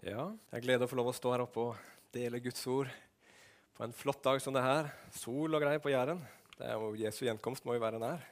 Ja, 0.00 0.30
jeg 0.48 0.62
gleder 0.64 0.86
å 0.86 0.88
få 0.88 0.96
lov 0.96 1.10
å 1.10 1.12
stå 1.12 1.28
her 1.34 1.42
oppe 1.44 1.60
og 1.60 1.80
dele 2.14 2.38
Guds 2.40 2.62
ord 2.72 2.88
på 3.76 3.82
en 3.84 3.92
flott 3.92 4.22
dag 4.24 4.38
som 4.40 4.54
det 4.56 4.62
her. 4.64 4.86
Sol 5.12 5.52
og 5.52 5.60
greier 5.60 5.82
på 5.84 5.92
Jæren. 5.92 6.22
Det 6.54 6.70
er 6.70 6.80
jo 6.80 6.94
Jesu 6.96 7.18
gjenkomst 7.26 7.66
må 7.68 7.76
jo 7.76 7.82
være 7.82 8.00
nær. 8.00 8.24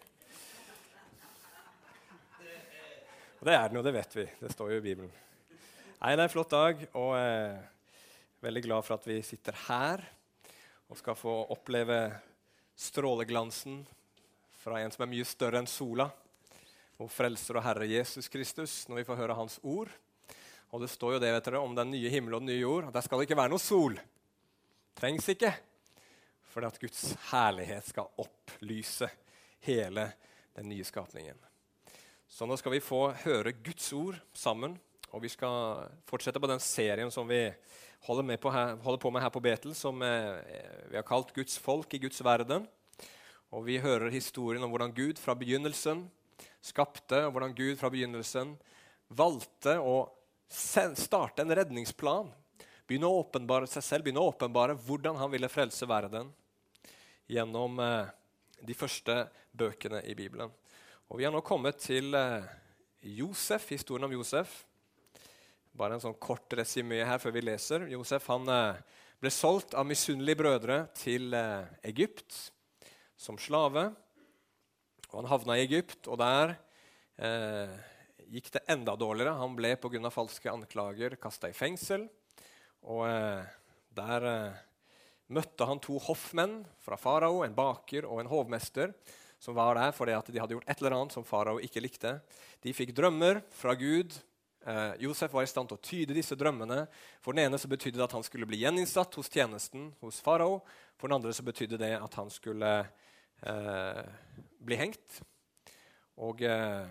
Og 3.36 3.44
det 3.50 3.58
er 3.58 3.68
den 3.68 3.76
jo, 3.76 3.84
det 3.84 3.94
vet 3.98 4.16
vi. 4.16 4.26
Det 4.40 4.54
står 4.54 4.72
jo 4.72 4.80
i 4.80 4.86
Bibelen. 4.86 5.12
Nei, 5.98 6.14
Det 6.14 6.16
er 6.16 6.24
en 6.24 6.32
flott 6.38 6.56
dag, 6.56 6.88
og 6.96 7.12
er 7.20 7.60
veldig 8.48 8.64
glad 8.70 8.88
for 8.88 8.96
at 8.96 9.12
vi 9.12 9.20
sitter 9.20 9.60
her 9.66 10.08
og 10.88 10.96
skal 10.96 11.20
få 11.20 11.36
oppleve 11.52 12.00
stråleglansen 12.80 13.82
fra 14.64 14.80
en 14.80 14.96
som 14.96 15.04
er 15.04 15.12
mye 15.12 15.28
større 15.28 15.60
enn 15.60 15.68
sola, 15.68 16.08
vår 16.96 17.12
frelser 17.12 17.60
og 17.60 17.68
Herre 17.68 17.92
Jesus 17.92 18.32
Kristus, 18.32 18.86
når 18.88 19.02
vi 19.02 19.10
får 19.12 19.26
høre 19.26 19.42
Hans 19.44 19.60
ord. 19.60 19.92
Og 20.68 20.82
det 20.82 20.90
står 20.92 21.16
jo 21.16 21.20
det 21.22 21.32
vet 21.32 21.48
dere, 21.48 21.62
om 21.64 21.74
den 21.76 21.92
nye 21.94 22.10
himmel 22.12 22.36
og 22.36 22.42
den 22.44 22.52
nye 22.52 22.60
jord. 22.60 22.90
Der 22.92 23.04
skal 23.04 23.20
det 23.20 23.28
ikke 23.28 23.38
være 23.40 23.52
noe 23.54 23.62
sol. 23.62 23.96
Trengs 24.98 25.28
ikke. 25.32 25.52
For 26.48 26.66
at 26.66 26.78
Guds 26.80 27.12
herlighet 27.30 27.88
skal 27.88 28.10
opplyse 28.20 29.08
hele 29.64 30.10
den 30.58 30.68
nye 30.72 30.84
skapningen. 30.84 31.38
Så 32.28 32.44
nå 32.44 32.56
skal 32.60 32.74
vi 32.74 32.84
få 32.84 33.08
høre 33.24 33.54
Guds 33.64 33.88
ord 33.96 34.18
sammen. 34.36 34.76
Og 35.16 35.22
vi 35.24 35.30
skal 35.32 35.86
fortsette 36.08 36.40
på 36.40 36.50
den 36.50 36.60
serien 36.60 37.12
som 37.12 37.28
vi 37.30 37.46
holder, 38.04 38.36
på, 38.36 38.52
her, 38.52 38.74
holder 38.84 39.00
på 39.00 39.12
med 39.14 39.24
her 39.24 39.32
på 39.32 39.40
Betel, 39.40 39.72
som 39.74 40.02
eh, 40.04 40.36
vi 40.90 40.98
har 40.98 41.06
kalt 41.08 41.32
'Guds 41.32 41.56
folk 41.58 41.94
i 41.94 42.02
Guds 42.02 42.20
verden'. 42.20 42.68
Og 43.50 43.64
vi 43.64 43.78
hører 43.80 44.12
historien 44.12 44.62
om 44.62 44.70
hvordan 44.70 44.92
Gud 44.92 45.16
fra 45.16 45.34
begynnelsen 45.34 46.04
skapte, 46.60 47.24
og 47.24 47.32
hvordan 47.32 47.54
Gud 47.56 47.76
fra 47.80 47.88
begynnelsen 47.88 48.58
valgte 49.08 49.78
å 49.80 50.04
starte 50.48 51.42
en 51.42 51.54
redningsplan. 51.54 52.30
Begynne 52.88 53.08
å 53.08 53.20
åpenbare 53.20 53.68
seg 53.68 53.84
selv, 53.84 54.04
begynne 54.04 54.22
å 54.24 54.30
åpenbare 54.32 54.76
hvordan 54.86 55.18
han 55.20 55.30
ville 55.32 55.50
frelse 55.52 55.86
verden 55.88 56.30
gjennom 57.28 57.76
eh, 57.84 58.08
de 58.64 58.76
første 58.76 59.18
bøkene 59.52 60.00
i 60.08 60.14
Bibelen. 60.16 60.48
Og 61.08 61.20
Vi 61.20 61.26
har 61.26 61.34
nå 61.34 61.42
kommet 61.44 61.80
til 61.84 62.16
eh, 62.16 62.46
Josef, 63.18 63.68
historien 63.74 64.08
om 64.08 64.16
Josef. 64.16 64.62
Bare 65.76 65.98
en 65.98 66.04
sånn 66.06 66.16
kort 66.16 66.56
resymé 66.56 67.02
her 67.04 67.20
før 67.20 67.36
vi 67.36 67.44
leser. 67.44 67.84
Josef 67.92 68.30
han, 68.32 68.48
eh, 68.48 68.80
ble 69.20 69.34
solgt 69.34 69.76
av 69.76 69.84
misunnelige 69.84 70.40
brødre 70.40 70.82
til 70.96 71.34
Egypt 71.82 72.36
som 73.18 73.36
slave. 73.36 73.90
Og 75.10 75.22
Han 75.22 75.30
havna 75.30 75.56
i 75.58 75.64
Egypt, 75.64 76.06
og 76.06 76.20
der 76.20 76.54
eh, 77.18 77.72
gikk 78.32 78.50
det 78.54 78.64
enda 78.68 78.94
dårligere. 78.96 79.36
Han 79.40 79.56
ble 79.56 79.74
pga. 79.76 80.10
falske 80.10 80.50
anklager 80.52 81.16
kasta 81.16 81.48
i 81.48 81.56
fengsel. 81.56 82.08
Og 82.82 83.06
eh, 83.08 83.44
der 83.96 84.26
eh, 84.28 84.60
møtte 85.34 85.66
han 85.68 85.80
to 85.82 85.98
hoffmenn 86.02 86.62
fra 86.84 86.96
farao, 86.96 87.42
en 87.44 87.56
baker 87.56 88.06
og 88.08 88.22
en 88.22 88.30
hovmester, 88.30 88.94
som 89.38 89.54
var 89.54 89.78
der 89.78 89.92
fordi 89.94 90.16
de 90.32 90.40
hadde 90.40 90.56
gjort 90.56 90.68
et 90.70 90.80
eller 90.80 90.96
annet 90.96 91.14
som 91.14 91.26
farao 91.26 91.60
ikke 91.62 91.82
likte. 91.82 92.18
De 92.62 92.74
fikk 92.74 92.94
drømmer 92.96 93.42
fra 93.54 93.74
Gud. 93.78 94.16
Eh, 94.66 94.94
Josef 95.04 95.32
var 95.32 95.46
i 95.46 95.50
stand 95.50 95.70
til 95.70 95.78
å 95.78 95.84
tyde 95.84 96.16
disse 96.16 96.36
drømmene. 96.38 96.86
For 97.22 97.34
den 97.34 97.46
ene 97.46 97.60
så 97.60 97.70
betydde 97.70 98.00
det 98.00 98.06
at 98.08 98.16
han 98.16 98.26
skulle 98.26 98.48
bli 98.48 98.62
gjeninnsatt 98.64 99.14
hos 99.18 99.30
tjenesten 99.32 99.92
hos 100.02 100.20
farao. 100.24 100.60
For 100.98 101.08
den 101.08 101.18
andre 101.20 101.34
så 101.36 101.46
betydde 101.46 101.80
det 101.80 101.94
at 101.98 102.18
han 102.18 102.32
skulle 102.34 102.72
eh, 103.46 104.02
bli 104.58 104.80
hengt. 104.80 105.20
Og 106.18 106.42
eh, 106.42 106.88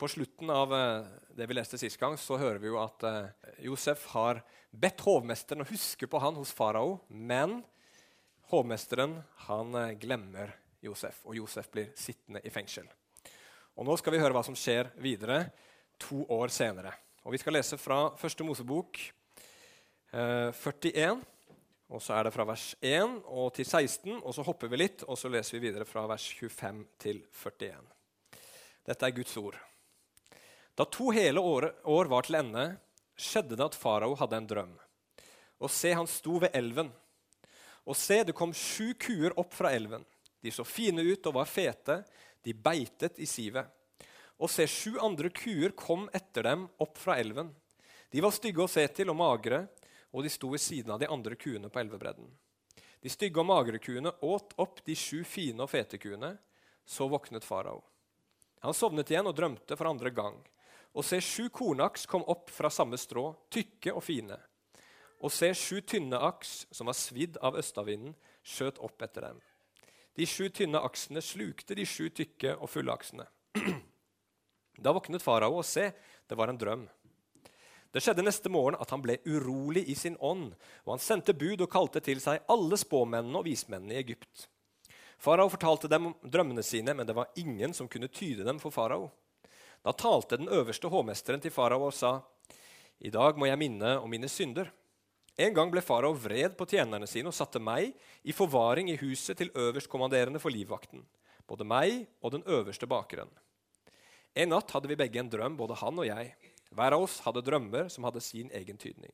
på 0.00 0.08
slutten 0.08 0.50
av 0.50 0.72
eh, 0.74 1.04
det 1.36 1.46
vi 1.46 1.54
leste 1.54 1.78
sist 1.78 2.00
gang, 2.00 2.16
så 2.16 2.38
hører 2.40 2.58
vi 2.62 2.70
jo 2.70 2.78
at 2.80 3.04
eh, 3.04 3.50
Josef 3.66 4.06
har 4.14 4.40
bedt 4.72 5.02
hovmesteren 5.04 5.60
å 5.60 5.68
huske 5.68 6.08
på 6.08 6.20
han 6.22 6.38
hos 6.40 6.54
farao, 6.56 6.96
men 7.08 7.58
hovmesteren 8.48 9.18
han 9.46 9.76
eh, 9.76 9.92
glemmer 10.00 10.54
Josef, 10.80 11.20
og 11.28 11.36
Josef 11.36 11.68
blir 11.74 11.92
sittende 12.00 12.40
i 12.40 12.52
fengsel. 12.52 12.88
Og 13.76 13.84
Nå 13.84 13.96
skal 14.00 14.16
vi 14.16 14.22
høre 14.22 14.32
hva 14.36 14.44
som 14.46 14.56
skjer 14.56 14.88
videre 15.04 15.42
to 16.00 16.24
år 16.32 16.48
senere. 16.48 16.94
Og 17.24 17.36
Vi 17.36 17.40
skal 17.42 17.58
lese 17.58 17.76
fra 17.76 18.06
første 18.16 18.46
Mosebok 18.46 19.02
eh, 20.16 20.48
41. 20.56 21.20
Og 21.90 22.00
så 22.00 22.14
er 22.16 22.24
det 22.24 22.32
fra 22.32 22.46
vers 22.46 22.70
1 22.80 23.18
og 23.26 23.50
til 23.56 23.66
16, 23.66 24.20
og 24.22 24.32
så 24.32 24.44
hopper 24.46 24.70
vi 24.70 24.78
litt, 24.78 25.02
og 25.10 25.18
så 25.18 25.28
leser 25.28 25.58
vi 25.58 25.66
videre 25.66 25.84
fra 25.84 26.06
vers 26.08 26.28
25 26.38 26.84
til 27.02 27.24
41. 27.34 27.90
Dette 28.86 29.10
er 29.10 29.16
Guds 29.18 29.36
ord. 29.42 29.58
Da 30.74 30.86
to 30.86 31.10
hele 31.14 31.40
år, 31.40 31.70
år 31.84 32.10
var 32.10 32.26
til 32.26 32.38
ende, 32.40 32.64
skjedde 33.18 33.58
det 33.58 33.66
at 33.66 33.76
farao 33.76 34.14
hadde 34.18 34.38
en 34.38 34.48
drøm. 34.48 34.72
Og 35.60 35.70
se, 35.72 35.92
han 35.92 36.08
sto 36.08 36.38
ved 36.40 36.54
elven. 36.56 36.88
Og 37.84 37.96
se, 37.96 38.22
det 38.24 38.36
kom 38.36 38.52
sju 38.56 38.94
kuer 39.00 39.34
opp 39.40 39.52
fra 39.56 39.72
elven. 39.76 40.04
De 40.40 40.52
så 40.54 40.64
fine 40.64 41.04
ut 41.04 41.26
og 41.28 41.36
var 41.36 41.48
fete. 41.48 42.00
De 42.44 42.54
beitet 42.56 43.18
i 43.20 43.28
sivet. 43.28 43.66
Og 44.40 44.48
se, 44.48 44.64
sju 44.64 44.96
andre 45.04 45.28
kuer 45.34 45.74
kom 45.76 46.06
etter 46.16 46.48
dem 46.48 46.64
opp 46.80 46.96
fra 46.98 47.18
elven. 47.20 47.50
De 48.10 48.22
var 48.24 48.32
stygge 48.34 48.64
å 48.64 48.70
se 48.70 48.86
til 48.94 49.12
og 49.12 49.18
magre, 49.20 49.66
og 50.10 50.24
de 50.24 50.32
sto 50.32 50.48
ved 50.50 50.62
siden 50.62 50.94
av 50.94 51.02
de 51.02 51.10
andre 51.10 51.36
kuene 51.38 51.68
på 51.70 51.82
elvebredden. 51.82 52.30
De 53.00 53.12
stygge 53.12 53.40
og 53.40 53.48
magre 53.48 53.78
kuene 53.80 54.12
åt 54.26 54.56
opp 54.60 54.80
de 54.84 54.96
sju 54.98 55.22
fine 55.24 55.62
og 55.62 55.70
fete 55.72 56.00
kuene. 56.00 56.34
Så 56.84 57.06
våknet 57.06 57.44
farao. 57.46 57.84
Han 58.64 58.74
sovnet 58.74 59.12
igjen 59.12 59.28
og 59.28 59.36
drømte 59.36 59.76
for 59.78 59.88
andre 59.88 60.10
gang. 60.10 60.40
Og 60.96 61.06
se, 61.06 61.20
sju 61.22 61.48
kornaks 61.54 62.06
kom 62.10 62.24
opp 62.30 62.50
fra 62.50 62.70
samme 62.72 62.98
strå, 62.98 63.30
tykke 63.52 63.94
og 63.94 64.02
fine. 64.02 64.38
Og 65.20 65.32
se, 65.32 65.52
sju 65.54 65.80
tynne 65.86 66.18
aks, 66.30 66.64
som 66.74 66.90
var 66.90 66.98
svidd 66.98 67.38
av 67.44 67.58
østavinden, 67.60 68.16
skjøt 68.42 68.80
opp 68.82 69.02
etter 69.04 69.28
dem. 69.28 69.40
De 70.18 70.26
sju 70.26 70.48
tynne 70.50 70.80
aksene 70.82 71.22
slukte 71.22 71.76
de 71.78 71.86
sju 71.86 72.08
tykke 72.10 72.56
og 72.58 72.70
fulle 72.72 72.94
aksene. 72.94 73.28
Da 74.80 74.94
våknet 74.96 75.20
farao, 75.20 75.58
og 75.60 75.66
se, 75.68 75.90
det 76.24 76.36
var 76.40 76.48
en 76.48 76.56
drøm. 76.56 76.86
Det 77.92 78.00
skjedde 78.00 78.22
neste 78.24 78.48
morgen 78.48 78.78
at 78.80 78.88
han 78.94 79.02
ble 79.02 79.18
urolig 79.28 79.82
i 79.92 79.96
sin 79.98 80.14
ånd, 80.24 80.54
og 80.86 80.92
han 80.94 81.02
sendte 81.02 81.34
bud 81.36 81.60
og 81.60 81.68
kalte 81.72 82.00
til 82.00 82.22
seg 82.22 82.46
alle 82.48 82.78
spåmennene 82.80 83.42
og 83.42 83.44
vismennene 83.44 83.96
i 83.96 84.00
Egypt. 84.00 84.46
Farao 85.20 85.50
fortalte 85.52 85.90
dem 85.90 86.06
om 86.08 86.14
drømmene 86.24 86.64
sine, 86.64 86.94
men 86.96 87.04
det 87.04 87.16
var 87.18 87.28
ingen 87.36 87.74
som 87.76 87.90
kunne 87.92 88.08
tyde 88.08 88.46
dem 88.46 88.62
for 88.62 88.72
farao. 88.72 89.10
Da 89.80 89.92
talte 89.96 90.36
den 90.36 90.50
øverste 90.52 90.90
hovmesteren 90.92 91.40
til 91.40 91.52
farao 91.54 91.86
og 91.88 91.94
sa, 91.96 92.20
I 93.00 93.10
dag 93.10 93.38
må 93.38 93.46
jeg 93.48 93.58
minne 93.58 93.96
om 93.98 94.10
mine 94.12 94.28
synder. 94.28 94.68
En 95.40 95.54
gang 95.56 95.70
ble 95.72 95.80
farao 95.80 96.12
vred 96.12 96.56
på 96.58 96.66
tjenerne 96.68 97.08
sine 97.08 97.30
og 97.30 97.36
satte 97.36 97.62
meg 97.62 97.94
i 98.22 98.34
forvaring 98.36 98.90
i 98.92 98.98
huset 99.00 99.38
til 99.40 99.52
øverstkommanderende 99.56 100.42
for 100.42 100.52
livvakten, 100.52 101.06
både 101.48 101.64
meg 101.64 102.04
og 102.20 102.34
den 102.36 102.44
øverste 102.44 102.86
bakeren. 102.90 103.30
En 104.36 104.52
natt 104.52 104.70
hadde 104.70 104.90
vi 104.90 104.98
begge 105.00 105.18
en 105.22 105.32
drøm, 105.32 105.56
både 105.56 105.78
han 105.80 105.96
og 105.98 106.06
jeg. 106.06 106.34
Hver 106.70 106.94
av 106.94 107.06
oss 107.06 107.16
hadde 107.24 107.42
drømmer 107.42 107.88
som 107.90 108.04
hadde 108.06 108.22
sin 108.22 108.52
egen 108.54 108.78
tydning. 108.78 109.10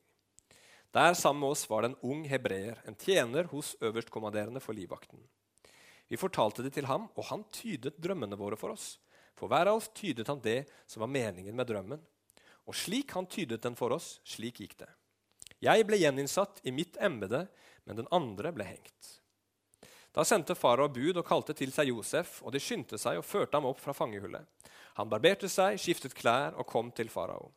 Der 0.93 1.15
sammen 1.15 1.41
med 1.41 1.55
oss 1.55 1.65
var 1.69 1.83
det 1.83 1.93
en 1.93 1.99
ung 2.11 2.27
hebreer, 2.27 2.83
en 2.85 2.95
tjener 2.95 3.47
hos 3.53 3.75
øverstkommanderende 3.81 4.61
for 4.63 4.75
livvakten. 4.77 5.19
Vi 6.07 6.19
fortalte 6.19 6.63
det 6.63 6.75
til 6.75 6.87
ham, 6.87 7.09
og 7.15 7.27
han 7.31 7.43
tydet 7.51 7.97
drømmene 8.03 8.37
våre 8.39 8.59
for 8.59 8.75
oss. 8.75 8.97
For 9.37 9.51
hver 9.51 9.69
av 9.69 9.79
oss 9.79 9.91
tydet 9.93 10.27
han 10.31 10.41
det 10.41 10.65
som 10.89 11.03
var 11.05 11.11
meningen 11.13 11.55
med 11.55 11.69
drømmen. 11.69 12.01
Og 12.67 12.75
slik 12.75 13.13
han 13.15 13.29
tydet 13.29 13.61
den 13.63 13.77
for 13.77 13.93
oss, 13.95 14.17
slik 14.27 14.59
gikk 14.63 14.75
det. 14.81 14.89
Jeg 15.63 15.85
ble 15.87 15.99
gjeninnsatt 16.01 16.59
i 16.67 16.73
mitt 16.73 16.97
embete, 17.01 17.45
men 17.85 18.01
den 18.01 18.09
andre 18.13 18.51
ble 18.53 18.65
hengt. 18.67 19.13
Da 20.13 20.25
sendte 20.25 20.57
farao 20.57 20.89
bud 20.89 21.19
og 21.21 21.25
kalte 21.27 21.53
til 21.57 21.71
seg 21.73 21.91
Josef, 21.91 22.41
og 22.41 22.53
de 22.53 22.61
skyndte 22.61 22.97
seg 22.97 23.19
og 23.19 23.25
førte 23.25 23.57
ham 23.57 23.69
opp 23.69 23.79
fra 23.81 23.93
fangehullet. 23.93 24.43
Han 24.97 25.09
barberte 25.09 25.49
seg, 25.49 25.77
skiftet 25.77 26.17
klær 26.17 26.57
og 26.57 26.65
kom 26.69 26.89
til 26.91 27.09
farao. 27.13 27.51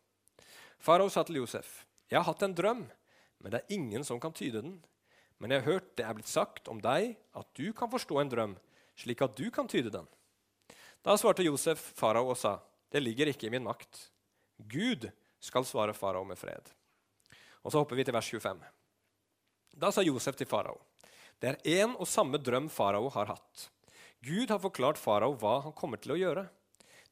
Farao 0.80 1.08
sa 1.08 1.24
til 1.24 1.40
Josef, 1.40 1.84
'Jeg 2.10 2.18
har 2.18 2.24
hatt 2.24 2.42
en 2.42 2.54
drøm, 2.54 2.90
men 3.38 3.52
det 3.52 3.60
er 3.60 3.74
ingen 3.74 4.04
som 4.04 4.20
kan 4.20 4.32
tyde 4.32 4.62
den.' 4.62 4.84
'Men 5.38 5.50
jeg 5.50 5.62
har 5.62 5.72
hørt 5.72 5.96
det 5.96 6.04
er 6.04 6.12
blitt 6.12 6.28
sagt 6.28 6.68
om 6.68 6.80
deg 6.80 7.16
at 7.34 7.46
du 7.54 7.72
kan 7.72 7.90
forstå 7.90 8.20
en 8.20 8.28
drøm, 8.28 8.56
slik 8.96 9.22
at 9.22 9.36
du 9.36 9.50
kan 9.50 9.68
tyde 9.68 9.90
den.' 9.90 10.08
Da 11.02 11.16
svarte 11.16 11.44
Josef 11.44 11.80
farao 11.96 12.30
og 12.30 12.36
sa, 12.36 12.60
'Det 12.90 13.02
ligger 13.02 13.26
ikke 13.26 13.46
i 13.46 13.50
min 13.50 13.64
makt.' 13.64 14.10
Gud 14.58 15.10
skal 15.40 15.64
svare 15.64 15.94
farao 15.94 16.24
med 16.24 16.38
fred. 16.38 16.70
Og 17.64 17.72
Så 17.72 17.78
hopper 17.78 17.96
vi 17.96 18.04
til 18.04 18.14
vers 18.14 18.28
25. 18.28 18.60
Da 19.76 19.90
sa 19.90 20.02
Josef 20.02 20.36
til 20.36 20.46
farao, 20.46 20.80
'Det 21.40 21.48
er 21.48 21.84
én 21.84 21.96
og 21.98 22.06
samme 22.06 22.38
drøm 22.38 22.68
farao 22.68 23.08
har 23.08 23.26
hatt.' 23.26 23.70
Gud 24.22 24.50
har 24.50 24.58
forklart 24.58 24.98
farao 24.98 25.34
hva 25.34 25.62
han 25.62 25.72
kommer 25.72 25.96
til 25.96 26.12
å 26.12 26.18
gjøre. 26.18 26.48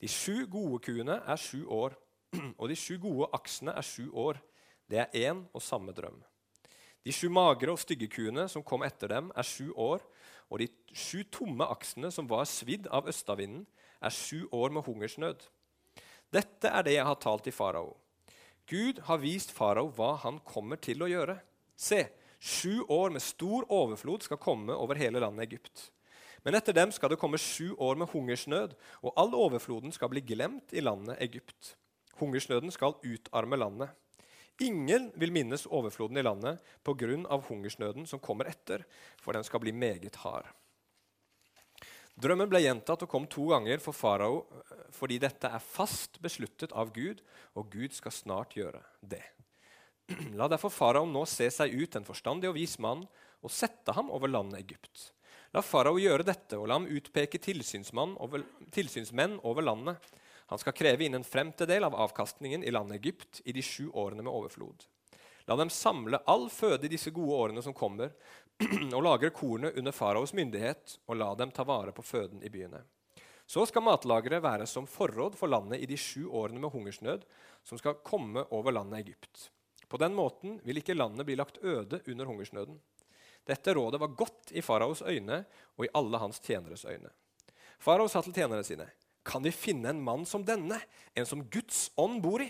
De 0.00 0.08
sju 0.08 0.46
gode 0.46 0.78
kuene 0.84 1.22
er 1.26 1.36
sju 1.36 1.64
år, 1.66 1.96
og 2.60 2.68
de 2.68 2.76
sju 2.76 2.98
gode 2.98 3.30
aksene 3.32 3.72
er 3.72 3.82
sju 3.82 4.10
år. 4.12 4.38
Det 4.88 4.98
er 4.98 5.32
én 5.32 5.46
og 5.54 5.62
samme 5.62 5.92
drøm. 5.92 6.22
De 7.04 7.12
sju 7.12 7.30
magre 7.30 7.72
og 7.72 7.80
stygge 7.80 8.10
kuene 8.12 8.48
som 8.48 8.62
kom 8.62 8.82
etter 8.82 9.08
dem, 9.08 9.32
er 9.34 9.42
sju 9.42 9.72
år, 9.72 10.02
og 10.48 10.62
de 10.62 10.68
sju 10.96 11.22
tomme 11.32 11.66
aksene 11.68 12.10
som 12.14 12.28
var 12.30 12.48
svidd 12.48 12.88
av 12.94 13.08
østavinden, 13.10 13.66
er 13.98 14.14
sju 14.14 14.46
år 14.54 14.72
med 14.74 14.86
hungersnød. 14.86 15.44
Dette 16.32 16.70
er 16.70 16.84
det 16.86 16.94
jeg 16.94 17.08
har 17.08 17.18
talt 17.20 17.44
til 17.46 17.56
farao. 17.56 17.96
Gud 18.68 19.00
har 19.08 19.20
vist 19.22 19.52
farao 19.54 19.88
hva 19.96 20.14
han 20.22 20.40
kommer 20.44 20.80
til 20.80 21.02
å 21.02 21.08
gjøre. 21.08 21.38
Se, 21.76 22.04
sju 22.38 22.84
år 22.92 23.14
med 23.14 23.24
stor 23.24 23.64
overflod 23.72 24.26
skal 24.26 24.40
komme 24.40 24.76
over 24.76 25.00
hele 25.00 25.22
landet 25.24 25.48
Egypt. 25.48 25.88
Men 26.44 26.54
etter 26.54 26.76
dem 26.76 26.92
skal 26.94 27.10
det 27.12 27.18
komme 27.20 27.40
sju 27.40 27.74
år 27.82 27.98
med 27.98 28.12
hungersnød, 28.12 28.76
og 29.02 29.16
all 29.18 29.34
overfloden 29.34 29.92
skal 29.92 30.12
bli 30.12 30.22
glemt 30.24 30.72
i 30.72 30.84
landet 30.84 31.18
Egypt. 31.24 31.74
Hungersnøden 32.20 32.70
skal 32.74 32.98
utarme 33.02 33.58
landet. 33.58 33.90
Ingen 34.60 35.12
vil 35.14 35.30
minnes 35.30 35.66
overfloden 35.66 36.18
i 36.18 36.22
landet 36.22 36.62
pga. 36.82 37.38
hungersnøden 37.48 38.06
som 38.06 38.18
kommer 38.18 38.50
etter, 38.50 38.84
for 39.20 39.32
den 39.32 39.44
skal 39.44 39.60
bli 39.60 39.72
meget 39.72 40.16
hard. 40.16 40.46
Drømmen 42.18 42.48
ble 42.50 42.64
gjentatt 42.64 43.04
og 43.04 43.08
kom 43.08 43.26
to 43.30 43.44
ganger 43.52 43.78
for 43.78 43.94
farao 43.94 44.40
fordi 44.90 45.20
dette 45.22 45.46
er 45.46 45.62
fast 45.62 46.18
besluttet 46.20 46.72
av 46.72 46.90
Gud, 46.90 47.22
og 47.54 47.70
Gud 47.70 47.94
skal 47.94 48.10
snart 48.10 48.56
gjøre 48.58 48.82
det. 49.00 49.22
La 50.38 50.48
derfor 50.50 50.72
farao 50.74 51.06
nå 51.06 51.22
se 51.30 51.46
seg 51.54 51.76
ut 51.78 51.94
en 51.94 52.08
forstandig 52.08 52.50
og 52.50 52.56
vis 52.58 52.78
mann 52.82 53.06
og 53.38 53.54
sette 53.54 53.94
ham 53.94 54.10
over 54.10 54.26
landet 54.26 54.58
Egypt. 54.64 55.12
La 55.54 55.62
farao 55.62 56.00
gjøre 56.02 56.26
dette 56.26 56.58
og 56.58 56.66
la 56.66 56.80
ham 56.80 56.90
utpeke 56.90 57.38
tilsynsmenn 57.38 58.16
over 58.18 59.62
landet 59.62 60.10
han 60.48 60.58
skal 60.58 60.72
kreve 60.72 61.04
inn 61.04 61.14
en 61.14 61.24
femtedel 61.24 61.84
av 61.84 61.94
avkastningen 61.94 62.64
i 62.64 62.70
landet 62.72 63.00
Egypt 63.02 63.42
i 63.44 63.52
de 63.52 63.62
sju 63.62 63.90
årene 63.90 64.22
med 64.22 64.32
overflod. 64.32 64.86
La 65.44 65.56
dem 65.56 65.68
samle 65.72 66.20
all 66.24 66.46
føde 66.52 66.88
i 66.88 66.92
disse 66.92 67.12
gode 67.12 67.36
årene 67.36 67.62
som 67.64 67.74
kommer, 67.76 68.14
og 68.96 69.02
lagre 69.04 69.28
kornet 69.30 69.76
under 69.76 69.92
faraos 69.92 70.32
myndighet, 70.32 70.98
og 71.06 71.20
la 71.20 71.28
dem 71.36 71.52
ta 71.52 71.66
vare 71.68 71.92
på 71.92 72.04
føden 72.04 72.40
i 72.44 72.50
byene. 72.52 72.80
Så 73.48 73.66
skal 73.68 73.84
matlageret 73.84 74.44
være 74.44 74.66
som 74.68 74.88
forråd 74.88 75.36
for 75.36 75.52
landet 75.52 75.80
i 75.84 75.88
de 75.88 75.96
sju 76.00 76.26
årene 76.26 76.60
med 76.60 76.72
hungersnød 76.72 77.24
som 77.64 77.80
skal 77.80 78.00
komme 78.04 78.44
over 78.52 78.72
landet 78.72 79.06
Egypt. 79.06 79.50
På 79.88 80.00
den 80.00 80.16
måten 80.16 80.58
vil 80.64 80.80
ikke 80.80 80.96
landet 80.96 81.28
bli 81.28 81.36
lagt 81.36 81.60
øde 81.64 82.00
under 82.08 82.28
hungersnøden. 82.28 82.80
Dette 83.48 83.72
rådet 83.76 84.00
var 84.00 84.16
godt 84.16 84.52
i 84.52 84.64
faraos 84.64 85.00
øyne 85.04 85.42
og 85.76 85.84
i 85.84 85.92
alle 85.96 86.20
hans 86.20 86.40
tjeneres 86.44 86.84
øyne. 86.84 87.12
Farao 87.80 88.08
sa 88.08 88.20
til 88.24 88.36
tjenerne 88.36 88.64
sine.: 88.64 88.88
kan 89.26 89.42
vi 89.44 89.52
finne 89.52 89.90
en 89.92 90.02
mann 90.02 90.26
som 90.26 90.44
denne, 90.44 90.80
en 91.14 91.26
som 91.26 91.44
Guds 91.50 91.88
ånd 91.96 92.22
bor 92.24 92.42
i? 92.42 92.48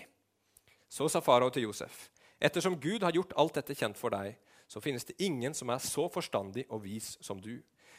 Så 0.89 1.09
sa 1.09 1.21
farao 1.21 1.51
til 1.53 1.67
Josef, 1.69 2.09
ettersom 2.41 2.79
Gud 2.81 3.03
har 3.05 3.17
gjort 3.17 3.35
alt 3.37 3.59
dette 3.59 3.77
kjent 3.77 3.99
for 3.99 4.15
deg, 4.15 4.39
så 4.69 4.81
finnes 4.85 5.05
det 5.09 5.17
ingen 5.25 5.55
som 5.57 5.71
er 5.73 5.83
så 5.83 6.07
forstandig 6.13 6.67
og 6.69 6.85
vis 6.85 7.17
som 7.25 7.41
du. 7.41 7.59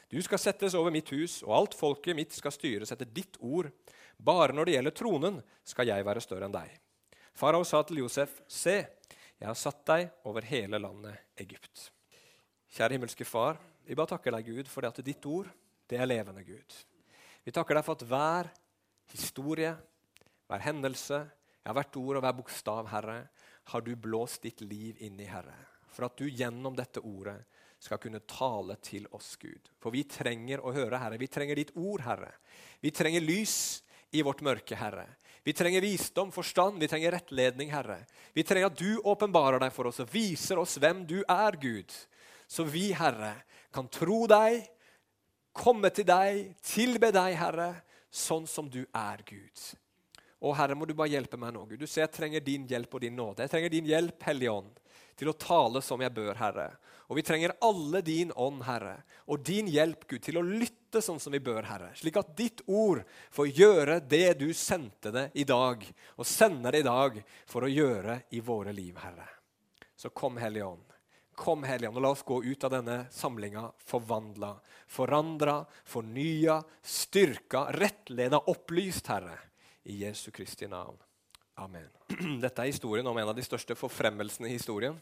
Du 0.10 0.18
skal 0.26 0.42
settes 0.42 0.74
over 0.78 0.94
mitt 0.94 1.10
hus, 1.14 1.42
og 1.46 1.54
alt 1.54 1.76
folket 1.78 2.18
mitt 2.18 2.34
skal 2.34 2.54
styres 2.54 2.94
etter 2.94 3.10
ditt 3.10 3.38
ord. 3.46 3.70
Bare 4.18 4.54
når 4.54 4.66
det 4.66 4.76
gjelder 4.78 4.96
tronen, 4.98 5.42
skal 5.66 5.90
jeg 5.90 6.06
være 6.06 6.24
større 6.24 6.50
enn 6.50 6.56
deg. 6.56 6.72
Farao 7.38 7.66
sa 7.66 7.82
til 7.86 8.02
Josef, 8.02 8.40
se, 8.50 8.82
jeg 9.40 9.48
har 9.48 9.58
satt 9.58 9.84
deg 9.88 10.10
over 10.28 10.46
hele 10.50 10.82
landet 10.82 11.22
Egypt. 11.40 11.90
Kjære 12.74 12.98
himmelske 12.98 13.26
Far, 13.26 13.62
vi 13.86 13.98
bare 13.98 14.16
takker 14.16 14.34
deg, 14.36 14.50
Gud, 14.50 14.68
for 14.70 14.86
det 14.86 14.92
at 14.92 15.06
ditt 15.06 15.26
ord, 15.30 15.48
det 15.90 15.98
er 15.98 16.10
levende, 16.10 16.44
Gud. 16.46 16.80
Vi 17.50 17.54
takker 17.56 17.80
deg 17.80 17.82
for 17.82 17.98
at 17.98 18.06
hver 18.06 18.48
historie, 19.10 19.72
hver 20.46 20.62
hendelse, 20.62 21.18
ja, 21.66 21.74
hvert 21.74 21.96
ord 21.98 22.20
og 22.20 22.22
hver 22.22 22.36
bokstav, 22.38 22.92
Herre, 22.92 23.24
har 23.74 23.82
du 23.82 23.96
blåst 23.98 24.44
ditt 24.46 24.62
liv 24.62 25.00
inn 25.02 25.18
i, 25.18 25.26
Herre. 25.26 25.56
For 25.90 26.06
at 26.06 26.22
du 26.22 26.28
gjennom 26.30 26.78
dette 26.78 27.02
ordet 27.02 27.40
skal 27.82 27.98
kunne 28.04 28.22
tale 28.30 28.78
til 28.86 29.10
oss, 29.18 29.32
Gud. 29.42 29.74
For 29.82 29.90
vi 29.90 30.06
trenger 30.06 30.62
å 30.62 30.76
høre, 30.78 31.02
Herre. 31.02 31.18
Vi 31.18 31.32
trenger 31.34 31.58
ditt 31.58 31.74
ord, 31.74 32.06
Herre. 32.06 32.30
Vi 32.86 32.94
trenger 32.94 33.26
lys 33.26 33.58
i 34.14 34.22
vårt 34.22 34.46
mørke, 34.46 34.78
Herre. 34.78 35.08
Vi 35.42 35.58
trenger 35.58 35.82
visdom, 35.82 36.30
forstand, 36.30 36.78
vi 36.78 36.92
trenger 36.92 37.18
rettledning, 37.18 37.74
Herre. 37.74 38.04
Vi 38.38 38.46
trenger 38.46 38.70
at 38.70 38.78
du 38.78 39.02
åpenbarer 39.10 39.66
deg 39.66 39.74
for 39.74 39.90
oss 39.90 40.04
og 40.06 40.14
viser 40.14 40.62
oss 40.62 40.78
hvem 40.78 41.02
du 41.10 41.24
er, 41.26 41.58
Gud. 41.58 41.98
Så 42.46 42.70
vi, 42.70 42.92
Herre, 42.94 43.40
kan 43.74 43.90
tro 43.90 44.28
deg, 44.30 44.70
komme 45.60 45.92
til 45.94 46.08
deg, 46.08 46.50
tilbe 46.64 47.12
deg, 47.16 47.36
Herre, 47.40 47.70
sånn 48.10 48.48
som 48.50 48.70
du 48.72 48.82
er, 48.96 49.24
Gud. 49.28 49.64
Og 50.40 50.56
Herre, 50.56 50.78
må 50.78 50.88
du 50.88 50.96
bare 50.96 51.12
hjelpe 51.12 51.38
meg 51.40 51.52
nå, 51.54 51.66
Gud. 51.68 51.82
Du 51.82 51.88
ser 51.88 52.06
jeg 52.06 52.16
trenger 52.16 52.44
din 52.44 52.68
hjelp 52.70 52.94
og 52.96 53.04
din 53.04 53.18
nåde. 53.20 53.44
Jeg 53.44 53.52
trenger 53.52 53.74
din 53.74 53.90
hjelp, 53.90 54.22
Hellige 54.24 54.54
Ånd, 54.56 54.78
til 55.20 55.32
å 55.32 55.36
tale 55.36 55.82
som 55.84 56.00
jeg 56.00 56.16
bør, 56.16 56.32
Herre. 56.40 56.70
Og 57.10 57.18
vi 57.18 57.26
trenger 57.26 57.56
alle 57.66 58.04
din 58.06 58.32
ånd, 58.38 58.62
Herre, 58.68 59.00
og 59.28 59.42
din 59.46 59.68
hjelp, 59.68 60.06
Gud, 60.08 60.22
til 60.24 60.40
å 60.40 60.46
lytte 60.46 61.02
sånn 61.04 61.20
som 61.20 61.34
vi 61.34 61.42
bør, 61.44 61.66
Herre. 61.68 61.90
Slik 61.98 62.20
at 62.22 62.32
ditt 62.38 62.62
ord 62.70 63.02
får 63.36 63.50
gjøre 63.50 63.98
det 64.06 64.38
du 64.40 64.48
sendte 64.56 65.12
det 65.16 65.26
i 65.42 65.46
dag, 65.50 65.84
og 66.16 66.30
sender 66.30 66.78
det 66.78 66.84
i 66.86 66.88
dag 66.88 67.20
for 67.50 67.66
å 67.66 67.72
gjøre 67.74 68.22
i 68.38 68.44
våre 68.46 68.76
liv, 68.78 68.94
Herre. 69.02 69.28
Så 70.00 70.14
kom, 70.16 70.38
Hellige 70.40 70.70
Ånd. 70.70 70.99
Kom, 71.40 71.64
Helligånd, 71.64 71.98
og 71.98 72.04
la 72.04 72.12
oss 72.12 72.26
gå 72.28 72.42
ut 72.44 72.66
av 72.68 72.74
denne 72.74 72.98
samlinga 73.16 73.70
forvandla 73.88 74.58
forandra, 74.90 75.66
fornya, 75.86 76.64
styrka, 76.82 77.72
rettleda, 77.72 78.40
opplyst, 78.40 79.08
Herre. 79.08 79.38
I 79.84 80.04
Jesu 80.04 80.32
Kristi 80.32 80.68
navn. 80.68 80.98
Amen. 81.56 81.88
Dette 82.44 82.64
er 82.64 82.72
historien 82.72 83.08
om 83.08 83.18
en 83.18 83.30
av 83.30 83.38
de 83.38 83.46
største 83.46 83.78
forfremmelsene 83.78 84.50
i 84.50 84.56
historien. 84.58 84.98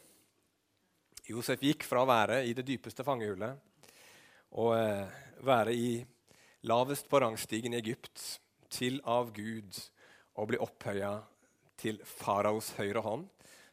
Josef 1.28 1.64
gikk 1.64 1.86
fra 1.88 2.04
å 2.04 2.10
være 2.10 2.42
i 2.48 2.54
det 2.56 2.66
dypeste 2.68 3.04
fangehullet 3.04 3.58
og 4.56 4.72
eh, 4.78 5.18
være 5.44 5.74
i 5.76 5.90
lavest 6.68 7.10
på 7.12 7.20
rangstigen 7.20 7.76
i 7.76 7.82
Egypt 7.82 8.24
til 8.72 9.02
av 9.04 9.34
Gud 9.36 9.76
å 10.40 10.46
bli 10.48 10.60
opphøya 10.64 11.18
til 11.80 12.00
faraos 12.08 12.72
høyre 12.80 13.04
hånd, 13.04 13.28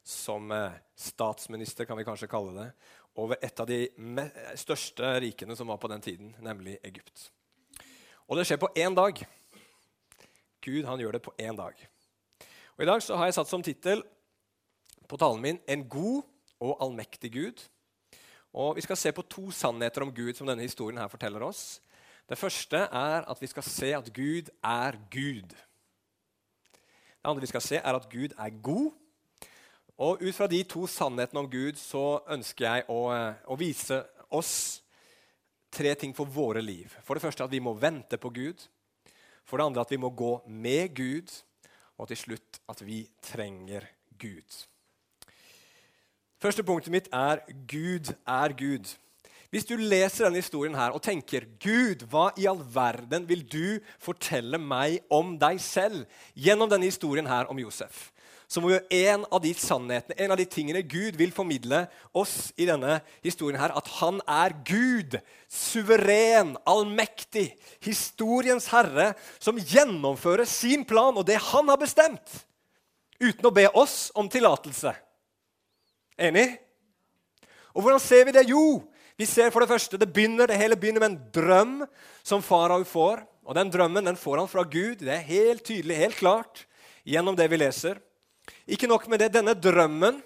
som 0.04 0.52
eh, 0.52 0.76
statsminister, 0.96 1.84
kan 1.88 1.96
vi 1.98 2.04
kanskje 2.04 2.28
kalle 2.30 2.52
det, 2.58 2.68
over 3.14 3.38
et 3.42 3.60
av 3.60 3.66
de 3.66 3.80
største 4.58 5.14
rikene 5.22 5.56
som 5.56 5.70
var 5.70 5.78
på 5.80 5.88
den 5.88 6.02
tiden, 6.02 6.34
nemlig 6.42 6.76
Egypt. 6.82 7.30
Og 8.28 8.36
det 8.36 8.46
skjer 8.48 8.60
på 8.60 8.72
én 8.76 8.96
dag. 8.96 9.20
Gud 10.64 10.84
han 10.88 11.00
gjør 11.00 11.16
det 11.16 11.22
på 11.24 11.34
én 11.38 11.56
dag. 11.56 11.78
Og 12.74 12.82
I 12.82 12.88
dag 12.88 13.02
så 13.04 13.16
har 13.16 13.28
jeg 13.28 13.36
satt 13.36 13.50
som 13.50 13.62
tittel 13.62 14.02
på 15.08 15.16
talen 15.20 15.42
min 15.42 15.60
'En 15.68 15.88
god 15.88 16.22
og 16.60 16.76
allmektig 16.80 17.30
Gud'. 17.32 17.68
Og 18.52 18.76
Vi 18.76 18.80
skal 18.80 18.96
se 18.96 19.12
på 19.12 19.22
to 19.22 19.50
sannheter 19.50 20.02
om 20.02 20.14
Gud 20.14 20.34
som 20.34 20.46
denne 20.46 20.62
historien 20.62 20.98
her 20.98 21.08
forteller 21.08 21.42
oss. 21.42 21.80
Det 22.28 22.38
første 22.38 22.76
er 22.76 23.30
at 23.30 23.40
vi 23.40 23.46
skal 23.46 23.62
se 23.62 23.92
at 23.94 24.12
Gud 24.12 24.48
er 24.64 24.92
Gud. 25.10 25.48
Det 27.24 27.30
andre 27.30 27.40
vi 27.40 27.46
skal 27.46 27.60
se, 27.60 27.76
er 27.76 27.94
at 27.94 28.10
Gud 28.10 28.32
er 28.38 28.62
god, 28.62 28.92
og 30.02 30.22
Ut 30.22 30.34
fra 30.34 30.48
de 30.50 30.62
to 30.66 30.88
sannhetene 30.90 31.44
om 31.44 31.50
Gud 31.50 31.78
så 31.78 32.24
ønsker 32.34 32.66
jeg 32.66 32.86
å, 32.90 33.00
eh, 33.14 33.34
å, 33.46 33.54
vise 33.58 34.00
oss 34.34 34.82
tre 35.70 35.94
ting 35.94 36.14
for 36.14 36.26
våre 36.26 36.62
liv. 36.62 36.90
For 37.06 37.14
det 37.14 37.22
første 37.22 37.44
at 37.44 37.52
vi 37.52 37.62
må 37.62 37.76
vente 37.78 38.18
på 38.18 38.32
Gud. 38.34 38.58
For 39.46 39.58
det 39.58 39.66
andre 39.66 39.82
at 39.82 39.90
vi 39.90 40.00
må 40.02 40.10
gå 40.10 40.40
med 40.50 40.94
Gud. 40.94 41.30
Og 41.98 42.08
til 42.10 42.18
slutt 42.18 42.58
at 42.68 42.82
vi 42.82 43.04
trenger 43.22 43.86
Gud. 44.18 44.64
Første 46.42 46.64
punktet 46.66 46.90
mitt 46.90 47.08
er 47.14 47.44
Gud 47.70 48.10
er 48.26 48.52
Gud. 48.52 48.90
Hvis 49.54 49.68
du 49.68 49.76
leser 49.78 50.26
denne 50.26 50.42
historien 50.42 50.74
her 50.74 50.90
og 50.90 51.04
tenker 51.06 51.46
Gud, 51.62 52.02
hva 52.10 52.32
i 52.34 52.48
all 52.50 52.58
verden 52.58 53.28
vil 53.28 53.44
du 53.46 53.78
fortelle 54.02 54.58
meg 54.58 55.04
om 55.14 55.36
deg 55.38 55.62
selv 55.62 56.02
gjennom 56.34 56.66
denne 56.72 56.90
historien 56.90 57.30
her 57.30 57.46
om 57.46 57.62
Josef? 57.62 58.10
Så 58.54 58.62
må 58.62 58.70
jo 58.70 58.78
en 58.94 59.24
av 59.34 59.40
de 59.42 59.50
sannhetene, 59.58 60.14
en 60.14 60.30
av 60.30 60.38
de 60.38 60.44
tingene 60.46 60.84
Gud 60.86 61.16
vil 61.18 61.32
formidle 61.34 61.80
oss 62.14 62.52
i 62.54 62.68
denne 62.68 63.00
historien, 63.24 63.58
her, 63.58 63.74
at 63.74 63.88
han 63.96 64.20
er 64.30 64.54
Gud, 64.68 65.16
suveren, 65.50 66.52
allmektig, 66.62 67.48
historiens 67.82 68.68
herre, 68.70 69.10
som 69.42 69.58
gjennomfører 69.58 70.46
sin 70.46 70.86
plan 70.86 71.18
og 71.18 71.26
det 71.26 71.40
han 71.50 71.72
har 71.72 71.82
bestemt, 71.82 72.44
uten 73.18 73.50
å 73.50 73.54
be 73.58 73.66
oss 73.74 74.12
om 74.14 74.30
tillatelse. 74.30 74.94
Enig? 76.14 76.46
Og 77.74 77.82
hvordan 77.82 78.06
ser 78.06 78.22
vi 78.28 78.38
det? 78.38 78.46
Jo, 78.46 78.84
vi 79.18 79.26
ser 79.26 79.50
for 79.50 79.66
det 79.66 79.72
første, 79.74 79.98
det, 79.98 80.12
begynner, 80.14 80.46
det 80.46 80.62
hele 80.62 80.78
begynner 80.78 81.02
med 81.02 81.10
en 81.10 81.22
drøm 81.34 81.76
som 82.22 82.42
farao 82.42 82.86
får. 82.86 83.26
Og 83.44 83.58
den 83.58 83.74
drømmen 83.74 84.14
den 84.14 84.18
får 84.18 84.44
han 84.44 84.50
fra 84.50 84.62
Gud. 84.62 85.02
Det 85.02 85.10
er 85.10 85.26
helt 85.26 85.66
tydelig, 85.66 85.98
helt 85.98 86.22
klart, 86.22 86.68
gjennom 87.02 87.34
det 87.34 87.50
vi 87.50 87.58
leser. 87.58 87.98
Ikke 88.66 88.88
nok 88.90 89.06
med 89.08 89.22
det, 89.22 89.32
denne 89.34 89.54
drømmen 89.56 90.22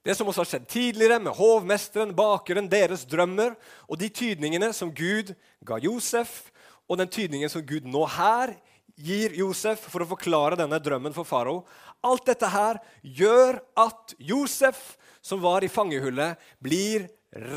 Det 0.00 0.14
som 0.16 0.28
også 0.30 0.40
har 0.40 0.48
skjedd 0.48 0.68
tidligere 0.70 1.18
med 1.20 1.36
hovmesteren, 1.36 2.14
bakeren, 2.16 2.70
deres 2.72 3.02
drømmer, 3.04 3.52
og 3.84 3.98
de 4.00 4.08
tydningene 4.08 4.70
som 4.72 4.88
Gud 4.96 5.34
ga 5.60 5.76
Josef, 5.76 6.46
og 6.88 6.96
den 6.96 7.10
tydningen 7.12 7.52
som 7.52 7.60
Gud 7.68 7.84
nå 7.84 8.06
her 8.08 8.54
gir 8.96 9.34
Josef 9.36 9.84
for 9.92 10.00
å 10.00 10.08
forklare 10.08 10.56
denne 10.56 10.80
drømmen 10.80 11.12
for 11.12 11.28
farao. 11.28 11.66
Alt 12.00 12.30
dette 12.32 12.48
her 12.48 12.80
gjør 13.04 13.60
at 13.78 14.14
Josef, 14.16 14.96
som 15.20 15.42
var 15.44 15.64
i 15.64 15.68
fangehullet, 15.68 16.40
blir 16.64 17.04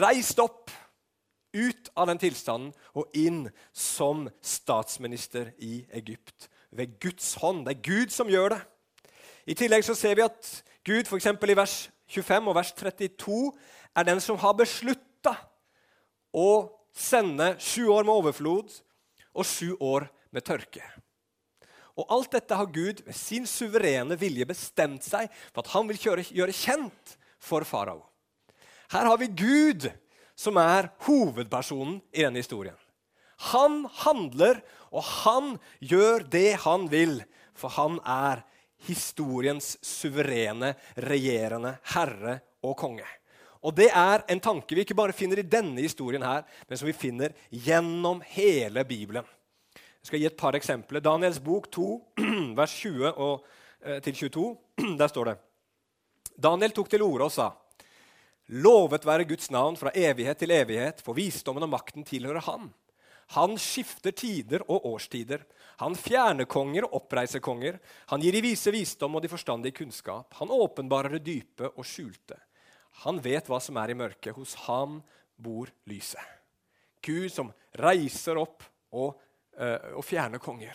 reist 0.04 0.40
opp 0.44 0.72
ut 1.54 1.90
av 1.96 2.10
den 2.10 2.20
tilstanden 2.22 2.74
og 2.98 3.14
inn 3.18 3.46
som 3.72 4.28
statsminister 4.44 5.54
i 5.62 5.84
Egypt. 5.94 6.50
Ved 6.74 6.98
Guds 7.02 7.36
hånd. 7.42 7.64
Det 7.68 7.78
er 7.78 7.86
Gud 7.86 8.14
som 8.14 8.32
gjør 8.32 8.56
det. 8.56 8.62
I 9.46 9.56
tillegg 9.58 9.84
så 9.86 9.96
ser 9.98 10.16
vi 10.16 10.26
at 10.26 10.50
Gud 10.88 11.08
for 11.08 11.20
i 11.20 11.58
vers 11.58 11.76
25 12.12 12.50
og 12.50 12.56
vers 12.56 12.72
32 12.76 13.40
er 13.96 14.08
den 14.08 14.22
som 14.24 14.40
har 14.40 14.56
beslutta 14.58 15.36
å 16.34 16.70
sende 16.94 17.54
sju 17.62 17.88
år 17.94 18.06
med 18.06 18.14
overflod 18.14 18.76
og 19.34 19.48
sju 19.48 19.74
år 19.80 20.08
med 20.34 20.46
tørke. 20.46 20.84
Og 21.94 22.10
alt 22.10 22.32
dette 22.34 22.58
har 22.58 22.72
Gud 22.74 23.04
med 23.06 23.16
sin 23.18 23.46
suverene 23.50 24.18
vilje 24.18 24.48
bestemt 24.50 25.06
seg 25.06 25.30
for 25.52 25.62
at 25.62 25.74
han 25.76 25.90
vil 25.90 26.00
gjøre, 26.02 26.26
gjøre 26.26 26.56
kjent 26.58 27.18
for 27.44 27.66
farao. 27.68 28.02
Her 28.94 29.10
har 29.10 29.20
vi 29.22 29.30
Gud 29.30 29.90
som 30.38 30.58
er 30.58 30.90
hovedpersonen 31.06 32.00
i 32.14 32.24
denne 32.26 32.42
historien. 32.42 32.78
Han 33.54 33.84
handler, 34.06 34.62
og 34.94 35.04
han 35.26 35.56
gjør 35.84 36.26
det 36.32 36.56
han 36.64 36.88
vil, 36.90 37.20
for 37.58 37.74
han 37.76 38.00
er 38.08 38.44
historiens 38.88 39.76
suverene, 39.86 40.74
regjerende 40.96 41.78
herre 41.96 42.40
og 42.64 42.76
konge. 42.80 43.08
Og 43.64 43.76
Det 43.76 43.88
er 43.96 44.26
en 44.28 44.42
tanke 44.44 44.76
vi 44.76 44.84
ikke 44.84 44.98
bare 44.98 45.16
finner 45.16 45.40
i 45.40 45.48
denne 45.48 45.80
historien, 45.82 46.22
her, 46.22 46.44
men 46.68 46.78
som 46.78 46.88
vi 46.88 46.94
finner 46.94 47.32
gjennom 47.50 48.22
hele 48.36 48.84
Bibelen. 48.84 49.24
Jeg 50.04 50.10
skal 50.10 50.20
gi 50.20 50.28
et 50.28 50.38
par 50.38 50.56
eksempler. 50.58 51.00
Daniels 51.00 51.40
bok 51.40 51.70
2, 51.72 51.88
vers 52.60 52.74
20 52.82 53.14
og, 53.14 53.46
eh, 53.82 54.02
til 54.04 54.18
22. 54.28 54.48
Der 55.00 55.08
står 55.08 55.32
det 55.32 55.38
Daniel 56.36 56.74
tok 56.76 56.90
til 56.90 57.06
orde 57.06 57.30
og 57.30 57.32
sa 57.32 57.52
Lovet 58.52 59.06
være 59.08 59.24
Guds 59.24 59.48
navn 59.54 59.78
fra 59.80 59.94
evighet 59.96 60.42
til 60.42 60.52
evighet, 60.52 61.00
for 61.00 61.16
visdommen 61.16 61.64
og 61.64 61.72
makten 61.72 62.04
tilhører 62.04 62.44
Han. 62.44 62.74
Han 63.38 63.56
skifter 63.56 64.12
tider 64.12 64.66
og 64.68 64.84
årstider. 64.86 65.46
Han 65.82 65.98
fjerner 65.98 66.46
konger 66.50 66.88
og 66.88 67.00
oppreiser 67.02 67.42
konger. 67.44 67.80
Han 68.12 68.22
gir 68.22 68.36
de 68.36 68.44
vise 68.46 68.72
visdom 68.74 69.18
og 69.18 69.24
de 69.24 69.32
forstandige 69.32 69.80
kunnskap. 69.82 70.34
Han 70.40 70.54
åpenbarer 70.54 71.18
det 71.18 71.26
dype 71.26 71.72
og 71.74 71.88
skjulte. 71.88 72.38
Han 73.04 73.18
vet 73.24 73.50
hva 73.50 73.60
som 73.64 73.78
er 73.82 73.94
i 73.94 73.98
mørket. 73.98 74.36
Hos 74.38 74.54
ham 74.68 75.02
bor 75.36 75.72
lyset. 75.90 76.22
Gud 77.04 77.28
som 77.34 77.50
reiser 77.82 78.38
opp 78.40 78.64
og 78.94 79.16
Eh, 79.54 79.90
og 79.94 80.06
fjerner 80.06 80.42
konger. 80.42 80.74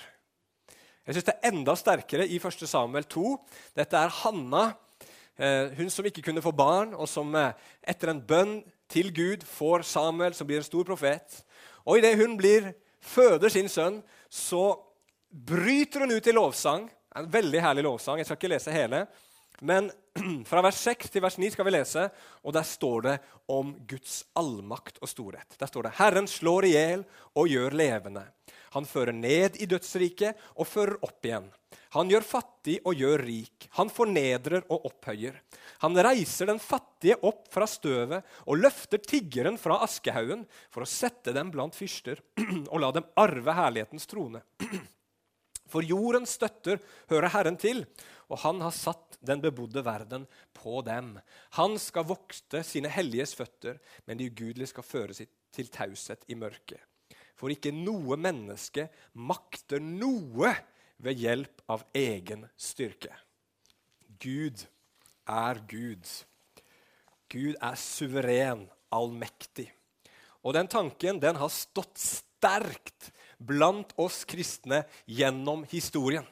Jeg 1.06 1.14
synes 1.14 1.24
Det 1.24 1.34
er 1.34 1.48
enda 1.50 1.74
sterkere 1.74 2.26
i 2.28 2.36
1. 2.38 2.66
Samuel 2.68 3.04
2. 3.04 3.38
Dette 3.74 3.96
er 3.96 4.08
Hanna, 4.08 4.74
eh, 5.36 5.74
hun 5.74 5.90
som 5.90 6.04
ikke 6.04 6.22
kunne 6.22 6.42
få 6.42 6.52
barn, 6.52 6.94
og 6.94 7.08
som 7.08 7.34
eh, 7.34 7.52
etter 7.82 8.10
en 8.10 8.20
bønn 8.20 8.62
til 8.88 9.10
Gud 9.12 9.42
får 9.42 9.82
Samuel, 9.82 10.34
som 10.34 10.46
blir 10.46 10.58
en 10.58 10.62
stor 10.62 10.84
profet. 10.84 11.44
Og 11.86 11.98
idet 11.98 12.16
hun 12.18 12.36
blir, 12.36 12.74
føder 13.00 13.48
sin 13.48 13.68
sønn, 13.68 14.02
så 14.30 14.78
bryter 15.30 16.00
hun 16.00 16.12
ut 16.12 16.26
i 16.26 16.32
lovsang. 16.32 16.88
En 17.16 17.30
veldig 17.30 17.60
herlig 17.62 17.84
lovsang. 17.86 18.20
Jeg 18.20 18.28
skal 18.28 18.40
ikke 18.40 18.52
lese 18.54 18.74
hele. 18.74 19.06
Men 19.60 19.90
fra 20.50 20.62
vers 20.62 20.78
6 20.86 21.10
til 21.10 21.24
vers 21.24 21.38
9 21.38 21.50
skal 21.54 21.66
vi 21.66 21.74
lese, 21.74 22.06
og 22.46 22.54
der 22.54 22.66
står 22.66 23.06
det 23.08 23.16
om 23.50 23.74
Guds 23.90 24.20
allmakt 24.38 25.00
og 25.02 25.10
storhet. 25.10 25.58
Der 25.58 25.70
står 25.70 25.88
det 25.88 25.96
Herren 25.98 26.28
slår 26.30 26.68
i 26.68 26.74
hjel 26.76 27.06
og 27.34 27.50
gjør 27.50 27.76
levende. 27.78 28.26
Han 28.76 28.86
fører 28.86 29.16
ned 29.16 29.56
i 29.58 29.66
dødsriket 29.66 30.38
og 30.54 30.68
fører 30.68 30.98
opp 31.02 31.24
igjen. 31.24 31.48
Han 31.96 32.10
gjør 32.12 32.26
fattig 32.26 32.76
og 32.84 33.00
gjør 33.00 33.22
rik. 33.24 33.66
Han 33.78 33.88
fornedrer 33.92 34.66
og 34.68 34.90
opphøyer. 34.90 35.38
Han 35.80 35.96
reiser 36.04 36.50
den 36.50 36.60
fattige 36.60 37.16
opp 37.24 37.46
fra 37.52 37.66
støvet 37.68 38.26
og 38.44 38.60
løfter 38.60 39.00
tiggeren 39.00 39.56
fra 39.60 39.80
askehaugen 39.86 40.44
for 40.68 40.84
å 40.84 40.90
sette 40.90 41.32
dem 41.36 41.52
blant 41.54 41.76
fyrster 41.76 42.20
og 42.72 42.78
la 42.84 42.92
dem 42.98 43.08
arve 43.16 43.56
herlighetens 43.56 44.08
trone. 44.10 44.44
For 45.68 45.84
jordens 45.84 46.36
støtter 46.38 46.80
hører 47.10 47.32
Herren 47.34 47.58
til, 47.60 47.84
og 48.28 48.40
han 48.44 48.60
har 48.64 48.74
satt 48.76 49.18
den 49.24 49.42
bebodde 49.44 49.82
verden 49.84 50.26
på 50.56 50.80
dem. 50.86 51.16
Han 51.56 51.76
skal 51.80 52.08
vokte 52.08 52.62
sine 52.66 52.90
helliges 52.92 53.34
føtter, 53.36 53.78
men 54.06 54.20
de 54.20 54.28
ugudelige 54.30 54.72
skal 54.72 54.86
føre 54.86 55.16
sitt 55.16 55.32
til 55.54 55.70
taushet 55.72 56.24
i 56.28 56.36
mørket. 56.38 56.80
For 57.38 57.52
ikke 57.52 57.72
noe 57.72 58.18
menneske 58.18 58.88
makter 59.14 59.80
noe 59.80 60.52
ved 60.98 61.22
hjelp 61.22 61.62
av 61.70 61.84
egen 61.96 62.48
styrke. 62.58 63.12
Gud 64.18 64.64
er 65.30 65.60
Gud. 65.70 66.08
Gud 67.30 67.54
er 67.60 67.76
suveren, 67.78 68.66
allmektig. 68.90 69.68
Og 70.42 70.56
den 70.56 70.70
tanken 70.70 71.20
den 71.22 71.38
har 71.38 71.52
stått 71.52 72.00
sterkt 72.00 73.12
blant 73.38 73.94
oss 73.96 74.24
kristne 74.28 74.82
gjennom 75.06 75.64
historien. 75.70 76.26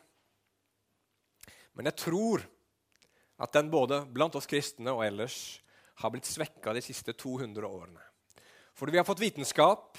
Men 1.77 1.91
jeg 1.91 2.01
tror 2.07 2.45
at 3.37 3.53
den 3.53 3.71
både 3.71 4.03
blant 4.11 4.37
oss 4.39 4.49
kristne 4.49 4.95
og 4.95 5.05
ellers 5.07 5.61
har 6.01 6.13
blitt 6.13 6.29
svekka 6.29 6.75
de 6.77 6.83
siste 6.85 7.15
200 7.17 7.67
årene. 7.69 8.03
Fordi 8.77 8.93
vi 8.93 9.01
har 9.01 9.09
fått 9.09 9.23
vitenskap, 9.23 9.97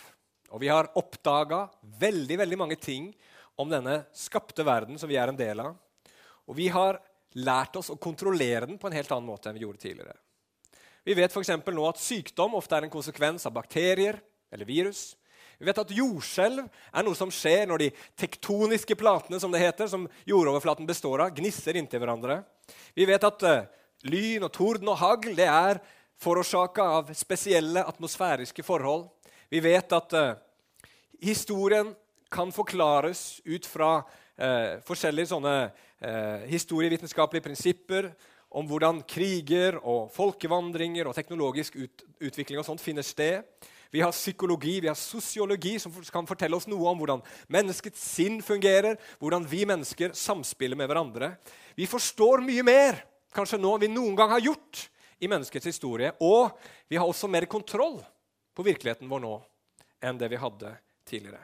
og 0.49 0.61
vi 0.61 0.69
har 0.69 0.91
oppdaga 0.97 1.65
veldig, 1.99 2.37
veldig 2.43 2.57
mange 2.59 2.77
ting 2.79 3.09
om 3.57 3.69
denne 3.69 4.03
skapte 4.15 4.65
verden 4.65 4.99
som 5.01 5.09
vi 5.09 5.17
er 5.17 5.31
en 5.31 5.39
del 5.39 5.63
av. 5.63 5.73
Og 6.47 6.55
vi 6.55 6.69
har 6.71 6.99
lært 7.37 7.75
oss 7.75 7.89
å 7.91 7.99
kontrollere 7.99 8.69
den 8.69 8.77
på 8.79 8.89
en 8.89 8.95
helt 8.95 9.11
annen 9.11 9.27
måte 9.27 9.49
enn 9.49 9.57
vi 9.57 9.65
gjorde 9.65 9.81
tidligere. 9.81 10.15
Vi 11.07 11.15
vet 11.17 11.33
f.eks. 11.33 11.51
nå 11.51 11.87
at 11.87 12.01
sykdom 12.01 12.57
ofte 12.57 12.77
er 12.77 12.87
en 12.87 12.93
konsekvens 12.93 13.47
av 13.47 13.55
bakterier 13.55 14.19
eller 14.51 14.67
virus. 14.67 15.16
Vi 15.57 15.65
vet 15.65 15.79
at 15.81 15.91
jordskjelv 15.93 16.67
er 16.67 17.05
noe 17.05 17.17
som 17.17 17.31
skjer 17.33 17.65
når 17.69 17.81
de 17.81 17.89
tektoniske 18.19 18.97
platene 18.97 19.39
som 19.41 19.53
det 19.53 19.63
heter, 19.63 19.89
som 19.89 20.05
jordoverflaten 20.29 20.85
består 20.85 21.23
av, 21.25 21.33
gnisser 21.37 21.79
inntil 21.79 22.03
hverandre. 22.03 22.43
Vi 22.93 23.07
vet 23.09 23.25
at 23.25 23.45
uh, 23.47 23.65
lyn 24.05 24.45
og 24.45 24.53
torden 24.53 24.91
og 24.93 24.99
hagl 25.01 25.33
det 25.37 25.47
er 25.49 25.81
forårsaka 26.21 26.85
av 26.99 27.09
spesielle 27.17 27.81
atmosfæriske 27.89 28.65
forhold. 28.65 29.07
Vi 29.49 29.61
vet 29.65 29.97
at 29.97 30.13
uh, 30.13 30.37
historien 31.25 31.89
kan 32.29 32.53
forklares 32.53 33.39
ut 33.47 33.65
fra 33.65 33.91
uh, 34.03 34.77
forskjellige 34.85 35.33
sånne 35.33 35.57
historievitenskapelige 36.45 37.41
prinsipper 37.41 38.11
om 38.53 38.67
hvordan 38.69 38.99
kriger 39.09 39.79
og 39.81 40.11
folkevandringer 40.13 41.09
og 41.09 41.15
teknologisk 41.17 41.79
ut 41.81 42.03
utvikling 42.21 42.61
og 42.61 42.67
sånt 42.67 42.83
finner 42.83 43.01
sted. 43.01 43.41
Vi 43.91 44.01
har 44.03 44.11
psykologi, 44.11 44.79
vi 44.83 44.89
har 44.89 44.97
sosiologi, 44.99 45.77
som 45.79 45.93
kan 46.11 46.27
fortelle 46.27 46.57
oss 46.57 46.67
noe 46.67 46.89
om 46.91 46.99
hvordan 47.01 47.23
menneskets 47.53 48.01
sinn 48.15 48.41
fungerer, 48.45 48.99
hvordan 49.21 49.47
vi 49.47 49.63
mennesker 49.69 50.15
samspiller 50.17 50.79
med 50.79 50.89
hverandre. 50.91 51.33
Vi 51.77 51.87
forstår 51.89 52.43
mye 52.45 52.65
mer 52.67 53.01
kanskje 53.35 53.59
nå 53.61 53.75
enn 53.75 53.85
vi 53.85 53.91
noen 53.91 54.15
gang 54.17 54.33
har 54.33 54.43
gjort 54.43 54.87
i 55.19 55.29
menneskets 55.29 55.69
historie. 55.69 56.13
Og 56.21 56.51
vi 56.89 56.99
har 56.99 57.07
også 57.07 57.29
mer 57.31 57.47
kontroll 57.49 57.99
på 58.57 58.65
virkeligheten 58.65 59.09
vår 59.09 59.23
nå 59.23 59.35
enn 60.03 60.19
det 60.19 60.29
vi 60.31 60.41
hadde 60.41 60.73
tidligere. 61.07 61.41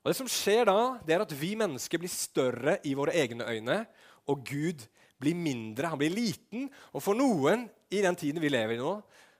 Og 0.00 0.08
Det 0.08 0.16
som 0.16 0.30
skjer 0.32 0.64
da, 0.64 0.78
det 1.04 1.14
er 1.14 1.26
at 1.26 1.36
vi 1.36 1.52
mennesker 1.60 2.00
blir 2.00 2.12
større 2.12 2.78
i 2.88 2.94
våre 2.96 3.12
egne 3.20 3.44
øyne, 3.44 3.82
og 4.30 4.46
Gud 4.48 4.86
blir 5.20 5.36
mindre. 5.36 5.90
Han 5.92 6.00
blir 6.00 6.14
liten. 6.14 6.70
Og 6.96 7.04
for 7.04 7.18
noen 7.18 7.66
i 7.92 8.00
den 8.00 8.16
tiden 8.16 8.40
vi 8.40 8.52
lever 8.52 8.78
i 8.78 8.80
nå, 8.80 8.94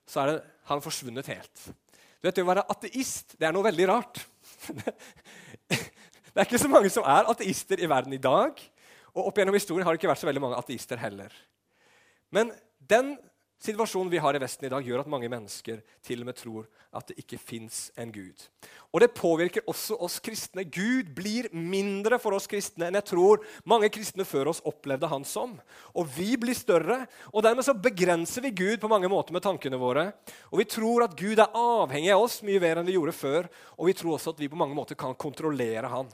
så 0.04 0.22
er 0.22 0.32
det, 0.32 0.38
har 0.70 0.82
forsvunnet 0.84 1.30
helt. 1.30 1.64
Du 2.20 2.28
vet, 2.28 2.40
å 2.42 2.48
være 2.48 2.66
ateist 2.72 3.36
det 3.40 3.48
er 3.48 3.56
noe 3.56 3.66
veldig 3.66 3.88
rart. 3.90 4.22
Det 6.30 6.38
er 6.38 6.46
ikke 6.46 6.60
så 6.62 6.68
mange 6.70 6.90
som 6.94 7.06
er 7.10 7.26
ateister 7.26 7.80
i 7.82 7.88
verden 7.90 8.12
i 8.14 8.20
dag. 8.22 8.60
Og 9.16 9.26
opp 9.26 9.38
gjennom 9.40 9.56
historien 9.56 9.82
har 9.82 9.96
det 9.96 9.98
ikke 9.98 10.12
vært 10.12 10.20
så 10.22 10.28
veldig 10.28 10.42
mange 10.44 10.58
ateister 10.60 11.00
heller. 11.02 11.34
Men 12.30 12.52
den 12.78 13.16
Situasjonen 13.60 14.08
vi 14.08 14.20
har 14.24 14.32
i 14.32 14.40
Vesten 14.40 14.64
i 14.64 14.70
dag, 14.72 14.86
gjør 14.88 15.02
at 15.02 15.08
mange 15.12 15.28
mennesker 15.28 15.82
til 16.06 16.22
og 16.22 16.30
med 16.30 16.36
tror 16.38 16.68
at 16.96 17.10
det 17.10 17.18
ikke 17.20 17.36
fins 17.36 17.90
en 18.00 18.08
Gud. 18.08 18.46
Og 18.88 19.02
Det 19.02 19.10
påvirker 19.12 19.66
også 19.68 19.98
oss 20.00 20.16
kristne. 20.24 20.64
Gud 20.64 21.10
blir 21.14 21.50
mindre 21.52 22.16
for 22.18 22.32
oss 22.32 22.48
kristne 22.48 22.88
enn 22.88 22.96
jeg 22.96 23.10
tror 23.12 23.44
mange 23.68 23.90
kristne 23.92 24.24
før 24.24 24.48
oss 24.54 24.62
opplevde 24.64 25.10
han 25.12 25.26
som. 25.28 25.58
Og 25.92 26.08
vi 26.16 26.38
blir 26.40 26.56
større, 26.56 27.02
og 27.34 27.44
dermed 27.44 27.66
så 27.66 27.76
begrenser 27.76 28.46
vi 28.48 28.54
Gud 28.62 28.80
på 28.80 28.88
mange 28.88 29.12
måter 29.12 29.36
med 29.36 29.44
tankene 29.44 29.76
våre. 29.80 30.06
Og 30.48 30.62
vi 30.62 30.68
tror 30.78 31.04
at 31.04 31.18
Gud 31.20 31.36
er 31.36 31.52
avhengig 31.52 32.14
av 32.16 32.24
oss 32.24 32.40
mye 32.46 32.62
mer 32.64 32.80
enn 32.80 32.88
vi 32.88 32.96
gjorde 32.96 33.16
før, 33.18 33.50
og 33.76 33.92
vi 33.92 33.96
tror 34.00 34.16
også 34.16 34.32
at 34.32 34.40
vi 34.40 34.48
på 34.48 34.58
mange 34.58 34.78
måter 34.78 34.96
kan 34.96 35.12
kontrollere 35.20 35.92
han. 35.92 36.08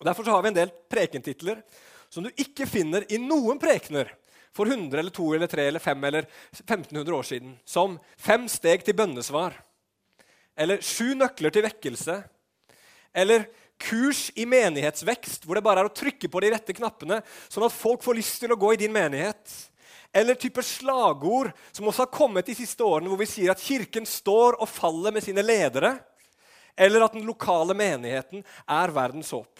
Og 0.00 0.08
Derfor 0.08 0.24
så 0.24 0.32
har 0.32 0.42
vi 0.42 0.54
en 0.54 0.60
del 0.62 0.72
prekentitler 0.88 1.60
som 2.08 2.24
du 2.24 2.32
ikke 2.32 2.64
finner 2.66 3.04
i 3.12 3.20
noen 3.20 3.60
prekener 3.60 4.16
for 4.56 4.66
100 4.66 4.98
eller 4.98 5.14
2 5.14 5.28
eller 5.36 5.50
3 5.50 5.66
eller 5.70 5.82
5 5.82 6.04
eller 6.04 6.26
1500 6.58 7.16
år 7.16 7.26
siden. 7.28 7.56
Som 7.64 7.98
fem 8.18 8.48
steg 8.50 8.84
til 8.84 8.96
bønnesvar. 8.98 9.54
Eller 10.58 10.82
sju 10.84 11.14
nøkler 11.14 11.54
til 11.54 11.64
vekkelse. 11.64 12.18
Eller 13.14 13.46
kurs 13.80 14.28
i 14.36 14.44
menighetsvekst, 14.44 15.46
hvor 15.46 15.56
det 15.56 15.64
bare 15.64 15.84
er 15.84 15.88
å 15.88 15.94
trykke 15.94 16.28
på 16.28 16.42
de 16.42 16.52
rette 16.52 16.76
knappene, 16.76 17.22
sånn 17.48 17.64
at 17.64 17.74
folk 17.74 18.04
får 18.04 18.18
lyst 18.18 18.42
til 18.42 18.52
å 18.52 18.58
gå 18.60 18.74
i 18.74 18.80
din 18.82 18.92
menighet. 18.92 19.40
Eller 20.12 20.38
type 20.38 20.62
slagord 20.66 21.52
som 21.70 21.86
også 21.88 22.04
har 22.04 22.12
kommet 22.12 22.48
de 22.50 22.56
siste 22.58 22.84
årene, 22.84 23.08
hvor 23.10 23.20
vi 23.20 23.30
sier 23.30 23.52
at 23.52 23.62
Kirken 23.62 24.06
står 24.08 24.58
og 24.58 24.68
faller 24.68 25.14
med 25.14 25.24
sine 25.24 25.44
ledere. 25.44 25.94
Eller 26.76 27.04
at 27.04 27.14
den 27.14 27.26
lokale 27.28 27.76
menigheten 27.76 28.42
er 28.66 28.94
verdens 28.94 29.30
håp. 29.34 29.52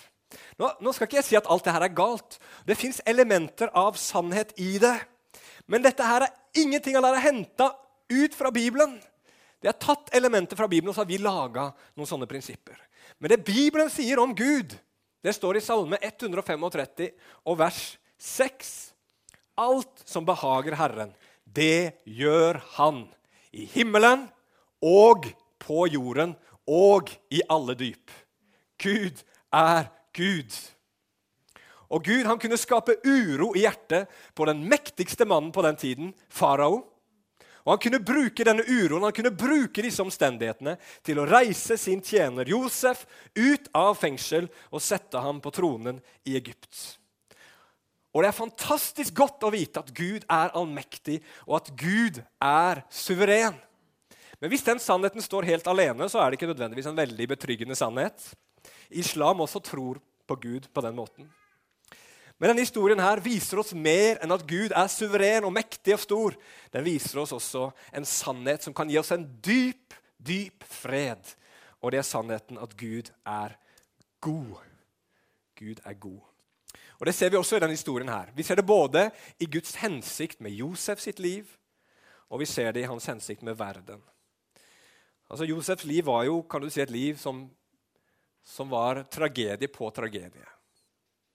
Nå, 0.60 0.70
nå 0.80 0.92
skal 0.94 1.08
ikke 1.08 1.18
jeg 1.20 1.26
si 1.26 1.38
at 1.38 1.48
alt 1.50 1.66
dette 1.66 1.86
er 1.86 1.96
galt. 1.96 2.38
Det 2.66 2.78
fins 2.78 3.00
elementer 3.08 3.72
av 3.76 3.98
sannhet 3.98 4.52
i 4.62 4.76
det. 4.82 4.96
Men 5.70 5.84
dette 5.84 6.06
her 6.06 6.26
er 6.26 6.60
ingenting 6.60 6.98
av 6.98 7.06
det 7.06 7.14
er 7.14 7.26
henta 7.28 7.70
ut 8.10 8.36
fra 8.36 8.52
Bibelen. 8.54 8.96
Det 9.60 9.70
er 9.70 9.80
tatt 9.80 10.12
elementer 10.16 10.58
fra 10.58 10.68
Bibelen, 10.70 10.90
og 10.90 10.96
så 10.96 11.04
har 11.04 11.10
vi 11.10 11.20
laga 11.20 11.68
noen 11.98 12.08
sånne 12.08 12.28
prinsipper. 12.30 12.78
Men 13.20 13.34
det 13.34 13.44
Bibelen 13.44 13.90
sier 13.92 14.22
om 14.22 14.32
Gud, 14.36 14.72
det 15.20 15.34
står 15.36 15.58
i 15.58 15.64
Salme 15.64 15.98
135 16.00 17.10
og 17.44 17.58
vers 17.60 17.82
6. 18.24 18.70
Alt 19.60 20.04
som 20.08 20.24
behager 20.24 20.78
Herren, 20.80 21.12
det 21.44 22.00
gjør 22.08 22.62
Han. 22.78 23.04
I 23.52 23.66
himmelen 23.66 24.28
og 24.80 25.26
på 25.60 25.84
jorden 25.90 26.36
og 26.70 27.10
i 27.34 27.42
alle 27.50 27.74
dyp. 27.76 28.12
Gud 28.80 29.18
er 29.52 29.84
Gud. 29.84 29.99
Og 31.90 32.04
Gud 32.06 32.26
han 32.26 32.38
kunne 32.38 32.58
skape 32.60 33.00
uro 33.02 33.50
i 33.58 33.64
hjertet 33.64 34.10
på 34.34 34.46
den 34.46 34.62
mektigste 34.70 35.26
mannen 35.26 35.50
på 35.54 35.64
den 35.66 35.78
tiden, 35.78 36.14
farao. 36.30 36.84
Og 37.66 37.74
Han 37.74 37.82
kunne 37.82 38.00
bruke 38.00 38.44
denne 38.46 38.64
uroen, 38.64 39.04
han 39.04 39.12
kunne 39.12 39.34
bruke 39.36 39.82
disse 39.84 40.00
omstendighetene 40.02 40.78
til 41.04 41.20
å 41.20 41.26
reise 41.28 41.76
sin 41.76 42.00
tjener 42.00 42.48
Josef 42.48 43.04
ut 43.36 43.68
av 43.76 43.98
fengsel 44.00 44.48
og 44.70 44.80
sette 44.82 45.20
ham 45.20 45.42
på 45.44 45.52
tronen 45.52 46.00
i 46.24 46.38
Egypt. 46.40 46.96
Og 48.14 48.22
Det 48.22 48.30
er 48.30 48.38
fantastisk 48.38 49.14
godt 49.14 49.44
å 49.46 49.52
vite 49.54 49.82
at 49.84 49.92
Gud 49.94 50.24
er 50.24 50.54
allmektig, 50.56 51.20
og 51.46 51.60
at 51.60 51.70
Gud 51.78 52.22
er 52.42 52.82
suveren. 52.90 53.60
Men 54.40 54.50
hvis 54.50 54.64
den 54.64 54.80
sannheten 54.80 55.22
står 55.22 55.46
helt 55.46 55.68
alene, 55.68 56.08
så 56.08 56.18
er 56.18 56.30
det 56.30 56.40
ikke 56.40 56.48
nødvendigvis 56.50 56.88
en 56.90 56.96
veldig 56.98 57.28
betryggende 57.28 57.76
sannhet. 57.76 58.24
Islam 58.90 59.40
også 59.40 59.62
tror 59.64 60.00
på 60.26 60.36
Gud 60.40 60.68
på 60.74 60.82
den 60.84 60.96
måten. 60.96 61.28
Men 62.40 62.52
denne 62.52 62.64
historien 62.64 63.00
her 63.02 63.20
viser 63.20 63.60
oss 63.60 63.74
mer 63.76 64.16
enn 64.24 64.32
at 64.32 64.46
Gud 64.48 64.72
er 64.72 64.88
suveren 64.88 65.44
og 65.44 65.52
mektig 65.52 65.92
og 65.92 66.00
stor. 66.00 66.36
Den 66.72 66.86
viser 66.86 67.20
oss 67.20 67.34
også 67.36 67.66
en 67.92 68.08
sannhet 68.08 68.64
som 68.64 68.74
kan 68.76 68.88
gi 68.88 68.96
oss 68.96 69.12
en 69.12 69.26
dyp, 69.44 69.92
dyp 70.16 70.64
fred. 70.64 71.34
Og 71.84 71.92
det 71.92 72.00
er 72.00 72.08
sannheten 72.08 72.60
at 72.60 72.72
Gud 72.80 73.12
er 73.28 73.58
god. 74.24 74.56
Gud 75.60 75.84
er 75.84 75.94
god. 76.00 76.20
Og 77.00 77.06
Det 77.06 77.14
ser 77.14 77.30
vi 77.30 77.36
også 77.36 77.56
i 77.56 77.60
denne 77.60 77.76
historien. 77.76 78.08
her. 78.08 78.32
Vi 78.34 78.42
ser 78.42 78.54
det 78.54 78.66
både 78.66 79.10
i 79.40 79.46
Guds 79.46 79.74
hensikt 79.74 80.40
med 80.40 80.50
Josef 80.50 81.00
sitt 81.00 81.18
liv, 81.18 81.46
og 82.28 82.40
vi 82.40 82.44
ser 82.44 82.72
det 82.72 82.80
i 82.80 82.88
hans 82.88 83.06
hensikt 83.06 83.42
med 83.42 83.54
verden. 83.54 84.02
Altså, 85.30 85.44
Josefs 85.44 85.84
liv 85.84 86.06
var 86.06 86.24
jo 86.24 86.42
kan 86.42 86.60
du 86.60 86.70
si, 86.70 86.80
et 86.80 86.90
liv 86.90 87.16
som, 87.16 87.50
som 88.44 88.70
var 88.72 89.04
tragedie 89.12 89.68
på 89.70 89.90
tragedie. 89.94 90.48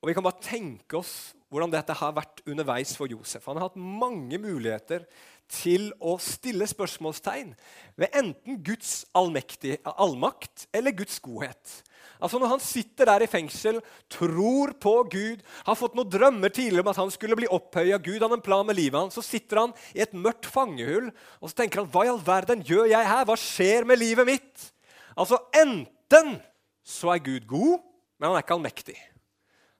Og 0.02 0.10
Vi 0.10 0.14
kan 0.14 0.26
bare 0.26 0.44
tenke 0.44 1.00
oss 1.00 1.34
hvordan 1.50 1.72
dette 1.72 1.96
har 1.98 2.14
vært 2.14 2.44
underveis 2.46 2.92
for 2.98 3.10
Josef. 3.10 3.46
Han 3.48 3.58
har 3.58 3.70
hatt 3.70 3.80
mange 3.80 4.38
muligheter 4.42 5.06
til 5.50 5.88
å 6.04 6.16
stille 6.22 6.66
spørsmålstegn 6.70 7.54
ved 7.98 8.18
enten 8.18 8.60
Guds 8.66 9.04
allmakt 9.16 10.66
eller 10.74 10.94
Guds 10.94 11.20
godhet. 11.24 11.76
Altså 12.20 12.40
Når 12.40 12.52
han 12.54 12.64
sitter 12.64 13.10
der 13.10 13.26
i 13.26 13.30
fengsel, 13.30 13.80
tror 14.12 14.74
på 14.82 14.94
Gud, 15.12 15.42
har 15.66 15.78
fått 15.78 15.98
noen 15.98 16.10
drømmer 16.12 16.54
tidligere 16.54 16.86
om 16.86 16.92
at 16.94 17.02
han 17.02 17.14
skulle 17.14 17.38
bli 17.38 17.50
opphøya, 17.52 17.98
Gud 17.98 18.22
hadde 18.22 18.38
en 18.40 18.46
plan 18.46 18.66
med 18.68 18.78
livet 18.78 19.00
hans, 19.00 19.18
så 19.18 19.26
sitter 19.26 19.64
han 19.64 19.76
i 19.94 20.04
et 20.06 20.14
mørkt 20.14 20.48
fangehull 20.50 21.10
og 21.42 21.50
så 21.50 21.62
tenker 21.62 21.82
han, 21.82 21.90
hva 21.92 22.06
i 22.06 22.12
all 22.14 22.22
verden 22.26 22.64
gjør 22.66 22.90
jeg 22.94 23.10
her? 23.10 23.26
Hva 23.28 23.38
skjer 23.40 23.90
med 23.90 24.02
livet 24.02 24.30
mitt? 24.30 24.70
Altså 25.18 25.42
Enten 25.56 26.38
så 26.86 27.16
er 27.16 27.24
Gud 27.26 27.48
god, 27.50 27.82
men 28.18 28.30
han 28.30 28.38
er 28.38 28.46
ikke 28.46 28.58
allmektig. 28.60 28.98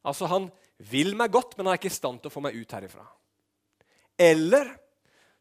Altså 0.06 0.30
Han 0.30 0.50
vil 0.78 1.14
meg 1.18 1.32
godt, 1.32 1.54
men 1.56 1.68
han 1.68 1.76
er 1.76 1.80
ikke 1.80 1.94
i 1.94 1.98
stand 1.98 2.20
til 2.22 2.32
å 2.32 2.34
få 2.34 2.42
meg 2.44 2.58
ut 2.58 2.74
herifra. 2.76 3.06
Eller 4.20 4.74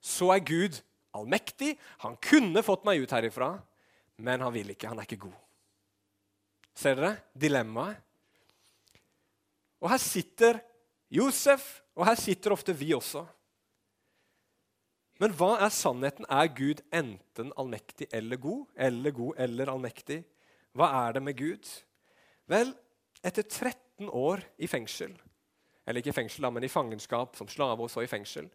så 0.04 0.30
er 0.34 0.44
Gud 0.44 0.76
allmektig. 1.16 1.74
Han 2.04 2.18
kunne 2.22 2.62
fått 2.66 2.84
meg 2.86 3.02
ut 3.02 3.14
herifra, 3.14 3.54
men 4.22 4.44
han 4.44 4.52
vil 4.54 4.74
ikke. 4.74 4.90
Han 4.92 5.00
er 5.00 5.08
ikke 5.08 5.24
god. 5.26 5.38
Ser 6.74 6.98
dere 6.98 7.14
dilemmaet? 7.38 8.00
Og 9.84 9.90
her 9.92 10.00
sitter 10.00 10.60
Josef, 11.12 11.82
og 11.94 12.06
her 12.08 12.16
sitter 12.18 12.54
ofte 12.54 12.72
vi 12.76 12.94
også. 12.96 13.24
Men 15.22 15.34
hva 15.38 15.52
er 15.62 15.70
sannheten? 15.70 16.26
Er 16.26 16.48
Gud 16.50 16.80
enten 16.94 17.52
allmektig 17.60 18.08
eller 18.12 18.40
god? 18.40 18.64
Eller 18.74 19.14
god 19.14 19.42
eller 19.44 19.70
allmektig? 19.70 20.22
Hva 20.74 20.90
er 21.04 21.16
det 21.16 21.22
med 21.22 21.38
Gud? 21.38 21.68
Vel, 22.50 22.72
etter 23.24 23.46
13 23.46 24.10
år 24.10 24.42
i 24.58 24.68
fengsel, 24.68 25.14
eller 25.86 26.00
ikke 26.00 26.12
i 26.12 26.18
fengsel, 26.18 26.48
men 26.50 26.66
i 26.66 26.72
fangenskap 26.72 27.38
som 27.38 27.50
slave 27.50 27.86
og 27.86 27.92
så 27.92 28.04
i 28.04 28.10
fengsel, 28.10 28.48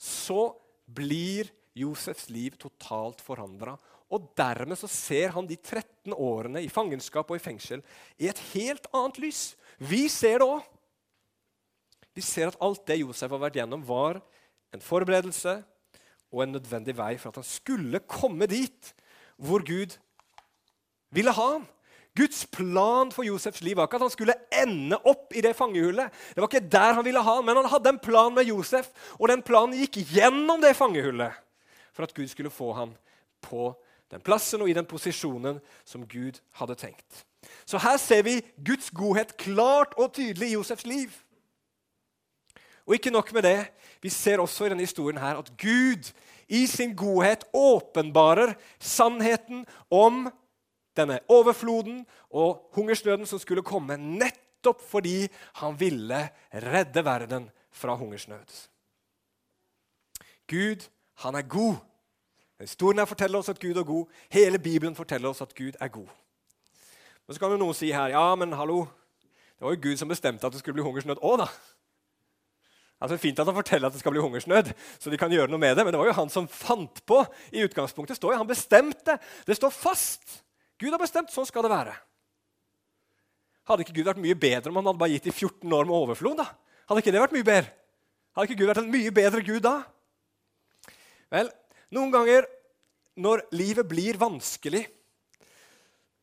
så 0.00 0.50
blir 0.90 1.50
Josefs 1.78 2.28
liv 2.32 2.56
totalt 2.60 3.22
forandra. 3.24 3.76
Og 4.12 4.26
dermed 4.36 4.76
så 4.76 4.90
ser 4.90 5.32
han 5.36 5.46
de 5.48 5.56
13 5.56 6.12
årene 6.12 6.60
i 6.64 6.70
fangenskap 6.72 7.30
og 7.30 7.38
i 7.38 7.44
fengsel 7.44 7.80
i 8.20 8.28
et 8.28 8.40
helt 8.52 8.88
annet 8.92 9.22
lys. 9.22 9.42
Vi 9.80 10.04
ser 10.12 10.42
det 10.42 10.48
òg. 10.48 10.66
Vi 12.12 12.24
ser 12.24 12.50
at 12.50 12.58
alt 12.60 12.82
det 12.90 12.98
Josef 13.00 13.32
har 13.32 13.40
vært 13.40 13.56
gjennom, 13.56 13.84
var 13.88 14.20
en 14.74 14.84
forberedelse 14.84 15.62
og 16.32 16.42
en 16.44 16.56
nødvendig 16.58 16.96
vei 16.98 17.14
for 17.20 17.32
at 17.32 17.40
han 17.40 17.48
skulle 17.48 18.02
komme 18.04 18.48
dit 18.50 18.92
hvor 19.40 19.64
Gud 19.64 19.96
ville 21.12 21.34
ha 21.34 21.46
ham. 21.54 21.68
Guds 22.16 22.44
plan 22.52 23.08
for 23.12 23.24
Josefs 23.24 23.62
liv 23.64 23.78
var 23.78 23.88
ikke 23.88 23.96
at 23.96 24.04
han 24.04 24.12
skulle 24.12 24.34
ende 24.52 24.98
opp 25.08 25.32
i 25.32 25.40
det 25.44 25.54
fangehullet. 25.56 26.12
Det 26.34 26.42
var 26.42 26.50
ikke 26.50 26.68
der 26.74 26.98
han 26.98 27.06
ville 27.06 27.22
ha 27.24 27.36
han, 27.38 27.46
men 27.46 27.56
han 27.62 27.70
hadde 27.72 27.94
en 27.94 28.02
plan 28.04 28.34
med 28.36 28.50
Josef, 28.50 28.90
og 29.16 29.30
den 29.32 29.44
planen 29.44 29.78
gikk 29.80 30.02
gjennom 30.12 30.60
det 30.60 30.74
fangehullet 30.76 31.38
for 31.92 32.04
at 32.04 32.12
Gud 32.16 32.28
skulle 32.28 32.52
få 32.52 32.72
ham 32.76 32.92
på 33.44 33.70
den 34.12 34.20
plassen 34.20 34.60
og 34.60 34.68
i 34.68 34.76
den 34.76 34.88
posisjonen 34.88 35.60
som 35.88 36.04
Gud 36.08 36.40
hadde 36.60 36.76
tenkt. 36.76 37.24
Så 37.64 37.80
her 37.80 37.96
ser 37.96 38.22
vi 38.26 38.40
Guds 38.64 38.90
godhet 38.92 39.36
klart 39.40 39.96
og 39.96 40.12
tydelig 40.12 40.50
i 40.50 40.56
Josefs 40.58 40.86
liv. 40.86 41.08
Og 42.86 42.98
ikke 42.98 43.14
nok 43.14 43.32
med 43.32 43.46
det, 43.46 43.58
vi 44.02 44.10
ser 44.12 44.42
også 44.42 44.66
i 44.66 44.72
denne 44.74 44.84
historien 44.84 45.20
her 45.22 45.40
at 45.40 45.48
Gud 45.56 46.12
i 46.52 46.66
sin 46.66 46.92
godhet 46.96 47.44
åpenbarer 47.56 48.54
sannheten 48.78 49.64
om 49.90 50.26
denne 50.96 51.20
overfloden 51.28 52.02
og 52.30 52.68
hungersnøden 52.76 53.26
som 53.26 53.40
skulle 53.42 53.64
komme, 53.64 53.96
nettopp 53.96 54.82
fordi 54.88 55.28
han 55.62 55.78
ville 55.80 56.28
redde 56.52 57.04
verden 57.04 57.50
fra 57.72 57.96
hungersnød. 57.96 58.68
Gud, 60.48 60.88
han 61.24 61.34
er 61.34 61.42
god. 61.42 61.76
Historien 62.60 62.98
her 62.98 63.08
forteller 63.10 63.38
oss 63.38 63.48
at 63.48 63.60
Gud 63.60 63.76
er 63.76 63.84
god. 63.84 64.06
Hele 64.30 64.58
Bibelen 64.58 64.94
forteller 64.94 65.28
oss 65.28 65.40
at 65.40 65.54
Gud 65.54 65.72
er 65.80 65.88
god. 65.88 66.08
Men 67.26 67.34
så 67.34 67.40
kan 67.40 67.54
jo 67.54 67.60
noen 67.62 67.76
si 67.76 67.92
her 67.94 68.12
ja, 68.12 68.34
men 68.34 68.52
hallo, 68.58 68.84
det 69.58 69.64
var 69.66 69.76
jo 69.76 69.82
Gud 69.82 69.96
som 69.96 70.10
bestemte 70.10 70.46
at 70.46 70.52
det 70.52 70.60
skulle 70.60 70.74
bli 70.74 70.84
hungersnød 70.84 71.22
òg, 71.22 71.44
da. 71.44 71.48
Altså, 73.02 73.16
Fint 73.18 73.38
at 73.42 73.48
han 73.48 73.56
forteller 73.56 73.88
at 73.88 73.94
det 73.94 74.02
skal 74.02 74.14
bli 74.14 74.22
hungersnød, 74.22 74.72
så 74.98 75.10
de 75.10 75.18
kan 75.18 75.32
gjøre 75.32 75.50
noe 75.50 75.58
med 75.62 75.74
det, 75.74 75.84
men 75.84 75.94
det 75.94 75.98
var 75.98 76.10
jo 76.10 76.16
han 76.20 76.30
som 76.30 76.46
fant 76.50 77.02
på 77.06 77.18
i 77.50 77.64
utgangspunktet. 77.66 78.16
står 78.16 78.34
jo, 78.34 78.38
Han 78.38 78.50
bestemte. 78.50 79.18
Det 79.46 79.56
står 79.58 79.70
fast. 79.74 80.42
Gud 80.82 80.90
har 80.90 81.00
bestemt. 81.02 81.30
Sånn 81.30 81.46
skal 81.48 81.66
det 81.66 81.72
være. 81.72 81.94
Hadde 83.70 83.84
ikke 83.86 83.94
Gud 84.00 84.08
vært 84.10 84.22
mye 84.22 84.38
bedre 84.38 84.72
om 84.72 84.80
han 84.80 84.90
hadde 84.90 85.00
bare 85.04 85.14
gitt 85.14 85.28
de 85.28 85.34
14 85.34 85.70
år 85.70 85.86
med 85.86 85.94
overflod? 85.94 86.42
da? 86.42 86.48
Hadde 86.90 87.04
ikke 87.04 87.14
det 87.14 87.22
vært 87.22 87.36
mye 87.36 87.46
bedre? 87.46 87.70
Hadde 88.32 88.48
ikke 88.48 88.58
Gud 88.58 88.70
vært 88.72 88.82
en 88.82 88.90
mye 88.90 89.12
bedre 89.14 89.44
Gud 89.46 89.62
da? 89.64 89.76
Vel, 91.32 91.52
noen 91.94 92.10
ganger 92.12 92.48
når 93.22 93.44
livet 93.54 93.88
blir 93.88 94.18
vanskelig, 94.20 94.86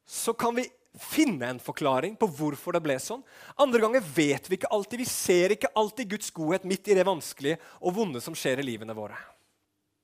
så 0.09 0.33
kan 0.33 0.55
vi 0.57 0.65
finne 0.99 1.51
en 1.53 1.61
forklaring 1.61 2.15
på 2.19 2.27
hvorfor 2.33 2.75
det 2.75 2.81
ble 2.83 2.95
sånn. 3.01 3.21
Andre 3.61 3.81
ganger 3.83 4.03
vet 4.03 4.49
vi 4.49 4.57
ikke 4.57 4.71
alltid. 4.73 5.03
Vi 5.03 5.09
ser 5.09 5.53
ikke 5.53 5.71
alltid 5.77 6.15
Guds 6.15 6.33
godhet 6.35 6.65
midt 6.67 6.89
i 6.89 6.97
det 6.97 7.05
vanskelige 7.07 7.59
og 7.79 7.93
vonde 7.95 8.21
som 8.23 8.35
skjer 8.37 8.59
i 8.59 8.65
livene 8.71 8.95
våre. 8.97 9.17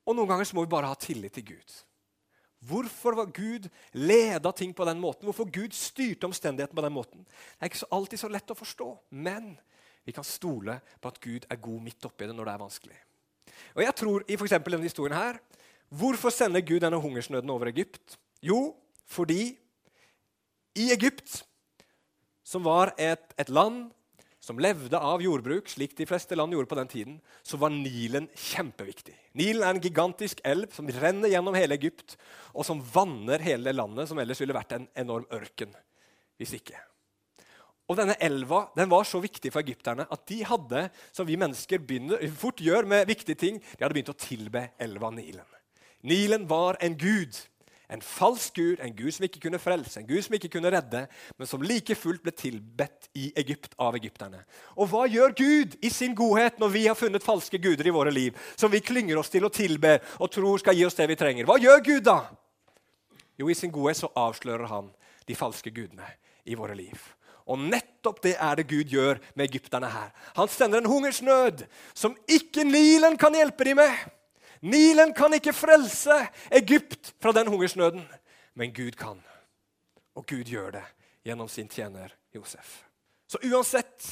Og 0.06 0.16
noen 0.16 0.30
ganger 0.30 0.48
så 0.48 0.56
må 0.56 0.64
vi 0.64 0.72
bare 0.76 0.92
ha 0.92 1.00
tillit 1.02 1.34
til 1.36 1.50
Gud. 1.56 1.78
Hvorfor 2.66 3.18
var 3.18 3.32
Gud 3.36 3.68
leda 3.94 4.52
ting 4.56 4.74
på 4.74 4.86
den 4.88 5.02
måten? 5.02 5.28
Hvorfor 5.28 5.50
Gud 5.50 5.76
styrte 5.78 6.28
omstendighetene 6.30 6.78
på 6.78 6.86
den 6.86 6.96
måten? 6.96 7.26
Det 7.26 7.68
er 7.68 7.72
ikke 7.72 7.92
alltid 7.98 8.22
så 8.22 8.30
lett 8.32 8.54
å 8.54 8.58
forstå, 8.58 8.88
men 9.22 9.54
vi 10.06 10.14
kan 10.16 10.26
stole 10.26 10.80
på 11.02 11.12
at 11.12 11.20
Gud 11.22 11.46
er 11.50 11.62
god 11.62 11.84
midt 11.86 12.08
oppi 12.08 12.30
det 12.30 12.38
når 12.38 12.50
det 12.50 12.56
er 12.56 12.64
vanskelig. 12.64 12.98
Og 13.76 13.84
jeg 13.86 13.96
tror 14.02 14.26
i 14.28 14.38
for 14.40 14.50
denne 14.50 14.90
historien 14.90 15.18
her, 15.18 15.40
Hvorfor 15.94 16.34
sender 16.34 16.64
Gud 16.66 16.82
denne 16.82 17.00
hungersnøden 17.00 17.50
over 17.50 17.70
Egypt? 17.70 18.18
Jo, 18.44 18.76
fordi 19.06 19.56
i 20.76 20.90
Egypt, 20.92 21.44
som 22.44 22.66
var 22.66 22.94
et, 22.98 23.34
et 23.40 23.50
land 23.50 23.92
som 24.46 24.60
levde 24.62 25.00
av 25.02 25.24
jordbruk, 25.26 25.70
slik 25.72 25.96
de 25.98 26.06
fleste 26.06 26.38
land 26.38 26.54
gjorde 26.54 26.70
på 26.70 26.78
den 26.78 26.90
tiden, 26.92 27.16
så 27.42 27.58
var 27.58 27.74
Nilen 27.74 28.28
kjempeviktig. 28.38 29.16
Nilen 29.34 29.64
er 29.66 29.74
en 29.74 29.82
gigantisk 29.82 30.44
elv 30.46 30.70
som 30.76 30.90
renner 31.02 31.32
gjennom 31.34 31.58
hele 31.58 31.78
Egypt, 31.80 32.14
og 32.54 32.68
som 32.68 32.84
vanner 32.94 33.42
hele 33.42 33.74
landet, 33.74 34.12
som 34.12 34.22
ellers 34.22 34.44
ville 34.44 34.54
vært 34.56 34.78
en 34.78 34.86
enorm 35.02 35.26
ørken 35.34 35.74
hvis 36.36 36.52
ikke. 36.58 36.78
Og 37.86 37.98
denne 38.00 38.18
elva 38.22 38.66
den 38.76 38.90
var 38.92 39.06
så 39.08 39.22
viktig 39.24 39.52
for 39.54 39.62
egypterne 39.62 40.08
at 40.12 40.24
de 40.30 40.40
hadde, 40.46 40.88
som 41.14 41.28
vi 41.28 41.38
mennesker 41.40 41.82
begynner, 41.82 42.22
fort 42.38 42.62
gjør 42.62 42.88
med 42.90 43.10
viktige 43.10 43.40
ting, 43.40 43.60
de 43.62 43.82
hadde 43.82 43.96
begynt 43.98 44.14
å 44.14 44.20
tilbe 44.20 44.68
elva 44.82 45.12
Nilen. 45.14 45.46
Nilen 46.06 46.46
var 46.50 46.78
en 46.86 46.98
gud. 47.02 47.38
En 47.92 48.02
falsk 48.02 48.56
gud, 48.58 48.80
en 48.82 48.96
gud 48.96 49.14
som 49.14 49.26
ikke 49.28 49.42
kunne 49.44 49.60
frelse, 49.62 50.00
en 50.00 50.08
gud 50.08 50.24
som 50.26 50.34
ikke 50.38 50.50
kunne 50.56 50.72
redde, 50.74 51.04
men 51.38 51.50
som 51.50 51.62
like 51.62 51.96
fullt 51.98 52.24
ble 52.26 52.34
tilbedt 52.34 53.10
i 53.14 53.28
Egypt 53.38 53.76
av 53.82 53.98
egypterne. 54.00 54.42
Og 54.76 54.90
hva 54.90 55.04
gjør 55.12 55.36
Gud 55.38 55.76
i 55.86 55.92
sin 55.94 56.16
godhet 56.18 56.58
når 56.62 56.74
vi 56.74 56.86
har 56.88 56.98
funnet 56.98 57.26
falske 57.26 57.60
guder 57.62 57.86
i 57.86 57.94
våre 57.94 58.14
liv, 58.14 58.34
som 58.58 58.74
vi 58.74 58.82
klynger 58.82 59.22
oss 59.22 59.30
til 59.34 59.46
og 59.46 59.54
tilber 59.54 60.02
og 60.18 60.32
tror 60.34 60.64
skal 60.64 60.78
gi 60.78 60.88
oss 60.88 60.98
det 60.98 61.08
vi 61.12 61.20
trenger? 61.20 61.46
Hva 61.46 61.60
gjør 61.62 61.84
Gud 61.86 62.08
da? 62.10 62.20
Jo, 63.38 63.50
i 63.52 63.58
sin 63.58 63.74
godhet 63.74 64.00
så 64.00 64.12
avslører 64.16 64.70
han 64.72 64.90
de 65.28 65.38
falske 65.38 65.74
gudene 65.76 66.08
i 66.46 66.58
våre 66.58 66.76
liv. 66.78 66.98
Og 67.46 67.62
nettopp 67.62 68.24
det 68.26 68.34
er 68.42 68.58
det 68.58 68.70
Gud 68.70 68.90
gjør 68.90 69.20
med 69.38 69.46
egypterne 69.46 69.90
her. 69.92 70.10
Han 70.38 70.50
sender 70.50 70.82
en 70.82 70.90
hungersnød 70.90 71.66
som 71.94 72.16
ikke 72.26 72.66
Nilen 72.66 73.20
kan 73.22 73.36
hjelpe 73.38 73.68
dem 73.68 73.78
med. 73.84 73.94
Nilen 74.66 75.14
kan 75.14 75.34
ikke 75.38 75.54
frelse 75.54 76.16
Egypt 76.50 77.14
fra 77.22 77.34
den 77.36 77.48
hungersnøden, 77.52 78.02
men 78.58 78.74
Gud 78.74 78.98
kan. 78.98 79.20
Og 80.18 80.26
Gud 80.26 80.50
gjør 80.50 80.72
det 80.80 80.86
gjennom 81.26 81.50
sin 81.52 81.70
tjener 81.70 82.14
Josef. 82.34 82.80
Så 83.30 83.38
uansett 83.46 84.08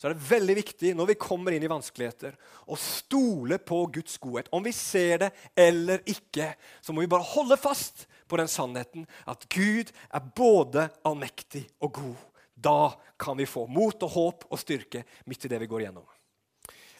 så 0.00 0.08
er 0.08 0.14
det 0.14 0.28
veldig 0.30 0.54
viktig 0.56 0.94
når 0.96 1.10
vi 1.10 1.18
kommer 1.20 1.52
inn 1.52 1.64
i 1.66 1.68
vanskeligheter, 1.68 2.32
å 2.72 2.76
stole 2.80 3.58
på 3.60 3.82
Guds 3.92 4.16
godhet. 4.22 4.48
Om 4.48 4.64
vi 4.64 4.72
ser 4.72 5.26
det 5.26 5.28
eller 5.52 6.00
ikke, 6.08 6.54
så 6.80 6.94
må 6.96 7.04
vi 7.04 7.10
bare 7.12 7.28
holde 7.34 7.58
fast 7.60 8.06
på 8.30 8.38
den 8.40 8.48
sannheten 8.48 9.04
at 9.28 9.44
Gud 9.52 9.92
er 9.92 10.30
både 10.40 10.86
allmektig 11.04 11.66
og 11.84 11.92
god. 12.00 12.22
Da 12.56 12.94
kan 13.20 13.36
vi 13.36 13.48
få 13.48 13.66
mot 13.68 14.08
og 14.08 14.16
håp 14.16 14.48
og 14.48 14.62
styrke 14.62 15.04
midt 15.28 15.44
i 15.44 15.52
det 15.52 15.60
vi 15.60 15.68
går 15.68 15.84
igjennom. 15.84 16.08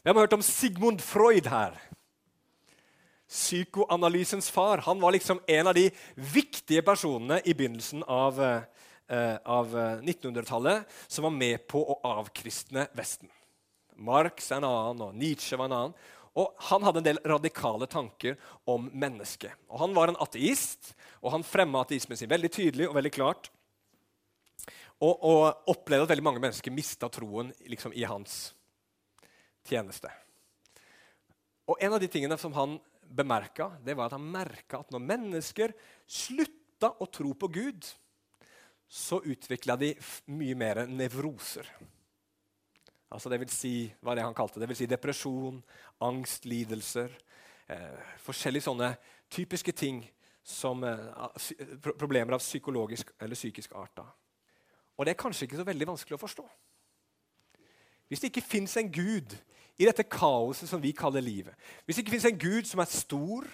Vi 0.03 0.13
har 0.13 0.21
hørt 0.21 0.37
om 0.37 0.45
Sigmund 0.45 1.01
Freud 1.05 1.49
her 1.49 1.81
psykoanalysens 3.31 4.51
far. 4.51 4.79
Han 4.79 5.01
var 5.01 5.13
liksom 5.15 5.41
en 5.47 5.67
av 5.67 5.75
de 5.75 5.91
viktige 6.15 6.83
personene 6.83 7.41
i 7.45 7.55
begynnelsen 7.55 8.03
av, 8.03 8.41
eh, 8.43 9.37
av 9.45 9.77
1900-tallet 10.03 10.77
eh, 10.77 11.05
som 11.07 11.29
var 11.29 11.37
med 11.37 11.67
på 11.71 11.83
å 11.85 12.01
avkristne 12.19 12.89
Vesten. 12.99 13.31
Marx 14.01 14.51
er 14.51 14.59
en 14.59 14.67
annen, 14.67 15.05
og 15.07 15.15
Nietzsche 15.15 15.59
var 15.61 15.71
en 15.71 15.77
annen. 15.77 15.95
Og 16.35 16.55
Han 16.71 16.83
hadde 16.83 17.03
en 17.03 17.07
del 17.07 17.23
radikale 17.27 17.87
tanker 17.87 18.37
om 18.65 18.91
mennesket. 18.93 19.53
Og 19.69 19.79
Han 19.79 19.95
var 19.95 20.11
en 20.11 20.21
ateist, 20.23 20.95
og 21.23 21.33
han 21.35 21.47
fremma 21.47 21.83
ateismen 21.85 22.17
sin 22.17 22.31
veldig 22.31 22.51
tydelig 22.51 22.89
og 22.89 22.95
veldig 22.97 23.13
klart. 23.13 23.51
Og, 25.01 25.17
og 25.23 25.71
opplevde 25.71 26.07
at 26.07 26.13
veldig 26.13 26.25
mange 26.25 26.43
mennesker 26.43 26.75
mista 26.75 27.09
troen 27.09 27.53
liksom, 27.67 27.93
i 27.93 28.05
hans 28.05 28.55
tjeneste. 29.69 30.11
Og 31.71 31.77
En 31.81 31.95
av 31.95 32.01
de 32.03 32.09
tingene 32.11 32.39
som 32.39 32.55
han 32.57 32.79
bemerka, 33.11 33.73
det 33.83 33.97
var 33.99 34.09
at 34.09 34.17
han 34.17 34.31
merka 34.31 34.81
at 34.81 34.93
når 34.95 35.03
mennesker 35.03 35.75
slutta 36.07 36.93
å 37.03 37.09
tro 37.11 37.33
på 37.35 37.51
Gud, 37.53 37.89
så 38.91 39.21
utvikla 39.23 39.77
de 39.79 39.93
mye 40.35 40.57
mer 40.59 40.85
nevroser. 40.91 41.67
Altså 43.11 43.31
det 43.31 43.41
vil 43.43 43.51
si, 43.51 43.75
hva 44.03 44.15
det 44.15 44.25
han 44.25 44.35
kalte 44.35 44.63
det, 44.63 44.69
vil 44.71 44.79
si 44.79 44.89
depresjon, 44.91 45.59
angst, 46.07 46.47
lidelser. 46.47 47.15
Eh, 47.71 48.15
forskjellige 48.23 48.67
sånne 48.67 48.93
typiske 49.31 49.75
ting 49.75 50.03
som 50.47 50.83
eh, 50.87 51.87
problemer 51.99 52.35
av 52.35 52.43
psykologisk 52.43 53.13
eller 53.19 53.39
psykisk 53.39 53.75
art. 53.79 53.95
Da. 53.99 54.07
Og 54.99 55.07
det 55.07 55.15
er 55.15 55.23
kanskje 55.23 55.47
ikke 55.47 55.59
så 55.61 55.67
veldig 55.67 55.91
vanskelig 55.91 56.19
å 56.19 56.23
forstå. 56.23 56.47
Hvis 58.11 58.23
det 58.23 58.33
ikke 58.33 58.47
fins 58.47 58.75
en 58.79 58.91
Gud 58.91 59.37
i 59.81 59.87
dette 59.89 60.05
kaoset 60.05 60.69
som 60.69 60.83
vi 60.83 60.93
kaller 60.97 61.25
livet. 61.25 61.57
Hvis 61.85 61.97
det 61.97 62.05
ikke 62.05 62.17
fins 62.19 62.29
en 62.29 62.41
Gud 62.41 62.69
som 62.69 62.83
er 62.83 62.93
stor, 62.93 63.47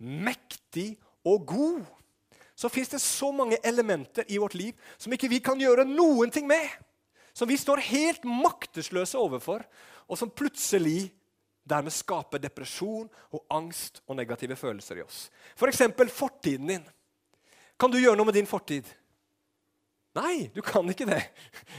mektig 0.00 0.94
og 1.26 1.44
god, 1.48 1.84
så 2.56 2.70
fins 2.72 2.88
det 2.88 3.02
så 3.04 3.28
mange 3.36 3.58
elementer 3.64 4.24
i 4.32 4.38
vårt 4.40 4.56
liv 4.56 4.72
som 4.96 5.12
ikke 5.12 5.28
vi 5.28 5.42
kan 5.44 5.60
gjøre 5.60 5.84
noen 5.88 6.32
ting 6.32 6.48
med. 6.48 6.64
Som 7.36 7.50
vi 7.50 7.58
står 7.60 7.84
helt 7.90 8.24
maktesløse 8.24 9.18
overfor, 9.20 9.66
og 10.08 10.16
som 10.16 10.32
plutselig 10.32 11.10
dermed 11.68 11.92
skaper 11.92 12.40
depresjon 12.40 13.10
og 13.34 13.42
angst 13.52 14.00
og 14.06 14.16
negative 14.16 14.56
følelser 14.56 15.02
i 15.02 15.04
oss. 15.04 15.26
F.eks. 15.58 15.82
For 15.98 16.14
fortiden 16.22 16.70
din. 16.70 16.86
Kan 17.76 17.92
du 17.92 17.98
gjøre 18.00 18.16
noe 18.16 18.30
med 18.30 18.38
din 18.38 18.48
fortid? 18.48 18.86
Nei, 20.16 20.48
du 20.54 20.62
kan 20.64 20.86
ikke 20.88 21.08
det. 21.08 21.20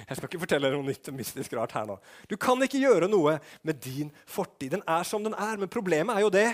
Jeg 0.06 0.18
skal 0.18 0.30
ikke 0.30 0.44
fortelle 0.44 0.70
noe 0.74 0.86
nytt 0.86 1.10
og 1.10 1.18
mystisk 1.18 1.56
rart 1.58 1.74
her 1.78 1.88
nå. 1.90 1.98
Du 2.30 2.36
kan 2.40 2.62
ikke 2.64 2.82
gjøre 2.84 3.10
noe 3.10 3.38
med 3.66 3.82
din 3.84 4.12
fortid. 4.30 4.76
Den 4.76 4.86
er 4.86 5.08
som 5.08 5.26
den 5.26 5.34
er. 5.34 5.58
Men 5.58 5.72
problemet 5.74 6.18
er 6.18 6.26
jo 6.26 6.34
det 6.34 6.50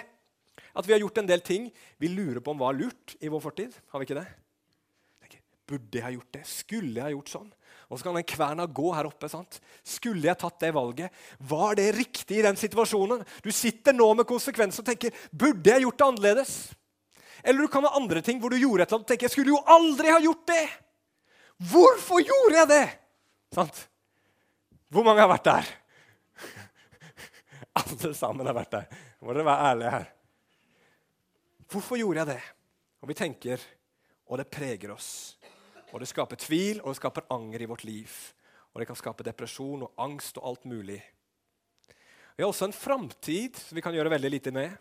at 0.74 0.88
vi 0.88 0.93
har 0.96 1.02
gjort 1.02 1.19
en 1.22 1.28
del 1.30 1.41
ting 1.46 1.67
vi 2.02 2.10
lurer 2.13 2.39
på 2.41 2.54
om 2.54 2.62
var 2.62 2.78
lurt 2.78 3.17
i 3.19 3.32
vår 3.32 3.43
fortid. 3.43 3.76
Har 3.91 4.02
vi 4.02 4.10
ikke 4.10 4.22
det? 4.22 4.30
Burde 5.63 5.96
jeg 5.96 6.04
ha 6.04 6.12
gjort 6.12 6.36
det? 6.36 6.41
Skulle 6.43 6.98
jeg 6.98 7.06
ha 7.06 7.12
gjort 7.13 7.32
sånn? 7.32 7.52
Og 7.88 8.00
så 8.00 8.06
kan 8.06 8.17
den 8.17 8.28
kverna 8.28 8.65
gå 8.67 8.89
her 8.96 9.08
oppe. 9.08 9.30
sant? 9.32 9.62
Skulle 9.80 10.28
jeg 10.28 10.39
tatt 10.41 10.60
det 10.60 10.74
valget? 10.76 11.12
Var 11.39 11.76
det 11.80 11.93
riktig 11.96 12.39
i 12.39 12.43
den 12.43 12.60
situasjonen? 12.60 13.24
Du 13.43 13.52
sitter 13.52 13.96
nå 13.96 14.10
med 14.19 14.28
konsekvenser 14.28 14.84
og 14.84 14.89
tenker 14.91 15.15
burde 15.32 15.72
jeg 15.72 15.86
gjort 15.86 16.00
det 16.00 16.08
annerledes? 16.10 16.54
Eller 17.43 17.63
du 17.63 17.72
kan 17.72 17.88
ha 17.88 17.96
andre 17.96 18.22
ting 18.24 18.41
hvor 18.41 18.52
du 18.52 18.60
gjorde 18.60 18.84
et 18.84 18.91
eller 18.91 19.00
annet 19.00 19.08
og 19.08 19.13
tenker 19.13 19.28
jeg 19.30 19.36
skulle 19.36 19.56
jo 19.56 19.63
aldri 19.63 20.12
ha 20.12 20.19
gjort 20.24 20.43
det. 20.52 20.65
Hvorfor 21.58 22.24
gjorde 22.24 22.58
jeg 22.58 22.70
det? 22.72 22.86
Sant? 23.54 23.86
Hvor 24.94 25.06
mange 25.06 25.22
har 25.24 25.32
vært 25.32 25.48
der? 25.48 25.70
Alle 27.82 28.13
sammen 28.18 28.50
har 28.50 28.58
vært 28.58 28.76
der. 28.76 29.00
Må 29.24 29.34
dere 29.34 29.48
være 29.48 29.72
ærlige 29.72 29.94
her. 29.96 30.10
Hvorfor 31.74 31.98
gjorde 31.98 32.22
jeg 32.22 32.32
det? 32.34 32.42
Og 33.02 33.10
vi 33.10 33.18
tenker, 33.18 33.63
og 34.30 34.39
det 34.39 34.52
preger 34.54 34.94
oss. 34.94 35.10
Og 35.92 36.02
det 36.02 36.10
skaper 36.10 36.39
tvil, 36.39 36.82
og 36.82 36.92
det 36.92 37.00
skaper 37.00 37.28
anger 37.34 37.63
i 37.63 37.70
vårt 37.70 37.84
liv. 37.86 38.13
Og 38.74 38.82
det 38.82 38.88
kan 38.89 38.98
skape 38.98 39.26
depresjon 39.26 39.86
og 39.86 40.02
angst 40.02 40.39
og 40.42 40.48
alt 40.50 40.66
mulig. 40.70 41.00
Vi 42.34 42.42
har 42.42 42.50
også 42.50 42.66
en 42.70 42.74
framtid 42.74 43.60
som 43.62 43.78
vi 43.78 43.84
kan 43.86 43.94
gjøre 43.94 44.10
veldig 44.13 44.32
lite 44.34 44.54
med. 44.56 44.74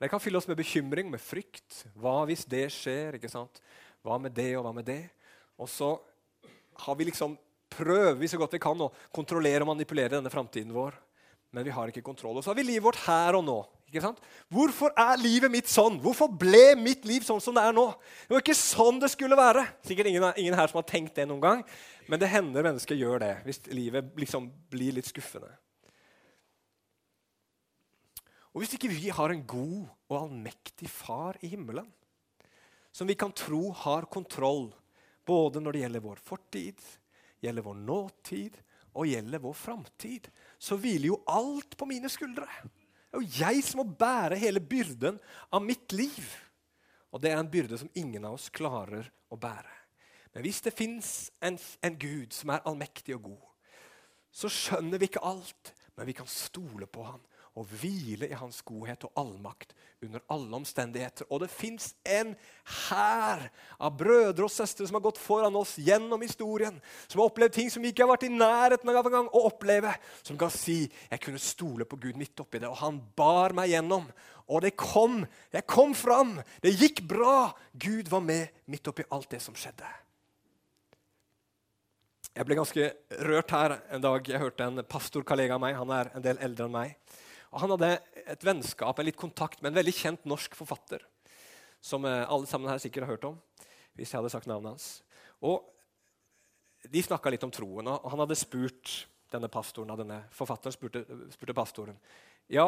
Det 0.00 0.08
kan 0.08 0.20
fylle 0.22 0.40
oss 0.40 0.48
med 0.48 0.56
bekymring, 0.56 1.10
med 1.12 1.20
frykt. 1.20 1.82
Hva 2.00 2.22
hvis 2.28 2.46
det 2.48 2.70
skjer? 2.72 3.18
ikke 3.18 3.28
sant? 3.28 3.60
Hva 4.06 4.16
med 4.22 4.34
det, 4.36 4.52
og 4.56 4.64
hva 4.64 4.74
med 4.76 4.86
det? 4.88 5.02
Og 5.60 5.68
så 5.68 5.94
har 6.80 6.96
vi 6.96 7.08
liksom 7.10 7.36
prøver 7.70 8.16
vi 8.18 8.28
så 8.28 8.38
godt 8.40 8.56
vi 8.56 8.62
kan 8.62 8.80
å 8.82 8.90
kontrollere 9.14 9.62
og 9.64 9.70
manipulere 9.72 10.16
denne 10.16 10.32
framtiden 10.32 10.72
vår. 10.74 10.96
Men 11.54 11.66
vi 11.66 11.74
har 11.74 11.90
ikke 11.90 12.04
kontroll. 12.06 12.38
Og 12.38 12.44
så 12.44 12.52
har 12.52 12.58
vi 12.58 12.66
livet 12.66 12.84
vårt 12.84 13.00
her 13.04 13.36
og 13.38 13.44
nå. 13.46 13.58
Ikke 13.90 14.04
sant? 14.04 14.20
Hvorfor 14.54 14.92
er 14.94 15.18
livet 15.18 15.50
mitt 15.50 15.70
sånn? 15.70 15.96
Hvorfor 16.02 16.30
ble 16.30 16.76
mitt 16.78 17.06
liv 17.08 17.24
sånn 17.26 17.42
som 17.42 17.56
det 17.56 17.64
er 17.66 17.74
nå? 17.74 17.88
Det 18.28 18.36
var 18.36 18.44
ikke 18.44 18.54
sånn 18.54 19.00
det 19.02 19.10
skulle 19.10 19.38
være. 19.38 19.64
Sikkert 19.86 20.10
ingen, 20.12 20.28
ingen 20.38 20.54
her 20.54 20.70
som 20.70 20.78
har 20.78 20.86
tenkt 20.86 21.18
det 21.18 21.26
noen 21.26 21.42
gang. 21.42 21.64
Men 22.06 22.22
det 22.22 22.30
hender 22.30 22.66
mennesker 22.66 22.98
gjør 22.98 23.22
det 23.24 23.32
hvis 23.48 23.64
livet 23.74 24.14
liksom 24.18 24.46
blir 24.70 24.94
litt 24.94 25.10
skuffende. 25.10 25.50
Og 28.54 28.62
hvis 28.62 28.76
ikke 28.78 28.90
vi 28.90 29.10
har 29.14 29.34
en 29.34 29.42
god 29.46 29.90
og 30.10 30.16
allmektig 30.20 30.90
far 30.90 31.38
i 31.42 31.50
himmelen, 31.50 31.86
som 32.92 33.06
vi 33.06 33.14
kan 33.14 33.32
tro 33.32 33.70
har 33.72 34.08
kontroll 34.10 34.70
både 35.26 35.62
når 35.62 35.72
det 35.72 35.82
gjelder 35.84 36.04
vår 36.04 36.20
fortid, 36.24 36.82
gjelder 37.40 37.64
vår 37.64 37.80
nåtid 37.86 38.58
og 38.98 39.06
gjelder 39.06 39.42
vår 39.42 39.56
framtid, 39.56 40.28
så 40.58 40.78
hviler 40.80 41.12
jo 41.12 41.20
alt 41.30 41.76
på 41.78 41.86
mine 41.88 42.10
skuldre. 42.10 42.48
Det 43.10 43.18
er 43.18 43.22
jo 43.22 43.42
jeg 43.42 43.62
som 43.66 43.82
må 43.82 43.86
bære 43.98 44.38
hele 44.38 44.62
byrden 44.62 45.18
av 45.50 45.62
mitt 45.64 45.94
liv. 45.94 46.24
Og 47.10 47.22
det 47.22 47.32
er 47.32 47.40
en 47.40 47.50
byrde 47.50 47.78
som 47.78 47.90
ingen 47.98 48.26
av 48.26 48.36
oss 48.38 48.50
klarer 48.54 49.08
å 49.30 49.38
bære. 49.38 49.76
Men 50.34 50.46
hvis 50.46 50.60
det 50.62 50.74
fins 50.74 51.30
en, 51.42 51.56
en 51.82 51.96
Gud 51.98 52.34
som 52.34 52.52
er 52.54 52.62
allmektig 52.66 53.16
og 53.16 53.32
god, 53.32 53.46
så 54.30 54.50
skjønner 54.50 55.00
vi 55.02 55.08
ikke 55.10 55.24
alt, 55.26 55.72
men 55.98 56.06
vi 56.06 56.14
kan 56.14 56.28
stole 56.30 56.86
på 56.86 57.02
han 57.06 57.22
og 57.58 57.66
hvile 57.80 58.28
i 58.30 58.36
hans 58.38 58.60
godhet 58.66 59.04
og 59.08 59.16
allmakt 59.18 59.72
under 60.04 60.22
alle 60.30 60.56
omstendigheter. 60.60 61.26
Og 61.28 61.42
det 61.42 61.50
fins 61.52 61.90
en 62.06 62.32
hær 62.86 63.42
av 63.76 63.96
brødre 63.98 64.46
og 64.46 64.52
søstre 64.54 64.86
som 64.86 64.96
har 64.96 65.04
gått 65.04 65.20
foran 65.20 65.58
oss 65.58 65.74
gjennom 65.82 66.22
historien, 66.22 66.78
som 67.08 67.20
har 67.20 67.30
opplevd 67.30 67.56
ting 67.58 67.70
som 67.72 67.82
vi 67.82 67.90
ikke 67.92 68.06
har 68.06 68.12
vært 68.12 68.28
i 68.28 68.32
nærheten 68.32 68.92
av 68.92 69.10
engang 69.10 69.30
å 69.34 69.44
oppleve, 69.50 69.92
som 70.22 70.38
kan 70.40 70.52
si 70.54 70.84
jeg 70.86 71.22
kunne 71.24 71.42
stole 71.42 71.88
på 71.88 71.98
Gud 72.00 72.20
midt 72.20 72.40
oppi 72.42 72.62
det, 72.62 72.70
og 72.70 72.80
han 72.84 73.00
bar 73.18 73.56
meg 73.56 73.74
gjennom. 73.74 74.06
Og 74.50 74.64
det 74.64 74.74
kom. 74.78 75.20
Jeg 75.54 75.66
kom 75.70 75.92
fram. 75.94 76.38
Det 76.62 76.74
gikk 76.74 77.04
bra. 77.10 77.52
Gud 77.70 78.10
var 78.10 78.22
med 78.24 78.62
midt 78.70 78.88
oppi 78.90 79.06
alt 79.14 79.30
det 79.30 79.38
som 79.44 79.54
skjedde. 79.54 79.86
Jeg 82.34 82.46
ble 82.46 82.56
ganske 82.58 82.88
rørt 83.26 83.54
her 83.54 83.76
en 83.94 84.02
dag. 84.02 84.26
Jeg 84.26 84.42
hørte 84.42 84.66
en 84.66 84.82
pastorkollega 84.86 85.54
av 85.54 85.62
meg. 85.62 85.78
Han 85.78 85.94
er 85.94 86.10
en 86.14 86.24
del 86.24 86.38
eldre 86.42 86.66
enn 86.66 86.74
meg. 86.74 86.96
Og 87.50 87.62
han 87.64 87.74
hadde 87.74 87.90
et 88.30 88.46
vennskap, 88.46 88.98
en 88.98 89.08
litt 89.08 89.18
kontakt 89.18 89.62
med 89.62 89.72
en 89.72 89.80
veldig 89.80 89.94
kjent 89.96 90.26
norsk 90.28 90.54
forfatter. 90.58 91.02
Som 91.82 92.06
eh, 92.06 92.22
alle 92.22 92.48
sammen 92.50 92.70
her 92.70 92.80
sikkert 92.82 93.08
har 93.08 93.16
hørt 93.16 93.28
om. 93.32 93.38
hvis 93.98 94.12
jeg 94.12 94.20
hadde 94.20 94.32
sagt 94.32 94.46
navnet 94.46 94.76
hans. 94.76 94.88
Og 95.42 95.66
de 96.88 97.02
snakka 97.02 97.32
litt 97.32 97.44
om 97.44 97.52
troen, 97.52 97.90
og 97.90 98.06
han 98.08 98.22
hadde 98.22 98.38
spurt 98.38 98.92
denne 99.30 99.50
pastoren, 99.52 99.92
denne 99.98 100.22
forfatteren 100.34 100.74
spurte, 100.74 101.04
spurte 101.30 101.54
pastoren 101.54 101.98
ja, 102.50 102.66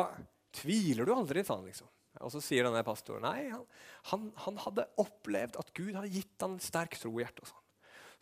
tviler 0.54 1.08
du 1.08 1.14
aldri, 1.14 1.42
sa 1.42 1.56
han 1.56 1.66
liksom. 1.66 1.88
Og 2.22 2.30
så 2.30 2.42
sier 2.44 2.66
denne 2.66 2.84
pastoren 2.86 3.24
nei, 3.24 3.48
han, 3.50 3.64
han, 4.12 4.28
han 4.44 4.60
hadde 4.62 4.86
opplevd 5.00 5.56
at 5.58 5.72
Gud 5.74 5.96
hadde 5.96 6.12
gitt 6.12 6.44
han 6.44 6.58
sterk 6.62 6.94
tro 7.00 7.10
i 7.16 7.24
hjertet. 7.24 7.42
og 7.42 7.50
sånn. 7.50 7.62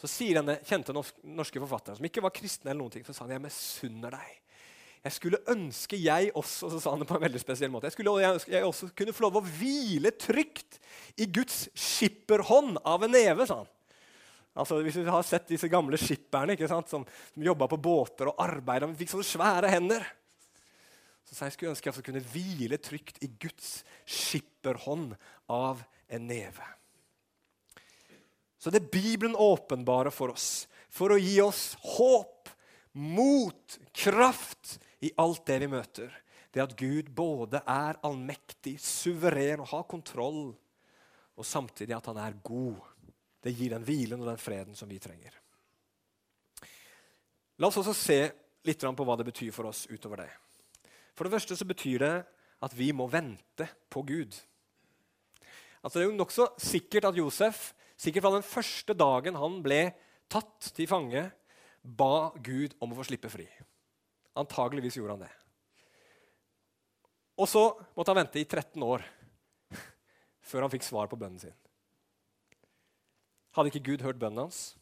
Så 0.01 0.09
sier 0.09 0.39
denne 0.39 0.57
kjente 0.65 0.95
norske 0.95 1.61
forfatteren, 1.61 1.99
som 1.99 2.07
ikke 2.09 2.23
var 2.25 2.33
kristen, 2.33 2.71
eller 2.71 2.81
noen 2.81 2.95
ting, 2.95 3.05
så 3.05 3.13
sa 3.13 3.27
han 3.27 3.35
jeg 3.35 3.45
misunner 3.45 4.17
deg. 4.17 4.39
Jeg 5.01 5.17
skulle 5.17 5.41
ønske 5.49 5.97
jeg 5.97 6.29
også 6.37 6.69
så 6.75 6.79
sa 6.83 6.93
han 6.93 7.01
det 7.01 7.09
på 7.09 7.17
en 7.17 7.25
veldig 7.25 7.41
spesiell 7.41 7.71
måte, 7.73 7.89
jeg 7.89 7.97
skulle 7.97 8.13
ønske 8.29 8.53
jeg 8.53 8.67
også 8.67 8.91
kunne 8.97 9.15
få 9.17 9.25
lov 9.25 9.39
å 9.41 9.47
hvile 9.47 10.13
trygt 10.13 10.77
i 11.17 11.29
Guds 11.33 11.71
skipperhånd 11.73 12.77
av 12.85 13.07
en 13.07 13.15
neve. 13.15 13.47
sa 13.49 13.63
han. 13.63 13.71
Altså, 14.61 14.81
hvis 14.85 14.99
du 14.99 15.09
har 15.09 15.23
sett 15.25 15.49
disse 15.49 15.71
gamle 15.71 15.97
skipperne 16.01 16.57
som, 16.69 16.83
som 16.85 17.07
jobba 17.47 17.69
på 17.71 17.79
båter 17.81 18.29
og 18.29 18.43
arbeida 18.43 18.89
vi 18.91 18.99
fikk 19.05 19.15
sånne 19.15 19.29
svære 19.29 19.71
hender 19.71 20.05
Så 21.25 21.37
sa 21.37 21.47
jeg 21.47 21.55
skulle 21.55 21.73
ønske 21.73 21.93
jeg 21.93 22.07
kunne 22.09 22.25
hvile 22.33 22.81
trygt 22.83 23.23
i 23.25 23.31
Guds 23.41 23.81
skipperhånd 24.05 25.15
av 25.49 25.85
en 26.11 26.27
neve. 26.27 26.67
Så 28.61 28.69
det 28.69 28.83
er 28.83 28.93
Bibelen 28.93 29.39
åpenbare 29.39 30.13
for 30.13 30.35
oss 30.35 30.67
for 30.91 31.15
å 31.15 31.21
gi 31.23 31.37
oss 31.41 31.77
håp, 31.95 32.51
mot, 32.99 33.79
kraft 33.95 34.81
i 35.05 35.13
alt 35.21 35.45
det 35.49 35.59
vi 35.63 35.71
møter. 35.71 36.13
Det 36.51 36.63
at 36.65 36.75
Gud 36.79 37.13
både 37.15 37.61
er 37.63 38.01
allmektig, 38.07 38.77
suveren 38.83 39.63
og 39.63 39.71
har 39.71 39.87
kontroll, 39.91 40.51
og 41.39 41.47
samtidig 41.47 41.95
at 41.97 42.11
han 42.11 42.19
er 42.21 42.41
god. 42.45 42.81
Det 43.41 43.55
gir 43.57 43.73
den 43.73 43.87
hvilen 43.87 44.21
og 44.21 44.29
den 44.29 44.41
freden 44.41 44.77
som 44.77 44.91
vi 44.91 44.99
trenger. 45.01 45.33
La 47.61 47.69
oss 47.69 47.79
også 47.81 47.95
se 47.97 48.21
litt 48.67 48.83
på 48.83 49.07
hva 49.07 49.17
det 49.17 49.29
betyr 49.31 49.53
for 49.55 49.71
oss 49.71 49.87
utover 49.89 50.25
det. 50.25 50.31
For 51.17 51.25
det 51.25 51.35
første 51.37 51.57
så 51.57 51.69
betyr 51.69 52.03
det 52.03 52.15
at 52.65 52.77
vi 52.77 52.91
må 52.93 53.07
vente 53.09 53.67
på 53.93 54.03
Gud. 54.09 54.37
Altså 55.81 55.97
det 55.97 56.05
er 56.05 56.11
jo 56.11 56.19
nokså 56.19 56.47
sikkert 56.61 57.09
at 57.09 57.17
Josef 57.17 57.71
sikkert 58.01 58.25
fra 58.25 58.35
den 58.37 58.47
første 58.47 58.97
dagen 58.97 59.39
han 59.41 59.61
ble 59.65 59.81
tatt 60.31 60.71
til 60.77 60.89
fange, 60.89 61.27
ba 61.81 62.31
Gud 62.45 62.77
om 62.81 62.93
å 62.93 62.99
få 63.01 63.09
slippe 63.09 63.33
fri. 63.33 63.49
Antageligvis 64.39 64.99
gjorde 64.99 65.17
han 65.17 65.25
det. 65.25 65.33
Og 67.41 67.49
så 67.49 67.65
måtte 67.97 68.13
han 68.13 68.21
vente 68.21 68.41
i 68.41 68.47
13 68.47 68.83
år 68.85 69.05
før 70.51 70.67
han 70.67 70.73
fikk 70.73 70.87
svar 70.87 71.11
på 71.11 71.19
bønnen 71.19 71.41
sin. 71.43 71.57
Hadde 73.57 73.73
ikke 73.73 73.89
Gud 73.91 74.05
hørt 74.07 74.21
bønnen 74.21 74.45
hans? 74.45 74.75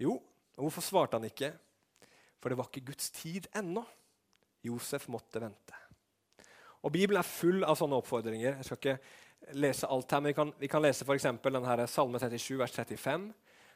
Jo, 0.00 0.16
og 0.56 0.66
hvorfor 0.66 0.82
svarte 0.82 1.18
han 1.18 1.28
ikke? 1.28 1.52
For 2.38 2.50
det 2.50 2.58
var 2.58 2.70
ikke 2.70 2.88
Guds 2.90 3.10
tid 3.14 3.46
ennå. 3.56 3.84
Josef 4.66 5.06
måtte 5.10 5.42
vente. 5.42 5.74
Og 6.82 6.92
Bibelen 6.94 7.20
er 7.20 7.26
full 7.26 7.64
av 7.66 7.78
sånne 7.78 7.98
oppfordringer. 7.98 8.58
Jeg 8.58 8.66
skal 8.66 8.78
ikke 8.80 9.58
lese 9.58 9.88
alt 9.90 10.12
her, 10.14 10.22
men 10.22 10.30
vi 10.30 10.36
kan, 10.38 10.52
vi 10.58 10.70
kan 10.70 10.82
lese 10.82 11.06
f.eks. 11.06 11.26
Salme 11.92 12.20
37, 12.22 12.58
vers 12.58 12.74
35. 12.74 13.28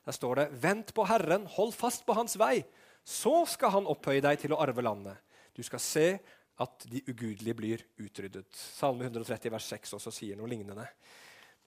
Der 0.06 0.16
står 0.16 0.38
det.: 0.38 0.46
Vent 0.62 0.94
på 0.94 1.06
Herren, 1.06 1.46
hold 1.46 1.72
fast 1.74 2.06
på 2.06 2.16
Hans 2.18 2.38
vei. 2.38 2.62
Så 3.04 3.42
skal 3.50 3.74
Han 3.74 3.90
opphøye 3.90 4.22
deg 4.22 4.38
til 4.40 4.54
å 4.54 4.60
arve 4.62 4.84
landet. 4.84 5.18
Du 5.56 5.62
skal 5.66 5.82
se 5.82 6.06
at 6.62 6.86
de 6.88 7.02
ugudelige 7.08 7.56
blir 7.58 7.84
utryddet. 8.00 8.48
Salme 8.54 9.08
130, 9.08 9.50
vers 9.52 9.68
6 9.72 9.96
også 9.98 10.12
sier 10.14 10.38
noe 10.38 10.50
lignende. 10.50 10.86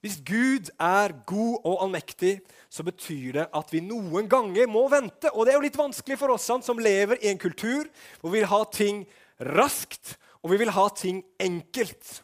Hvis 0.03 0.19
Gud 0.21 0.69
er 0.79 1.15
god 1.25 1.65
og 1.65 1.79
allmektig, 1.81 2.35
så 2.69 2.83
betyr 2.85 3.39
det 3.39 3.45
at 3.57 3.71
vi 3.73 3.81
noen 3.81 4.29
ganger 4.29 4.69
må 4.69 4.83
vente. 4.91 5.31
Og 5.33 5.45
det 5.45 5.53
er 5.53 5.57
jo 5.57 5.65
litt 5.65 5.79
vanskelig 5.79 6.19
for 6.21 6.35
oss 6.35 6.45
som 6.45 6.81
lever 6.81 7.17
i 7.23 7.31
en 7.31 7.41
kultur 7.41 7.89
hvor 8.21 8.29
vi 8.29 8.43
vil 8.43 8.51
ha 8.51 8.61
ting 8.69 9.01
raskt, 9.41 10.15
og 10.45 10.53
vi 10.53 10.61
vil 10.61 10.73
ha 10.75 10.85
ting 10.93 11.23
enkelt. 11.41 12.21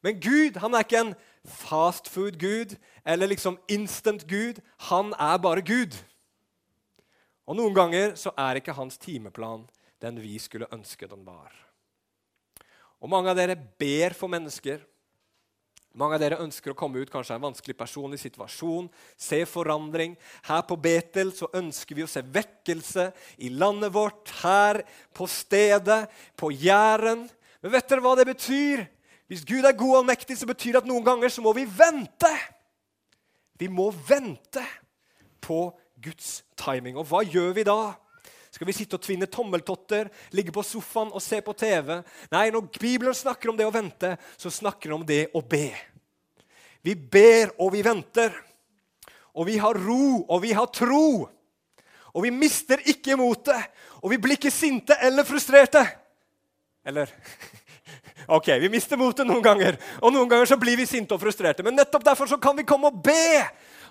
Men 0.00 0.16
Gud 0.22 0.56
han 0.62 0.74
er 0.74 0.86
ikke 0.86 1.02
en 1.02 1.16
fastfood-gud 1.48 2.76
eller 3.04 3.34
liksom 3.34 3.58
instant-gud. 3.68 4.62
Han 4.88 5.12
er 5.18 5.36
bare 5.44 5.64
Gud. 5.64 5.92
Og 7.48 7.56
noen 7.56 7.72
ganger 7.72 8.12
så 8.20 8.34
er 8.36 8.60
ikke 8.60 8.76
hans 8.76 9.00
timeplan 9.00 9.64
den 10.02 10.20
vi 10.20 10.36
skulle 10.38 10.68
ønske 10.74 11.08
den 11.08 11.24
var. 11.26 11.50
Og 13.00 13.10
mange 13.10 13.32
av 13.32 13.38
dere 13.38 13.56
ber 13.56 14.14
for 14.16 14.30
mennesker. 14.30 14.82
Mange 15.98 16.18
av 16.18 16.22
dere 16.22 16.40
ønsker 16.44 16.74
å 16.74 16.78
komme 16.78 17.00
ut 17.00 17.10
kanskje 17.10 17.34
av 17.34 17.40
en 17.40 17.48
vanskelig 17.48 17.74
personlig 17.78 18.20
situasjon, 18.20 18.90
se 19.16 19.40
forandring. 19.48 20.12
Her 20.46 20.60
på 20.68 20.76
Betel 20.78 21.32
så 21.34 21.48
ønsker 21.56 21.96
vi 21.96 22.04
å 22.04 22.10
se 22.10 22.22
vekkelse 22.22 23.08
i 23.46 23.50
landet 23.54 23.94
vårt, 23.96 24.28
her 24.42 24.82
på 25.16 25.26
stedet, 25.30 26.04
på 26.38 26.52
Jæren. 26.52 27.24
Men 27.62 27.74
vet 27.74 27.88
dere 27.88 28.04
hva 28.04 28.14
det 28.18 28.28
betyr? 28.28 28.84
Hvis 29.28 29.46
Gud 29.48 29.64
er 29.64 29.76
god 29.76 30.02
og 30.02 30.06
mektig, 30.12 30.36
så 30.38 30.46
betyr 30.48 30.76
det 30.76 30.84
at 30.84 30.90
noen 30.90 31.06
ganger 31.06 31.32
så 31.32 31.42
må 31.44 31.56
vi 31.56 31.66
vente. 31.66 32.30
Vi 33.58 33.72
må 33.72 33.88
vente 33.90 34.62
på 35.42 35.66
Guds 36.02 36.42
timing. 36.58 36.98
Og 36.98 37.06
hva 37.08 37.24
gjør 37.26 37.54
vi 37.56 37.66
da? 37.66 37.94
Skal 38.54 38.68
vi 38.68 38.74
sitte 38.76 38.96
og 38.96 39.04
tvinne 39.04 39.28
tommeltotter, 39.30 40.08
ligge 40.34 40.54
på 40.54 40.64
sofaen 40.64 41.12
og 41.12 41.22
se 41.22 41.40
på 41.44 41.54
TV? 41.58 41.98
Nei, 42.32 42.48
når 42.54 42.70
Bibelen 42.78 43.16
snakker 43.16 43.52
om 43.52 43.58
det 43.58 43.66
å 43.68 43.74
vente, 43.74 44.14
så 44.40 44.52
snakker 44.52 44.88
den 44.88 44.98
om 45.00 45.06
det 45.06 45.26
å 45.36 45.42
be. 45.44 45.68
Vi 46.86 46.94
ber 46.96 47.52
og 47.60 47.74
vi 47.74 47.82
venter. 47.84 48.32
Og 49.38 49.46
vi 49.46 49.58
har 49.60 49.76
ro 49.78 50.24
og 50.24 50.40
vi 50.42 50.54
har 50.56 50.70
tro. 50.74 51.28
Og 52.14 52.24
vi 52.24 52.32
mister 52.34 52.80
ikke 52.88 53.18
motet. 53.20 53.68
Og 54.02 54.10
vi 54.14 54.20
blir 54.22 54.38
ikke 54.38 54.54
sinte 54.54 54.96
eller 55.04 55.26
frustrerte. 55.28 55.84
Eller 56.86 57.12
Ok, 58.28 58.48
Vi 58.60 58.68
mister 58.68 58.98
motet 59.00 59.24
noen 59.24 59.40
ganger, 59.40 59.78
og 60.02 60.12
noen 60.12 60.28
ganger 60.28 60.50
så 60.50 60.58
blir 60.60 60.76
vi 60.76 60.84
sinte 60.84 61.14
og 61.16 61.22
frustrerte. 61.22 61.64
Men 61.64 61.78
nettopp 61.78 62.04
derfor 62.04 62.28
så 62.28 62.36
kan 62.36 62.56
vi 62.58 62.66
komme 62.68 62.90
og 62.90 62.98
be. 63.00 63.40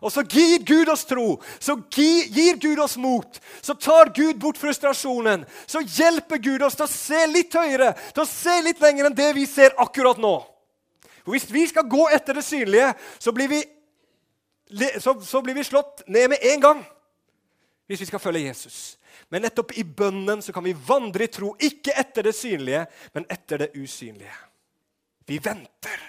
Og 0.02 0.12
så 0.14 0.24
gir 0.24 0.62
Gud 0.68 0.90
oss 0.94 1.06
tro, 1.10 1.40
så 1.60 1.78
gir 1.94 2.60
Gud 2.62 2.80
oss 2.80 2.98
mot. 3.02 3.40
Så 3.62 3.74
tar 3.74 4.12
Gud 4.16 4.38
bort 4.42 4.60
frustrasjonen. 4.62 5.46
Så 5.66 5.82
hjelper 5.82 6.42
Gud 6.44 6.66
oss 6.68 6.78
til 6.78 6.86
å 6.86 6.92
se 6.92 7.24
litt 7.32 7.56
høyere, 7.58 7.94
til 8.14 8.24
å 8.24 8.30
se 8.30 8.60
litt 8.66 8.84
lenger 8.84 9.10
enn 9.10 9.18
det 9.18 9.32
vi 9.38 9.48
ser 9.50 9.76
akkurat 9.82 10.20
nå. 10.22 10.36
For 11.24 11.34
Hvis 11.36 11.50
vi 11.52 11.66
skal 11.68 11.90
gå 11.90 12.06
etter 12.14 12.38
det 12.38 12.46
synlige, 12.46 12.94
så 13.20 13.34
blir 13.36 13.50
vi, 13.52 13.64
så, 15.02 15.18
så 15.22 15.42
blir 15.44 15.58
vi 15.58 15.66
slått 15.68 16.06
ned 16.08 16.30
med 16.36 16.46
en 16.54 16.64
gang. 16.64 16.86
Hvis 17.88 18.04
vi 18.04 18.10
skal 18.10 18.22
følge 18.22 18.46
Jesus. 18.48 18.98
Men 19.32 19.44
nettopp 19.44 19.74
i 19.76 19.84
bønnen 19.84 20.42
så 20.44 20.54
kan 20.56 20.64
vi 20.64 20.76
vandre 20.88 21.26
i 21.26 21.32
tro, 21.32 21.54
ikke 21.60 21.96
etter 22.00 22.30
det 22.30 22.36
synlige, 22.36 22.86
men 23.16 23.26
etter 23.32 23.66
det 23.66 23.74
usynlige. 23.76 24.36
Vi 25.28 25.40
venter. 25.44 26.04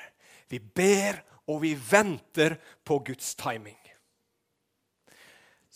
Vi 0.48 0.60
ber, 0.60 1.18
og 1.48 1.62
vi 1.64 1.74
venter 1.90 2.58
på 2.84 3.00
Guds 3.06 3.34
timing. 3.38 3.78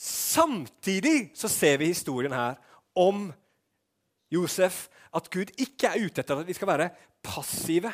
Samtidig 0.02 1.30
så 1.38 1.48
ser 1.48 1.78
vi 1.80 1.92
historien 1.92 2.32
her 2.34 2.56
om 2.98 3.30
Josef 4.32 4.86
at 5.14 5.28
Gud 5.30 5.52
ikke 5.60 5.90
er 5.90 6.06
ute 6.06 6.22
etter 6.22 6.40
at 6.40 6.48
vi 6.48 6.56
skal 6.56 6.70
være 6.72 6.88
passive. 7.22 7.92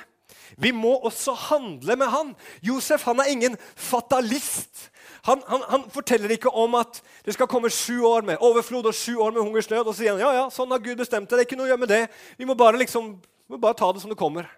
Vi 0.57 0.71
må 0.73 0.95
også 1.05 1.35
handle 1.35 1.97
med 1.99 2.11
han. 2.13 2.31
Josef 2.63 3.05
han 3.05 3.21
er 3.21 3.31
ingen 3.33 3.57
fatalist. 3.77 4.89
Han, 5.27 5.43
han, 5.49 5.63
han, 5.69 5.85
forteller 5.91 6.31
ikke 6.31 6.51
om 6.51 6.77
at 6.79 7.03
det 7.27 7.35
skal 7.35 7.51
komme 7.51 7.71
sju 7.71 8.05
år 8.07 8.25
med 8.25 8.41
overflod 8.41 8.87
og 8.87 8.95
sju 8.95 9.19
år 9.19 9.35
med 9.35 9.43
hungersnød. 9.43 9.85
Og 9.85 9.93
så 9.93 10.03
sier 10.03 10.15
han 10.15 10.23
ja, 10.23 10.33
ja, 10.43 10.47
sånn 10.53 10.73
har 10.73 10.83
Gud 10.85 11.01
bestemt 11.01 11.29
det. 11.29 11.37
Det 11.37 11.45
er 11.45 11.49
ikke 11.51 11.59
noe 11.59 11.69
å 11.69 11.73
gjøre 11.73 11.85
med 11.85 11.93
det. 11.93 12.03
Vi 12.39 12.49
må 12.49 12.57
bare, 12.59 12.81
liksom, 12.81 13.17
vi 13.19 13.57
må 13.57 13.61
bare 13.63 13.79
ta 13.79 13.91
det 13.93 14.03
som 14.05 14.13
det 14.13 14.21
kommer. 14.21 14.49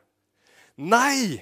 Nei! 0.77 1.41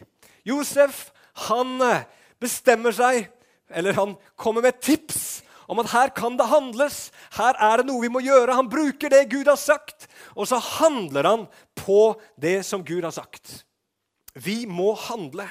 Josef 0.48 1.08
han 1.46 1.76
eh, 1.84 2.06
bestemmer 2.42 2.94
seg, 2.94 3.28
eller 3.68 3.96
han 3.98 4.16
kommer 4.38 4.64
med 4.64 4.80
tips 4.82 5.42
om 5.68 5.82
at 5.82 5.90
her 5.92 6.10
kan 6.16 6.36
det 6.38 6.48
handles. 6.48 6.98
Her 7.36 7.56
er 7.60 7.80
det 7.80 7.88
noe 7.90 8.00
vi 8.00 8.10
må 8.12 8.22
gjøre. 8.24 8.56
Han 8.56 8.70
bruker 8.72 9.12
det 9.12 9.26
Gud 9.32 9.50
har 9.50 9.60
sagt, 9.60 10.08
og 10.32 10.48
så 10.48 10.60
handler 10.80 11.28
han 11.28 11.46
på 11.76 12.16
det 12.40 12.62
som 12.66 12.84
Gud 12.84 13.04
har 13.04 13.12
sagt. 13.14 13.62
Vi 14.38 14.62
må 14.66 14.94
handle. 15.08 15.48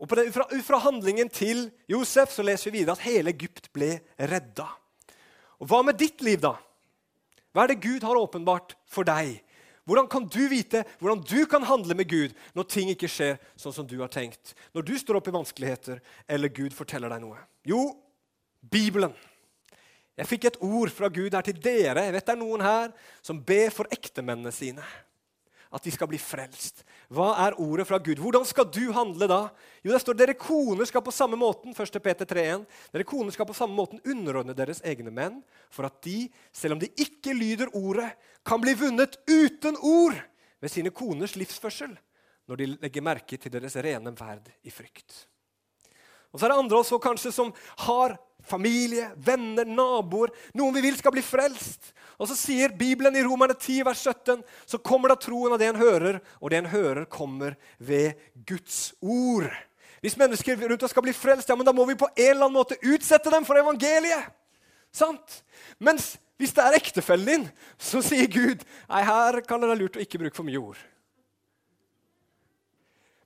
Og 0.00 0.08
det, 0.16 0.30
fra, 0.32 0.46
fra, 0.64 0.80
handlingen 0.80 1.28
til 1.28 1.66
Josef 1.90 2.32
så 2.32 2.44
leser 2.46 2.70
vi 2.70 2.80
videre 2.80 2.96
at 2.96 3.04
hele 3.04 3.34
Egypt 3.34 3.68
ble 3.76 3.98
redda. 4.16 4.64
Og 5.60 5.68
Hva 5.68 5.82
med 5.84 6.00
ditt 6.00 6.24
liv, 6.24 6.40
da? 6.40 6.54
Hva 7.52 7.66
er 7.66 7.74
det 7.74 7.82
Gud 7.84 8.06
har 8.06 8.16
åpenbart 8.16 8.78
for 8.88 9.04
deg? 9.04 9.42
Hvordan 9.90 10.06
kan 10.06 10.26
du 10.30 10.44
vite 10.46 10.84
hvordan 11.00 11.24
du 11.26 11.40
kan 11.50 11.64
handle 11.66 11.96
med 11.98 12.06
Gud 12.06 12.34
når 12.54 12.68
ting 12.70 12.92
ikke 12.92 13.10
skjer 13.10 13.40
sånn 13.58 13.74
som 13.74 13.88
du 13.90 13.96
har 13.98 14.12
tenkt? 14.12 14.52
Når 14.70 14.86
du 14.86 14.92
står 15.00 15.18
opp 15.18 15.26
i 15.26 15.34
vanskeligheter, 15.34 15.98
eller 16.30 16.52
Gud 16.54 16.76
forteller 16.76 17.10
deg 17.10 17.24
noe? 17.24 17.40
Jo, 17.66 17.88
Bibelen. 18.62 19.16
Jeg 20.14 20.28
fikk 20.30 20.46
et 20.46 20.60
ord 20.62 20.92
fra 20.94 21.10
Gud 21.10 21.34
her 21.34 21.42
til 21.42 21.58
dere. 21.58 22.04
Jeg 22.06 22.14
vet 22.14 22.28
det 22.28 22.34
er 22.36 22.38
noen 22.38 22.62
her 22.62 22.92
som 23.24 23.40
ber 23.42 23.74
for 23.74 23.90
ektemennene 23.90 24.54
sine. 24.54 24.84
at 25.70 25.84
de 25.86 25.90
skal 25.94 26.08
bli 26.10 26.18
frelst. 26.18 26.82
Hva 27.10 27.32
er 27.42 27.56
ordet 27.58 27.88
fra 27.88 27.98
Gud? 27.98 28.20
Hvordan 28.22 28.44
skal 28.46 28.68
du 28.70 28.92
handle 28.94 29.26
da? 29.26 29.40
Jo, 29.82 29.90
det 29.90 29.98
står 30.04 30.14
dere 30.14 30.36
koner 30.38 30.86
skal 30.86 31.02
på 31.02 31.14
samme 31.14 31.38
måten 31.40 31.74
1. 31.74 31.98
Peter 32.04 32.28
3,1, 32.28 32.62
dere 32.94 33.06
koner 33.08 33.34
skal 33.34 33.48
på 33.48 33.56
samme 33.58 33.74
måten 33.74 33.98
underordne 34.06 34.54
deres 34.54 34.78
egne 34.86 35.10
menn, 35.14 35.40
for 35.74 35.88
at 35.88 35.96
de, 36.06 36.28
selv 36.54 36.76
om 36.76 36.82
de 36.82 36.90
ikke 37.02 37.34
lyder 37.34 37.72
ordet, 37.74 38.12
kan 38.46 38.62
bli 38.62 38.76
vunnet 38.78 39.18
uten 39.26 39.74
ord 39.82 40.14
ved 40.62 40.70
sine 40.70 40.94
koners 40.94 41.34
livsførsel, 41.34 41.96
når 42.46 42.62
de 42.62 42.70
legger 42.76 43.06
merke 43.06 43.40
til 43.42 43.58
deres 43.58 43.74
rene 43.82 44.14
verd 44.14 44.46
i 44.62 44.70
frykt. 44.70 45.24
Og 46.30 46.38
så 46.38 46.46
er 46.46 46.52
det 46.52 46.60
andre 46.62 46.78
også 46.78 47.00
kanskje 47.02 47.34
som 47.34 47.50
har 47.88 48.14
familie, 48.46 49.08
venner, 49.18 49.66
naboer, 49.66 50.30
noen 50.54 50.76
vi 50.78 50.84
vil 50.86 50.98
skal 50.98 51.14
bli 51.14 51.24
frelst. 51.26 51.90
Og 52.20 52.28
så 52.28 52.36
sier 52.36 52.74
Bibelen 52.76 53.16
i 53.16 53.22
Romerne 53.24 53.56
10, 53.56 53.80
vers 53.88 54.02
17, 54.04 54.42
så 54.68 54.80
kommer 54.84 55.08
da 55.08 55.16
troen 55.16 55.54
av 55.54 55.60
det 55.60 55.70
en 55.70 55.80
hører, 55.80 56.18
og 56.36 56.52
det 56.52 56.58
en 56.60 56.68
hører, 56.68 57.06
kommer 57.08 57.56
ved 57.78 58.18
Guds 58.48 58.90
ord. 59.00 59.48
Hvis 60.04 60.18
mennesker 60.20 60.60
rundt 60.60 60.84
oss 60.84 60.92
skal 60.92 61.04
bli 61.06 61.14
frelst, 61.16 61.48
ja, 61.48 61.56
men 61.56 61.64
da 61.64 61.72
må 61.76 61.86
vi 61.88 61.96
på 61.96 62.08
en 62.12 62.26
eller 62.26 62.44
annen 62.44 62.58
måte 62.58 62.76
utsette 62.84 63.32
dem 63.32 63.46
for 63.48 63.56
evangeliet. 63.60 64.28
Sant? 64.92 65.40
Mens 65.80 66.12
hvis 66.40 66.52
det 66.56 66.64
er 66.64 66.76
ektefellen 66.76 67.28
din, 67.28 67.48
så 67.80 68.00
sier 68.04 68.28
Gud 68.32 68.62
nei, 68.64 69.02
her 69.04 69.40
kan 69.46 69.60
det 69.60 69.72
være 69.72 69.80
lurt 69.80 69.96
å 69.96 70.04
ikke 70.04 70.20
bruke 70.20 70.36
for 70.36 70.48
mye 70.48 70.60
ord. 70.60 70.84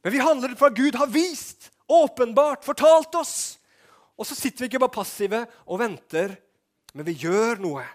Men 0.04 0.14
vi 0.14 0.22
handler 0.22 0.54
fra 0.58 0.70
Gud 0.74 0.98
har 1.00 1.10
vist 1.10 1.70
åpenbart 1.90 2.66
fortalt 2.66 3.14
oss. 3.18 3.36
Og 4.14 4.26
så 4.28 4.36
sitter 4.38 4.64
vi 4.64 4.70
ikke 4.70 4.82
bare 4.82 4.98
passive 4.98 5.44
og 5.66 5.80
venter, 5.82 6.36
men 6.94 7.06
vi 7.06 7.16
gjør 7.24 7.62
noe 7.62 7.86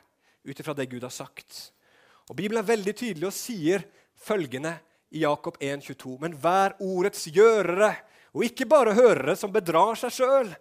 ut 0.44 0.60
ifra 0.60 0.76
det 0.78 0.90
Gud 0.92 1.04
har 1.04 1.14
sagt. 1.14 1.72
Og 2.30 2.38
Bibelen 2.38 2.62
er 2.62 2.68
veldig 2.68 2.94
tydelig 2.96 3.28
og 3.30 3.36
sier 3.36 3.84
følgende 4.20 4.76
i 5.16 5.24
Jakob 5.24 5.58
1,22.: 5.58 6.18
Men 6.22 6.38
vær 6.38 6.76
ordets 6.80 7.26
gjørere, 7.34 7.96
og 8.34 8.46
ikke 8.46 8.68
bare 8.70 8.94
hørere 8.94 9.34
som 9.36 9.52
bedrar 9.54 9.98
seg 9.98 10.14
sjøl. 10.14 10.52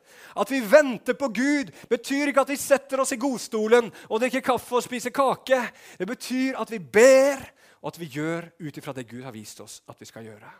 At 0.40 0.50
vi 0.50 0.62
venter 0.64 1.18
på 1.18 1.28
Gud, 1.28 1.72
betyr 1.90 2.30
ikke 2.30 2.46
at 2.46 2.52
vi 2.54 2.56
setter 2.56 3.02
oss 3.02 3.12
i 3.12 3.20
godstolen 3.20 3.90
og 4.08 4.22
drikker 4.22 4.44
kaffe 4.44 4.78
og 4.78 4.86
spiser 4.86 5.12
kake. 5.12 5.60
Det 6.00 6.08
betyr 6.08 6.56
at 6.62 6.72
vi 6.72 6.80
ber, 6.80 7.44
og 7.82 7.92
at 7.92 8.00
vi 8.00 8.08
gjør 8.16 8.48
ut 8.64 8.80
ifra 8.80 8.94
det 8.96 9.04
Gud 9.10 9.26
har 9.26 9.36
vist 9.36 9.60
oss 9.60 9.82
at 9.88 10.00
vi 10.00 10.08
skal 10.08 10.24
gjøre. 10.30 10.54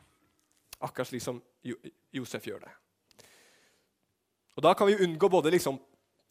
Akkurat 0.85 1.09
slik 1.09 1.25
som 1.25 1.41
Josef 2.15 2.45
gjør 2.47 2.61
det. 2.67 2.75
Og 4.59 4.63
Da 4.63 4.75
kan 4.75 4.87
vi 4.87 4.99
unngå 5.01 5.29
både 5.31 5.51
liksom 5.55 5.79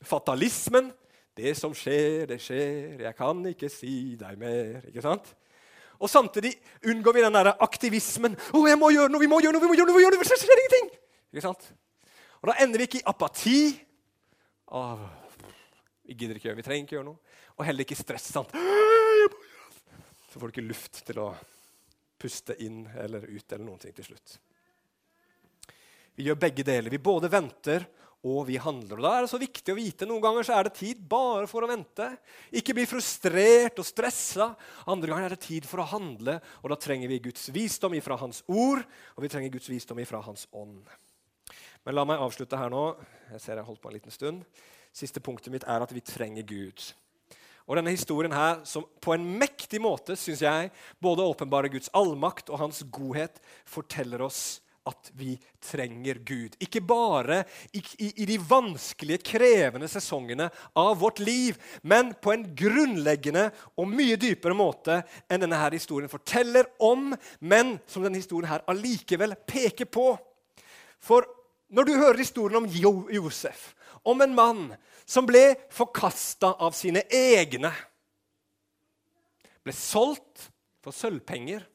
fatalismen 0.04 0.92
Det 1.38 1.54
som 1.58 1.74
skjer, 1.78 2.26
det 2.32 2.40
skjer. 2.42 3.04
Jeg 3.06 3.16
kan 3.18 3.44
ikke 3.46 3.70
si 3.70 4.16
deg 4.18 4.40
mer. 4.42 4.80
ikke 4.90 5.04
sant? 5.06 5.28
Og 6.02 6.10
samtidig 6.10 6.56
unngår 6.86 7.14
vi 7.14 7.26
den 7.26 7.34
der 7.34 7.52
aktivismen. 7.62 8.36
'Å, 8.38 8.62
jeg 8.70 8.78
må 8.78 8.90
gjøre 8.94 9.10
noe, 9.10 9.22
vi 9.22 9.30
må 9.30 9.40
gjøre 9.42 9.54
noe, 9.54 9.62
vi 9.62 9.70
må 9.70 9.78
gjøre 9.78 9.90
noe!' 9.90 9.98
vi 9.98 10.00
må 10.00 10.06
gjøre 10.06 10.18
noe, 10.18 10.26
Det 10.26 10.40
skjer 10.42 10.62
ingenting! 10.62 10.90
Ikke 11.34 11.46
sant? 11.46 11.70
Og 12.42 12.50
Da 12.50 12.58
ender 12.64 12.78
vi 12.78 12.88
ikke 12.90 13.02
i 13.02 13.08
apati. 13.10 13.62
Åh, 14.68 15.06
vi 16.06 16.14
gidder 16.14 16.38
ikke 16.38 16.50
gjøre, 16.50 16.58
vi 16.58 16.66
trenger 16.66 16.86
ikke 16.86 16.98
gjøre 16.98 17.10
noe. 17.10 17.20
Og 17.58 17.66
heller 17.66 17.86
ikke 17.86 17.98
stress. 17.98 18.30
sant? 18.34 18.54
Så 20.32 20.40
får 20.40 20.48
du 20.48 20.54
ikke 20.54 20.70
luft 20.70 21.06
til 21.06 21.22
å 21.22 21.32
puste 22.18 22.56
inn 22.62 22.86
eller 22.98 23.26
ut 23.26 23.52
eller 23.52 23.66
noen 23.66 23.80
ting 23.80 23.94
til 23.94 24.06
slutt. 24.06 24.38
Vi 26.18 26.26
gjør 26.26 26.38
begge 26.42 26.66
deler. 26.66 26.90
Vi 26.90 26.98
både 26.98 27.30
venter 27.30 27.86
og 28.26 28.48
vi 28.48 28.58
handler. 28.58 28.98
Og 28.98 29.06
Da 29.06 29.12
er 29.16 29.26
det 29.26 29.32
så 29.32 29.40
viktig 29.42 29.74
å 29.74 29.78
vite 29.78 30.08
noen 30.10 30.24
ganger 30.24 30.48
så 30.48 30.58
er 30.58 30.68
det 30.68 30.78
tid 30.80 31.02
bare 31.10 31.48
for 31.50 31.64
å 31.64 31.70
vente. 31.70 32.10
Ikke 32.52 32.76
bli 32.78 32.88
frustrert 32.90 33.78
og 33.78 33.88
stressa. 33.88 34.50
Andre 34.90 35.12
ganger 35.12 35.28
er 35.28 35.36
det 35.36 35.46
tid 35.46 35.68
for 35.70 35.84
å 35.84 35.90
handle, 35.92 36.40
og 36.64 36.72
da 36.74 36.80
trenger 36.82 37.12
vi 37.12 37.22
Guds 37.30 37.50
visdom 37.54 37.98
ifra 37.98 38.18
Hans 38.20 38.44
ord, 38.48 38.84
og 39.16 39.24
vi 39.24 39.32
trenger 39.32 39.54
Guds 39.54 39.70
visdom 39.70 40.02
ifra 40.04 40.22
Hans 40.26 40.48
ånd. 40.52 40.88
Men 41.86 41.96
la 41.96 42.04
meg 42.04 42.20
avslutte 42.20 42.58
her 42.60 42.72
nå. 42.74 42.90
Jeg 43.32 43.44
ser 43.44 43.56
jeg 43.56 43.64
har 43.64 43.70
holdt 43.70 43.84
på 43.84 43.92
en 43.92 43.96
liten 43.96 44.12
stund. 44.12 44.64
Siste 44.92 45.22
punktet 45.24 45.54
mitt 45.54 45.68
er 45.70 45.84
at 45.84 45.94
vi 45.94 46.04
trenger 46.04 46.44
Gud. 46.48 46.82
Og 47.68 47.76
denne 47.76 47.92
historien 47.92 48.32
her, 48.32 48.62
som 48.64 48.86
på 49.04 49.14
en 49.14 49.26
mektig 49.40 49.80
måte 49.84 50.16
synes 50.20 50.42
jeg, 50.44 50.72
både 51.04 51.26
åpenbarer 51.28 51.72
Guds 51.72 51.92
allmakt 51.96 52.50
og 52.50 52.62
hans 52.64 52.80
godhet, 52.92 53.42
forteller 53.68 54.24
oss 54.24 54.62
at 54.88 55.12
vi 55.18 55.36
trenger 55.64 56.22
Gud. 56.26 56.56
Ikke 56.64 56.82
bare 56.82 57.42
i, 57.72 57.82
i, 58.00 58.10
i, 58.24 58.28
de 58.30 58.38
vanskelige, 58.42 59.22
krevende 59.34 59.90
sesongene 59.92 60.50
av 60.78 60.96
vårt 61.02 61.22
liv, 61.24 61.58
men 61.82 62.14
på 62.22 62.34
en 62.34 62.46
grunnleggende 62.58 63.50
og 63.76 63.92
mye 63.92 64.18
dypere 64.20 64.58
måte 64.58 65.02
enn 65.28 65.44
denne 65.44 65.60
her 65.60 65.76
historien 65.76 66.12
forteller 66.12 66.70
om, 66.84 67.12
men 67.40 67.78
som 67.90 68.06
denne 68.06 68.22
historien 68.22 68.52
her 68.52 68.66
allikevel 68.72 69.36
peker 69.48 69.90
på. 69.92 70.14
For 71.04 71.28
når 71.68 71.88
du 71.88 71.96
hører 71.98 72.24
historien 72.24 72.64
om 72.64 72.70
jo 72.72 72.94
Josef, 73.12 73.74
om 74.08 74.22
en 74.24 74.36
mann 74.36 74.68
som 75.08 75.28
ble 75.28 75.56
forkasta 75.72 76.54
av 76.64 76.76
sine 76.76 77.04
egne. 77.12 77.72
Ble 79.64 79.76
solgt 79.76 80.50
for 80.84 80.96
sølvpenger. 80.96 81.66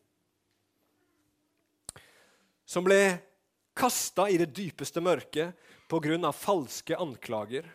Som 2.73 2.87
ble 2.87 3.19
kasta 3.77 4.31
i 4.33 4.39
det 4.41 4.55
dypeste 4.57 5.03
mørket 5.05 5.53
pga. 5.93 6.33
falske 6.33 6.97
anklager. 6.97 7.67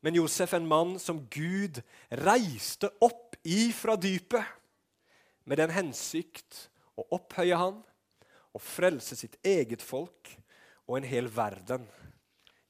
Men 0.00 0.14
Josef, 0.14 0.54
en 0.54 0.66
mann 0.66 0.98
som 0.98 1.26
Gud 1.28 1.82
reiste 2.08 2.88
opp 3.00 3.36
ifra 3.44 3.96
dypet 3.96 4.44
med 5.44 5.58
den 5.58 5.74
hensikt 5.74 6.68
å 6.96 7.04
opphøye 7.18 7.58
han 7.58 7.82
og 8.54 8.62
frelse 8.64 9.16
sitt 9.18 9.36
eget 9.44 9.82
folk 9.82 10.32
og 10.86 10.96
en 10.96 11.08
hel 11.08 11.28
verden 11.28 11.84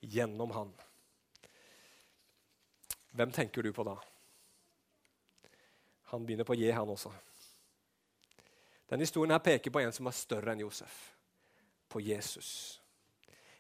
gjennom 0.01 0.51
han. 0.57 0.75
Hvem 3.15 3.31
tenker 3.35 3.63
du 3.63 3.71
på 3.73 3.87
da? 3.87 3.95
Han 6.11 6.27
begynner 6.27 6.49
på 6.49 6.57
J, 6.59 6.73
han 6.73 6.91
også. 6.91 7.13
Denne 8.89 9.05
historien 9.05 9.35
her 9.37 9.45
peker 9.45 9.73
på 9.73 9.83
en 9.83 9.93
som 9.93 10.09
er 10.09 10.17
større 10.17 10.55
enn 10.55 10.65
Josef. 10.65 10.97
På 11.89 12.01
Jesus. 12.01 12.81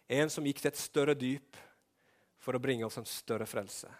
En 0.08 0.30
som 0.32 0.46
gikk 0.48 0.62
til 0.62 0.72
et 0.72 0.80
større 0.80 1.14
dyp 1.18 1.56
for 2.40 2.56
å 2.56 2.62
bringe 2.62 2.86
oss 2.86 2.96
en 3.00 3.08
større 3.08 3.48
frelse. 3.48 3.90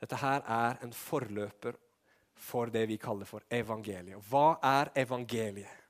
Dette 0.00 0.16
her 0.20 0.42
er 0.48 0.80
en 0.84 0.92
forløper 0.96 1.76
for 2.40 2.72
det 2.72 2.86
vi 2.88 2.98
kaller 3.00 3.28
for 3.28 3.44
evangeliet. 3.52 4.20
Hva 4.28 4.58
er 4.64 4.90
evangeliet? 5.04 5.80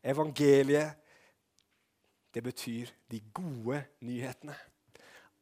Evangeliet, 0.00 0.96
det 2.32 2.42
betyr 2.42 2.90
de 3.10 3.20
gode 3.34 3.82
nyhetene. 4.06 4.54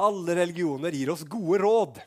Alle 0.01 0.35
religioner 0.41 0.95
gir 0.95 1.13
oss 1.13 1.25
gode 1.29 1.61
råd. 1.63 2.01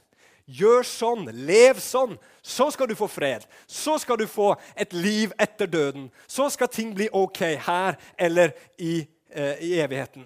Gjør 0.52 0.84
sånn, 0.88 1.30
lev 1.48 1.80
sånn, 1.80 2.18
så 2.44 2.68
skal 2.74 2.90
du 2.90 2.96
få 2.98 3.08
fred. 3.12 3.46
Så 3.70 3.96
skal 4.02 4.20
du 4.20 4.26
få 4.28 4.54
et 4.76 4.94
liv 4.94 5.32
etter 5.40 5.70
døden. 5.70 6.10
Så 6.28 6.50
skal 6.52 6.72
ting 6.72 6.92
bli 6.98 7.08
ok 7.14 7.44
her 7.68 8.00
eller 8.18 8.56
i, 8.78 9.06
eh, 9.32 9.56
i 9.64 9.74
evigheten. 9.80 10.26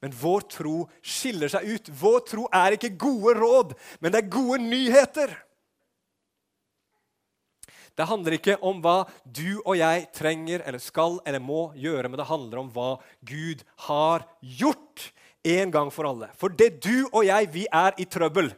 Men 0.00 0.12
vår 0.20 0.46
tro 0.52 0.84
skiller 1.00 1.48
seg 1.48 1.64
ut. 1.64 1.88
Vår 1.88 2.24
tro 2.28 2.46
er 2.52 2.76
ikke 2.76 2.96
gode 3.00 3.34
råd, 3.38 3.74
men 4.00 4.12
det 4.12 4.22
er 4.22 4.32
gode 4.32 4.60
nyheter. 4.60 5.32
Det 7.94 8.08
handler 8.10 8.34
ikke 8.36 8.56
om 8.66 8.80
hva 8.82 9.04
du 9.22 9.60
og 9.62 9.76
jeg 9.78 10.08
trenger 10.16 10.64
eller 10.66 10.82
skal 10.82 11.20
eller 11.24 11.42
må 11.42 11.68
gjøre, 11.78 12.10
men 12.10 12.18
det 12.18 12.26
handler 12.26 12.64
om 12.64 12.72
hva 12.74 12.90
Gud 13.22 13.62
har 13.86 14.26
gjort 14.42 15.12
en 15.44 15.70
gang 15.70 15.92
for 15.94 16.08
alle. 16.10 16.30
For 16.40 16.50
det 16.50 16.82
du 16.82 17.06
og 17.12 17.22
jeg, 17.28 17.52
vi 17.54 17.66
er 17.70 17.94
i 18.00 18.06
trøbbel. 18.08 18.50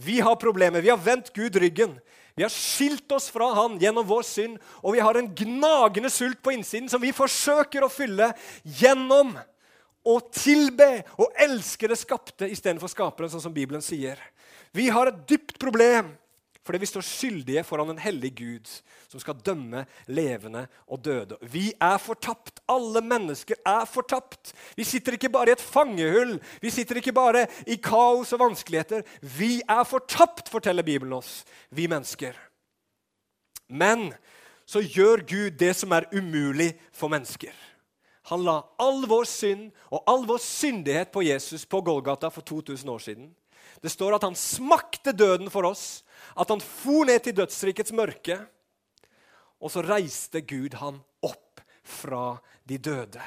Vi 0.00 0.20
har 0.24 0.36
problemer. 0.40 0.80
Vi 0.80 0.90
har 0.92 1.00
vendt 1.00 1.32
Gud 1.36 1.56
ryggen. 1.60 1.98
Vi 2.38 2.44
har 2.46 2.52
skilt 2.52 3.12
oss 3.12 3.28
fra 3.30 3.50
Han 3.54 3.78
gjennom 3.82 4.06
vår 4.06 4.22
synd, 4.24 4.58
og 4.80 4.94
vi 4.94 5.02
har 5.04 5.18
en 5.18 5.28
gnagende 5.36 6.10
sult 6.12 6.38
på 6.42 6.54
innsiden 6.54 6.88
som 6.88 7.02
vi 7.02 7.12
forsøker 7.12 7.84
å 7.84 7.92
fylle 7.92 8.30
gjennom 8.64 9.34
å 10.06 10.14
tilbe 10.32 11.02
og 11.20 11.34
elske 11.44 11.90
det 11.90 11.98
skapte 12.00 12.48
istedenfor 12.48 12.88
skaperen, 12.88 13.28
sånn 13.28 13.44
som 13.44 13.54
Bibelen 13.54 13.84
sier. 13.84 14.16
Vi 14.72 14.88
har 14.88 15.10
et 15.10 15.20
dypt 15.28 15.58
problem 15.60 16.14
fordi 16.66 16.78
vi 16.82 16.88
står 16.90 17.04
skyldige 17.06 17.64
foran 17.64 17.90
en 17.94 18.00
hellig 18.02 18.34
Gud 18.36 18.68
som 19.08 19.20
skal 19.22 19.38
dømme 19.44 19.86
levende 20.12 20.66
og 20.86 21.00
døde. 21.04 21.38
Vi 21.40 21.70
er 21.80 21.96
fortapt. 21.98 22.60
Alle 22.68 23.00
mennesker 23.00 23.56
er 23.66 23.86
fortapt. 23.88 24.52
Vi 24.76 24.84
sitter 24.84 25.16
ikke 25.16 25.32
bare 25.32 25.50
i 25.50 25.56
et 25.56 25.64
fangehull. 25.64 26.36
Vi 26.60 26.70
sitter 26.70 27.00
ikke 27.00 27.16
bare 27.16 27.46
i 27.66 27.78
kaos 27.80 28.34
og 28.36 28.42
vanskeligheter. 28.44 29.06
Vi 29.22 29.62
er 29.64 29.84
fortapt, 29.88 30.52
forteller 30.52 30.86
Bibelen 30.86 31.16
oss, 31.16 31.44
vi 31.70 31.88
mennesker. 31.88 32.36
Men 33.70 34.10
så 34.68 34.82
gjør 34.84 35.24
Gud 35.26 35.56
det 35.58 35.72
som 35.78 35.92
er 35.96 36.10
umulig 36.12 36.74
for 36.92 37.10
mennesker. 37.10 37.54
Han 38.30 38.44
la 38.46 38.60
all 38.78 39.06
vår 39.10 39.26
synd 39.26 39.70
og 39.90 40.04
all 40.06 40.26
vår 40.28 40.38
syndighet 40.44 41.10
på 41.10 41.24
Jesus 41.26 41.64
på 41.66 41.80
Golgata 41.82 42.28
for 42.30 42.46
2000 42.46 42.90
år 42.90 43.02
siden. 43.02 43.30
Det 43.82 43.90
står 43.90 44.14
at 44.14 44.26
han 44.28 44.36
smakte 44.36 45.16
døden 45.16 45.50
for 45.50 45.66
oss 45.66 46.02
at 46.36 46.50
han 46.50 46.62
for 46.62 47.08
ned 47.08 47.22
til 47.24 47.36
dødsrikets 47.36 47.92
mørke. 47.92 48.40
og 49.60 49.70
så 49.70 49.82
reiste 49.84 50.40
Gud 50.40 50.74
han 50.80 51.02
opp 51.20 51.60
fra 51.84 52.40
de 52.64 52.78
døde. 52.78 53.20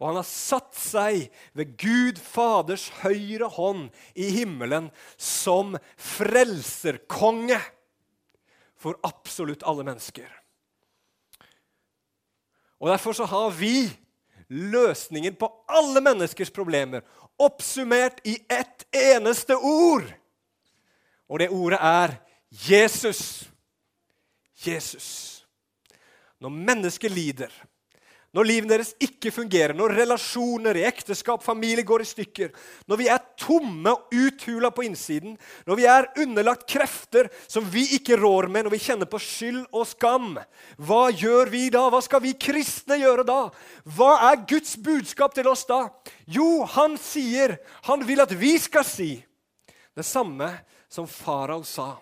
Og 0.00 0.08
han 0.08 0.18
har 0.18 0.26
satt 0.28 0.74
seg 0.76 1.28
ved 1.56 1.76
Gud 1.78 2.18
Faders 2.18 2.88
høyre 3.04 3.48
hånd 3.54 3.88
i 4.18 4.28
himmelen 4.34 4.90
som 5.16 5.76
frelserkonge 5.96 7.60
for 8.76 8.98
absolutt 9.06 9.64
alle 9.64 9.86
mennesker. 9.86 10.28
Og 12.82 12.90
Derfor 12.92 13.16
så 13.16 13.24
har 13.24 13.54
vi 13.56 13.88
løsningen 14.48 15.34
på 15.38 15.48
alle 15.68 16.02
menneskers 16.04 16.52
problemer 16.54 17.06
oppsummert 17.40 18.20
i 18.28 18.36
ett 18.52 18.84
eneste 18.92 19.56
ord. 19.56 20.06
Og 21.26 21.40
det 21.40 21.48
ordet 21.50 21.80
er 21.80 22.14
Jesus. 22.64 23.48
Jesus. 24.64 25.08
Når 26.40 26.52
mennesker 26.52 27.12
lider, 27.12 27.52
når 28.36 28.44
livet 28.44 28.68
deres 28.68 28.90
ikke 29.00 29.30
fungerer, 29.32 29.72
når 29.72 29.94
relasjoner 29.96 30.76
i 30.76 30.84
ekteskap, 30.84 31.40
familie 31.44 31.86
går 31.88 32.02
i 32.04 32.08
stykker, 32.10 32.50
når 32.84 32.98
vi 33.00 33.06
er 33.08 33.22
tomme 33.40 33.94
og 33.94 34.12
uthula 34.12 34.68
på 34.74 34.84
innsiden, 34.84 35.38
når 35.64 35.78
vi 35.78 35.86
er 35.88 36.08
underlagt 36.20 36.66
krefter 36.68 37.30
som 37.48 37.64
vi 37.72 37.86
ikke 37.96 38.18
rår 38.20 38.50
med, 38.52 38.66
når 38.66 38.74
vi 38.76 38.82
kjenner 38.84 39.08
på 39.08 39.20
skyld 39.24 39.62
og 39.70 39.88
skam, 39.88 40.36
hva 40.76 41.06
gjør 41.16 41.52
vi 41.54 41.64
da? 41.72 41.86
Hva 41.88 42.02
skal 42.04 42.20
vi 42.26 42.36
kristne 42.36 43.00
gjøre 43.00 43.24
da? 43.24 43.40
Hva 43.96 44.12
er 44.28 44.44
Guds 44.44 44.76
budskap 44.84 45.36
til 45.38 45.48
oss 45.48 45.64
da? 45.70 45.86
Jo, 46.28 46.66
han 46.76 47.00
sier, 47.00 47.56
han 47.88 48.04
vil 48.04 48.20
at 48.26 48.36
vi 48.36 48.58
skal 48.60 48.84
si 48.84 49.14
det 49.96 50.04
samme 50.04 50.50
som 50.92 51.08
farao 51.08 51.64
sa. 51.64 51.94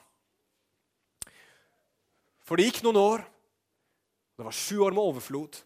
For 2.45 2.61
det 2.61 2.69
gikk 2.69 2.83
noen 2.85 3.01
år. 3.01 3.25
Det 4.37 4.45
var 4.45 4.57
sju 4.57 4.83
år 4.85 4.93
med 4.93 5.05
overflod. 5.05 5.61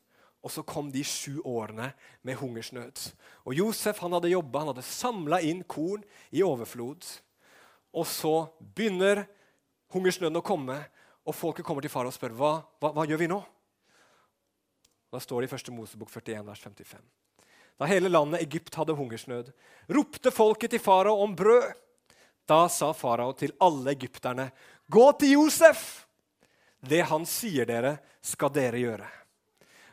Og 0.46 0.52
så 0.54 0.62
kom 0.62 0.92
de 0.94 1.02
sju 1.02 1.40
årene 1.42 1.90
med 2.22 2.38
hungersnød. 2.38 3.00
Og 3.44 3.56
Josef 3.58 3.98
han 4.04 4.14
hadde 4.14 4.30
jobba, 4.30 4.62
han 4.62 4.70
hadde 4.70 4.86
samla 4.86 5.40
inn 5.42 5.64
korn 5.66 6.04
i 6.30 6.44
overflod. 6.46 7.02
Og 7.90 8.06
så 8.06 8.34
begynner 8.60 9.24
hungersnøden 9.92 10.38
å 10.38 10.44
komme, 10.44 10.78
og 11.28 11.36
folket 11.36 11.66
kommer 11.66 11.84
til 11.84 11.92
far 11.92 12.08
og 12.08 12.14
spør 12.14 12.36
hva, 12.38 12.52
hva, 12.80 12.92
hva 12.94 13.04
gjør 13.08 13.20
vi 13.24 13.30
nå. 13.32 13.40
Da 15.12 15.20
står 15.20 15.42
det 15.42 15.50
i 15.50 15.56
1. 15.56 15.72
Mosebok 15.74 16.12
41, 16.12 16.46
vers 16.46 16.62
55. 16.62 17.04
Da 17.78 17.86
hele 17.88 18.10
landet 18.10 18.42
Egypt 18.44 18.78
hadde 18.78 18.96
hungersnød, 18.96 19.50
ropte 19.94 20.32
folket 20.34 20.74
til 20.74 20.82
farao 20.82 21.22
om 21.24 21.34
brød. 21.36 21.72
Da 22.48 22.64
sa 22.72 22.92
farao 22.96 23.34
til 23.36 23.52
alle 23.60 23.92
egypterne, 23.92 24.50
'Gå 24.88 25.18
til 25.18 25.34
Josef!' 25.36 26.07
Det 26.80 27.00
han 27.10 27.26
sier 27.26 27.66
dere, 27.68 27.96
skal 28.22 28.52
dere 28.54 28.80
gjøre. 28.80 29.08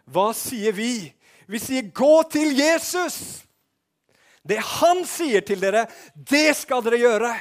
Hva 0.05 0.29
sier 0.37 0.73
vi? 0.75 1.13
Vi 1.47 1.59
sier 1.59 1.81
'gå 1.81 2.23
til 2.29 2.55
Jesus'. 2.57 3.45
Det 4.45 4.59
han 4.59 5.05
sier 5.05 5.41
til 5.41 5.61
dere, 5.61 5.87
det 6.13 6.55
skal 6.55 6.83
dere 6.85 6.97
gjøre. 7.01 7.33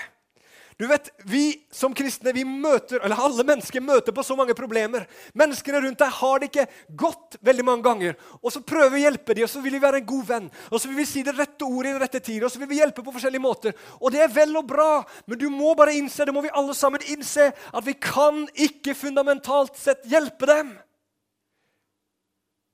Du 0.76 0.86
vet, 0.90 1.10
Vi 1.24 1.66
som 1.70 1.94
kristne 1.94 2.32
vi 2.34 2.42
møter, 2.44 2.98
eller 3.04 3.20
alle 3.22 3.44
mennesker 3.46 3.82
møter 3.82 4.14
på 4.14 4.22
så 4.26 4.34
mange 4.36 4.56
problemer. 4.58 5.06
Menneskene 5.34 5.80
rundt 5.84 6.00
deg 6.02 6.16
har 6.16 6.40
det 6.40 6.48
ikke 6.50 6.66
godt 6.98 7.36
veldig 7.46 7.64
mange 7.64 7.86
ganger. 7.86 8.16
Og 8.42 8.52
Så 8.52 8.60
prøver 8.60 8.90
vi 8.90 9.02
å 9.02 9.04
hjelpe 9.06 9.34
dem, 9.34 9.44
og 9.44 9.50
så 9.50 9.62
vil 9.62 9.76
vi 9.76 9.82
være 9.84 10.00
en 10.02 10.08
god 10.08 10.24
venn. 10.26 10.48
Og 10.70 10.80
så 10.80 10.88
vil 10.88 10.98
vi 10.98 11.06
si 11.06 11.22
det 11.22 11.36
rette 11.38 11.64
ordet 11.64 11.90
i 11.90 11.92
den 11.92 12.02
rette 12.02 12.20
tid, 12.20 12.42
og 12.42 12.50
så 12.50 12.58
vil 12.58 12.68
vi 12.68 12.80
hjelpe 12.80 13.04
på 13.04 13.14
forskjellige 13.14 13.44
måter. 13.44 13.76
Og 14.00 14.10
det 14.10 14.24
er 14.24 14.34
vel 14.34 14.56
og 14.58 14.66
bra, 14.66 15.04
men 15.26 15.38
du 15.38 15.46
må 15.50 15.74
bare 15.78 15.94
innse, 15.94 16.26
det 16.26 16.34
må 16.34 16.42
vi 16.42 16.52
alle 16.54 16.74
sammen 16.74 17.06
innse, 17.06 17.52
at 17.52 17.86
vi 17.86 17.94
kan 17.94 18.44
ikke 18.54 18.96
fundamentalt 18.98 19.78
sett 19.78 20.02
hjelpe 20.10 20.50
dem. 20.50 20.74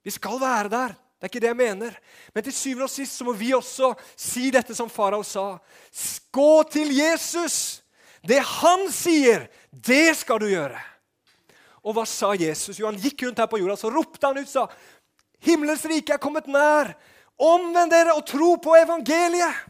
Vi 0.04 0.10
skal 0.10 0.40
være 0.40 0.72
der. 0.72 0.96
Det 1.20 1.26
er 1.26 1.32
ikke 1.34 1.40
det 1.44 1.50
jeg 1.50 1.56
mener. 1.56 1.96
Men 2.32 2.44
til 2.46 2.54
syvende 2.56 2.86
og 2.86 2.90
sist 2.90 3.18
så 3.18 3.26
må 3.28 3.34
vi 3.36 3.52
også 3.52 3.92
si 4.16 4.48
dette 4.48 4.72
som 4.72 4.88
farao 4.88 5.20
sa. 5.20 5.58
Gå 6.32 6.62
til 6.72 6.96
Jesus! 6.96 7.82
Det 8.26 8.40
han 8.44 8.86
sier, 8.92 9.48
det 9.70 10.12
skal 10.18 10.42
du 10.42 10.48
gjøre. 10.50 10.78
Og 11.80 11.96
hva 11.96 12.04
sa 12.08 12.34
Jesus? 12.36 12.78
Jo, 12.78 12.90
Han 12.90 13.00
gikk 13.00 13.24
rundt 13.24 13.40
her 13.40 13.48
på 13.48 13.60
jorda, 13.60 13.78
så 13.80 13.92
ropte 13.92 14.26
han 14.26 14.40
ut 14.40 14.50
sa, 14.50 14.66
Himmelens 15.40 15.86
rike 15.88 16.12
er 16.14 16.20
kommet 16.20 16.48
nær. 16.50 16.92
Omvend 17.40 17.92
dere 17.92 18.12
og 18.12 18.26
tro 18.28 18.54
på 18.60 18.74
evangeliet. 18.76 19.66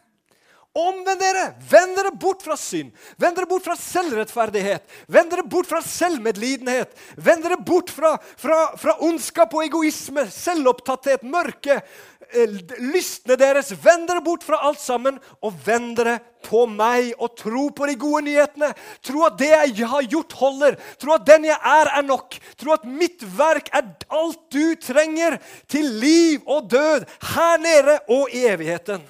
Omvend 0.75 1.19
dere! 1.19 1.45
Vend 1.71 1.97
dere 1.99 2.13
bort 2.15 2.45
fra 2.47 2.55
synd. 2.59 2.93
Vend 3.19 3.39
dere 3.39 3.47
bort 3.51 3.65
fra 3.67 3.75
selvrettferdighet. 3.79 4.85
Vend 5.11 5.33
dere 5.33 5.43
bort 5.51 5.67
fra 5.71 5.81
selvmedlidenhet. 5.83 6.95
Vend 7.19 7.43
dere 7.43 7.59
bort 7.59 7.91
fra, 7.91 8.17
fra, 8.39 8.59
fra 8.79 8.95
ondskap 9.07 9.55
og 9.55 9.65
egoisme, 9.67 10.29
selvopptatthet, 10.31 11.27
mørke. 11.27 11.81
Lystne 12.79 13.37
deres. 13.41 13.73
Vend 13.85 14.07
dere 14.09 14.23
bort 14.25 14.45
fra 14.47 14.61
alt 14.69 14.81
sammen, 14.83 15.19
og 15.43 15.55
vend 15.67 15.97
dere 15.99 16.19
på 16.47 16.65
meg 16.71 17.11
og 17.19 17.35
tro 17.39 17.67
på 17.75 17.89
de 17.91 17.97
gode 18.01 18.25
nyhetene. 18.29 18.71
Tro 19.05 19.25
at 19.27 19.39
det 19.41 19.51
jeg 19.51 19.89
har 19.91 20.09
gjort, 20.09 20.37
holder. 20.41 20.79
Tro 21.01 21.15
at 21.17 21.27
den 21.29 21.49
jeg 21.51 21.59
er, 21.59 21.93
er 21.99 22.07
nok. 22.07 22.37
Tro 22.61 22.75
at 22.77 22.87
mitt 22.89 23.25
verk 23.37 23.73
er 23.77 23.91
alt 24.09 24.43
du 24.53 24.75
trenger 24.81 25.39
til 25.71 25.91
liv 26.03 26.47
og 26.47 26.71
død 26.71 27.09
her 27.35 27.59
nede 27.63 27.99
og 28.09 28.31
i 28.35 28.47
evigheten. 28.51 29.03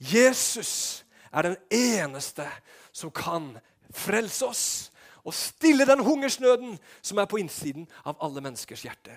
Jesus 0.00 1.04
er 1.32 1.50
den 1.50 1.56
eneste 1.70 2.46
som 2.92 3.12
kan 3.14 3.54
frelse 3.94 4.46
oss 4.46 4.64
og 5.24 5.34
stille 5.34 5.86
den 5.88 6.02
hungersnøden 6.04 6.76
som 7.02 7.18
er 7.18 7.28
på 7.30 7.40
innsiden 7.40 7.86
av 8.04 8.18
alle 8.22 8.42
menneskers 8.44 8.84
hjerter. 8.84 9.16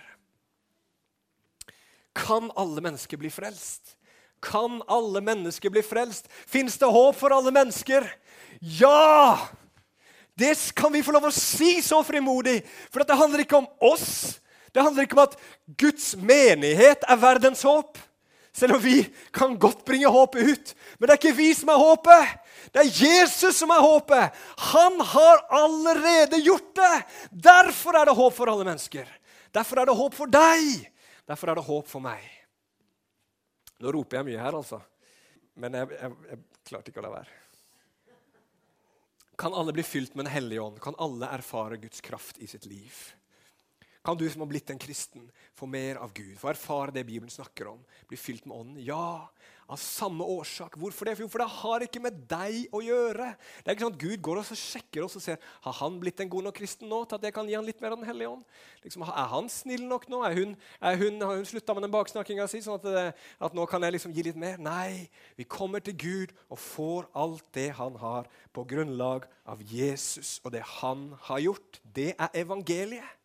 Kan 2.18 2.50
alle 2.56 2.82
mennesker 2.82 3.22
bli 3.22 3.30
frelst? 3.30 3.94
Kan 4.42 4.82
alle 4.88 5.22
mennesker 5.22 5.70
bli 5.70 5.84
frelst? 5.86 6.28
Fins 6.48 6.78
det 6.78 6.90
håp 6.90 7.16
for 7.20 7.34
alle 7.34 7.54
mennesker? 7.54 8.10
Ja! 8.60 9.38
Det 10.38 10.54
kan 10.78 10.94
vi 10.94 11.02
få 11.02 11.16
lov 11.16 11.30
å 11.30 11.34
si 11.34 11.80
så 11.82 12.04
frimodig, 12.06 12.60
for 12.94 13.02
det 13.02 13.18
handler 13.18 13.42
ikke 13.42 13.58
om 13.58 13.70
oss. 13.82 14.38
Det 14.70 14.84
handler 14.86 15.08
ikke 15.08 15.18
om 15.18 15.24
at 15.24 15.38
Guds 15.82 16.12
menighet 16.22 17.06
er 17.10 17.18
verdens 17.18 17.64
håp. 17.66 17.98
Selv 18.54 18.78
om 18.78 18.82
vi 18.82 19.00
kan 19.34 19.56
godt 19.58 19.84
bringe 19.86 20.10
håpet 20.10 20.50
ut. 20.50 20.74
Men 20.98 21.08
det 21.08 21.16
er 21.16 21.20
ikke 21.22 21.38
vi 21.38 21.50
som 21.58 21.70
er 21.74 21.82
håpet. 21.82 22.36
Det 22.74 22.84
er 22.84 22.94
Jesus 23.02 23.58
som 23.62 23.74
er 23.74 23.82
håpet. 23.82 24.38
Han 24.74 24.98
har 25.14 25.44
allerede 25.54 26.42
gjort 26.46 26.70
det. 26.78 26.94
Derfor 27.30 27.98
er 27.98 28.10
det 28.10 28.18
håp 28.18 28.38
for 28.38 28.50
alle 28.50 28.66
mennesker. 28.66 29.06
Derfor 29.54 29.82
er 29.82 29.90
det 29.90 29.98
håp 29.98 30.18
for 30.18 30.30
deg. 30.30 30.88
Derfor 31.28 31.52
er 31.52 31.60
det 31.60 31.68
håp 31.68 31.90
for 31.92 32.04
meg. 32.04 32.24
Nå 33.84 33.92
roper 33.94 34.20
jeg 34.20 34.30
mye 34.30 34.42
her, 34.42 34.56
altså. 34.58 34.80
Men 35.60 35.76
jeg, 35.78 35.92
jeg, 35.98 36.16
jeg 36.32 36.66
klarte 36.70 36.94
ikke 36.94 37.04
å 37.04 37.08
la 37.08 37.14
være. 37.18 37.44
Kan 39.38 39.54
alle 39.54 39.74
bli 39.76 39.86
fylt 39.86 40.16
med 40.16 40.26
Den 40.26 40.34
hellige 40.34 40.64
ånd? 40.64 40.80
Kan 40.82 40.98
alle 40.98 41.30
erfare 41.30 41.78
Guds 41.78 42.02
kraft 42.02 42.40
i 42.42 42.48
sitt 42.50 42.66
liv? 42.66 42.96
Kan 44.08 44.18
du 44.18 44.24
som 44.32 44.42
har 44.42 44.50
blitt 44.50 44.70
en 44.72 44.80
kristen, 44.80 45.28
få 45.54 45.68
mer 45.68 46.00
av 46.00 46.14
Gud, 46.16 46.38
få 46.40 46.54
erfare 46.54 46.94
det 46.96 47.04
Bibelen 47.04 47.30
snakker 47.30 47.68
om, 47.74 47.82
bli 48.08 48.18
fylt 48.18 48.46
med 48.48 48.56
Ånden? 48.56 48.78
Ja, 48.88 49.28
av 49.68 49.80
samme 49.82 50.24
årsak. 50.24 50.78
Hvorfor 50.80 51.10
det? 51.10 51.18
For 51.20 51.42
det 51.42 51.48
har 51.52 51.84
ikke 51.84 52.02
med 52.04 52.22
deg 52.30 52.72
å 52.76 52.80
gjøre. 52.84 53.34
Det 53.60 53.68
er 53.68 53.76
ikke 53.76 53.86
sånn 53.86 53.98
at 53.98 54.04
Gud 54.04 54.22
går 54.24 54.40
og 54.40 54.52
sjekker 54.52 55.04
oss 55.04 55.18
og 55.20 55.24
ser 55.26 55.42
har 55.66 55.76
han 55.82 55.98
blitt 56.00 56.24
en 56.24 56.32
god 56.32 56.48
nok 56.48 56.56
kristen 56.56 56.88
nå 56.88 57.02
til 57.04 57.20
at 57.20 57.28
jeg 57.28 57.36
kan 57.36 57.50
gi 57.50 57.58
han 57.58 57.68
litt 57.68 57.82
mer 57.84 57.96
av 57.96 58.00
Den 58.00 58.08
hellige 58.08 58.32
ånd. 58.32 58.46
Liksom, 58.86 59.04
er 59.12 59.30
han 59.34 59.52
snill 59.52 59.84
nok 59.90 60.08
nå? 60.12 60.22
Er 60.24 60.38
hun, 60.40 60.56
er 60.80 61.00
hun, 61.02 61.20
har 61.22 61.36
hun 61.36 61.50
slutta 61.50 61.76
med 61.76 61.88
den 61.88 61.96
baksnakkinga 61.98 62.48
si? 62.48 62.64
sånn 62.64 62.80
at, 62.80 62.88
det, 62.88 63.06
at, 63.44 63.58
nå 63.58 63.68
kan 63.68 63.84
jeg 63.84 63.98
liksom 63.98 64.16
gi 64.16 64.28
litt 64.30 64.40
mer? 64.40 64.56
Nei. 64.62 65.10
Vi 65.36 65.48
kommer 65.52 65.84
til 65.84 65.98
Gud 66.00 66.36
og 66.48 66.62
får 66.64 67.12
alt 67.18 67.46
det 67.58 67.70
han 67.78 68.00
har, 68.00 68.32
på 68.56 68.64
grunnlag 68.68 69.28
av 69.48 69.60
Jesus 69.68 70.38
og 70.46 70.54
det 70.56 70.64
han 70.80 71.10
har 71.28 71.44
gjort. 71.44 71.82
Det 71.84 72.14
er 72.16 72.40
evangeliet. 72.40 73.16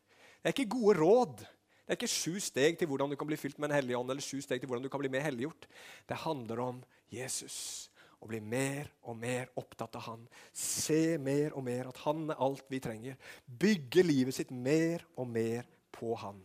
Det 0.42 0.50
er 0.50 0.56
ikke 0.56 0.74
gode 0.74 0.98
råd. 0.98 1.44
Det 1.92 1.98
er 1.98 2.06
ikke 2.06 2.16
sju 2.24 2.40
steg 2.40 2.76
til 2.80 2.88
hvordan 2.88 3.10
du 3.12 3.18
kan 3.20 3.28
bli 3.28 3.36
fylt 3.36 3.58
med 3.60 3.68
en 3.68 3.74
hellig 3.76 3.92
ånd, 3.98 4.08
eller 4.08 4.24
sju 4.24 4.38
steg 4.40 4.62
til 4.62 4.70
hvordan 4.70 4.86
du 4.86 4.88
kan 4.88 5.00
bli 5.02 5.10
mer 5.12 5.26
helliggjort. 5.26 5.66
Det 6.08 6.16
handler 6.22 6.62
om 6.64 6.78
Jesus. 7.12 7.90
Å 8.16 8.28
bli 8.30 8.38
mer 8.40 8.88
og 9.04 9.18
mer 9.20 9.50
opptatt 9.60 9.98
av 10.00 10.06
han. 10.06 10.22
Se 10.56 11.18
mer 11.20 11.52
og 11.52 11.66
mer 11.66 11.90
at 11.90 12.00
han 12.06 12.22
er 12.32 12.40
alt 12.46 12.64
vi 12.72 12.80
trenger. 12.80 13.18
Bygge 13.44 14.06
livet 14.06 14.38
sitt 14.38 14.54
mer 14.56 15.04
og 15.20 15.28
mer 15.34 15.68
på 15.92 16.14
han. 16.22 16.40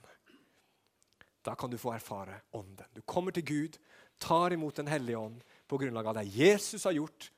Da 1.47 1.55
kan 1.55 1.71
du 1.71 1.79
få 1.79 1.95
erfare 1.95 2.41
ånden. 2.51 2.91
Du 2.91 2.99
kommer 3.07 3.31
til 3.31 3.47
Gud, 3.47 3.79
tar 4.19 4.51
imot 4.51 4.75
Den 4.75 4.91
hellige 4.91 5.21
ånd 5.21 5.39
på 5.63 5.79
grunnlag 5.79 6.11
av 6.11 6.19
det 6.19 6.27
Jesus 6.35 6.83
har 6.83 6.97
gjort. 6.99 7.31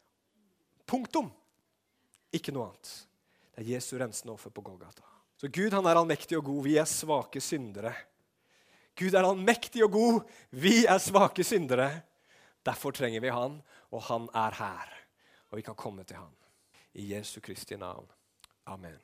Punktum. 0.89 1.29
Ikke 2.33 2.57
noe 2.57 2.71
annet. 2.71 2.95
Det 3.53 3.67
er 3.67 3.71
Jesu 3.75 3.93
rensende 4.01 4.33
offer 4.33 4.49
på 4.49 4.65
Golgata. 4.65 5.18
Så 5.39 5.47
Gud 5.47 5.73
han 5.73 5.87
er 5.87 5.95
allmektig 5.95 6.37
og 6.39 6.49
god. 6.49 6.63
Vi 6.65 6.75
er 6.81 6.87
svake 6.89 7.41
syndere. 7.41 7.93
Gud 8.99 9.13
er 9.15 9.23
allmektig 9.23 9.83
og 9.85 9.93
god. 9.93 10.17
Vi 10.51 10.81
er 10.83 10.99
svake 10.99 11.45
syndere. 11.47 11.91
Derfor 12.65 12.91
trenger 12.91 13.23
vi 13.23 13.31
han, 13.31 13.61
og 13.95 14.03
han 14.09 14.25
er 14.35 14.57
her. 14.59 14.95
Og 15.49 15.61
vi 15.61 15.63
kan 15.63 15.77
komme 15.79 16.03
til 16.03 16.19
han. 16.19 16.33
I 16.93 17.13
Jesu 17.13 17.39
Kristi 17.39 17.77
navn. 17.79 18.09
Amen. 18.65 18.97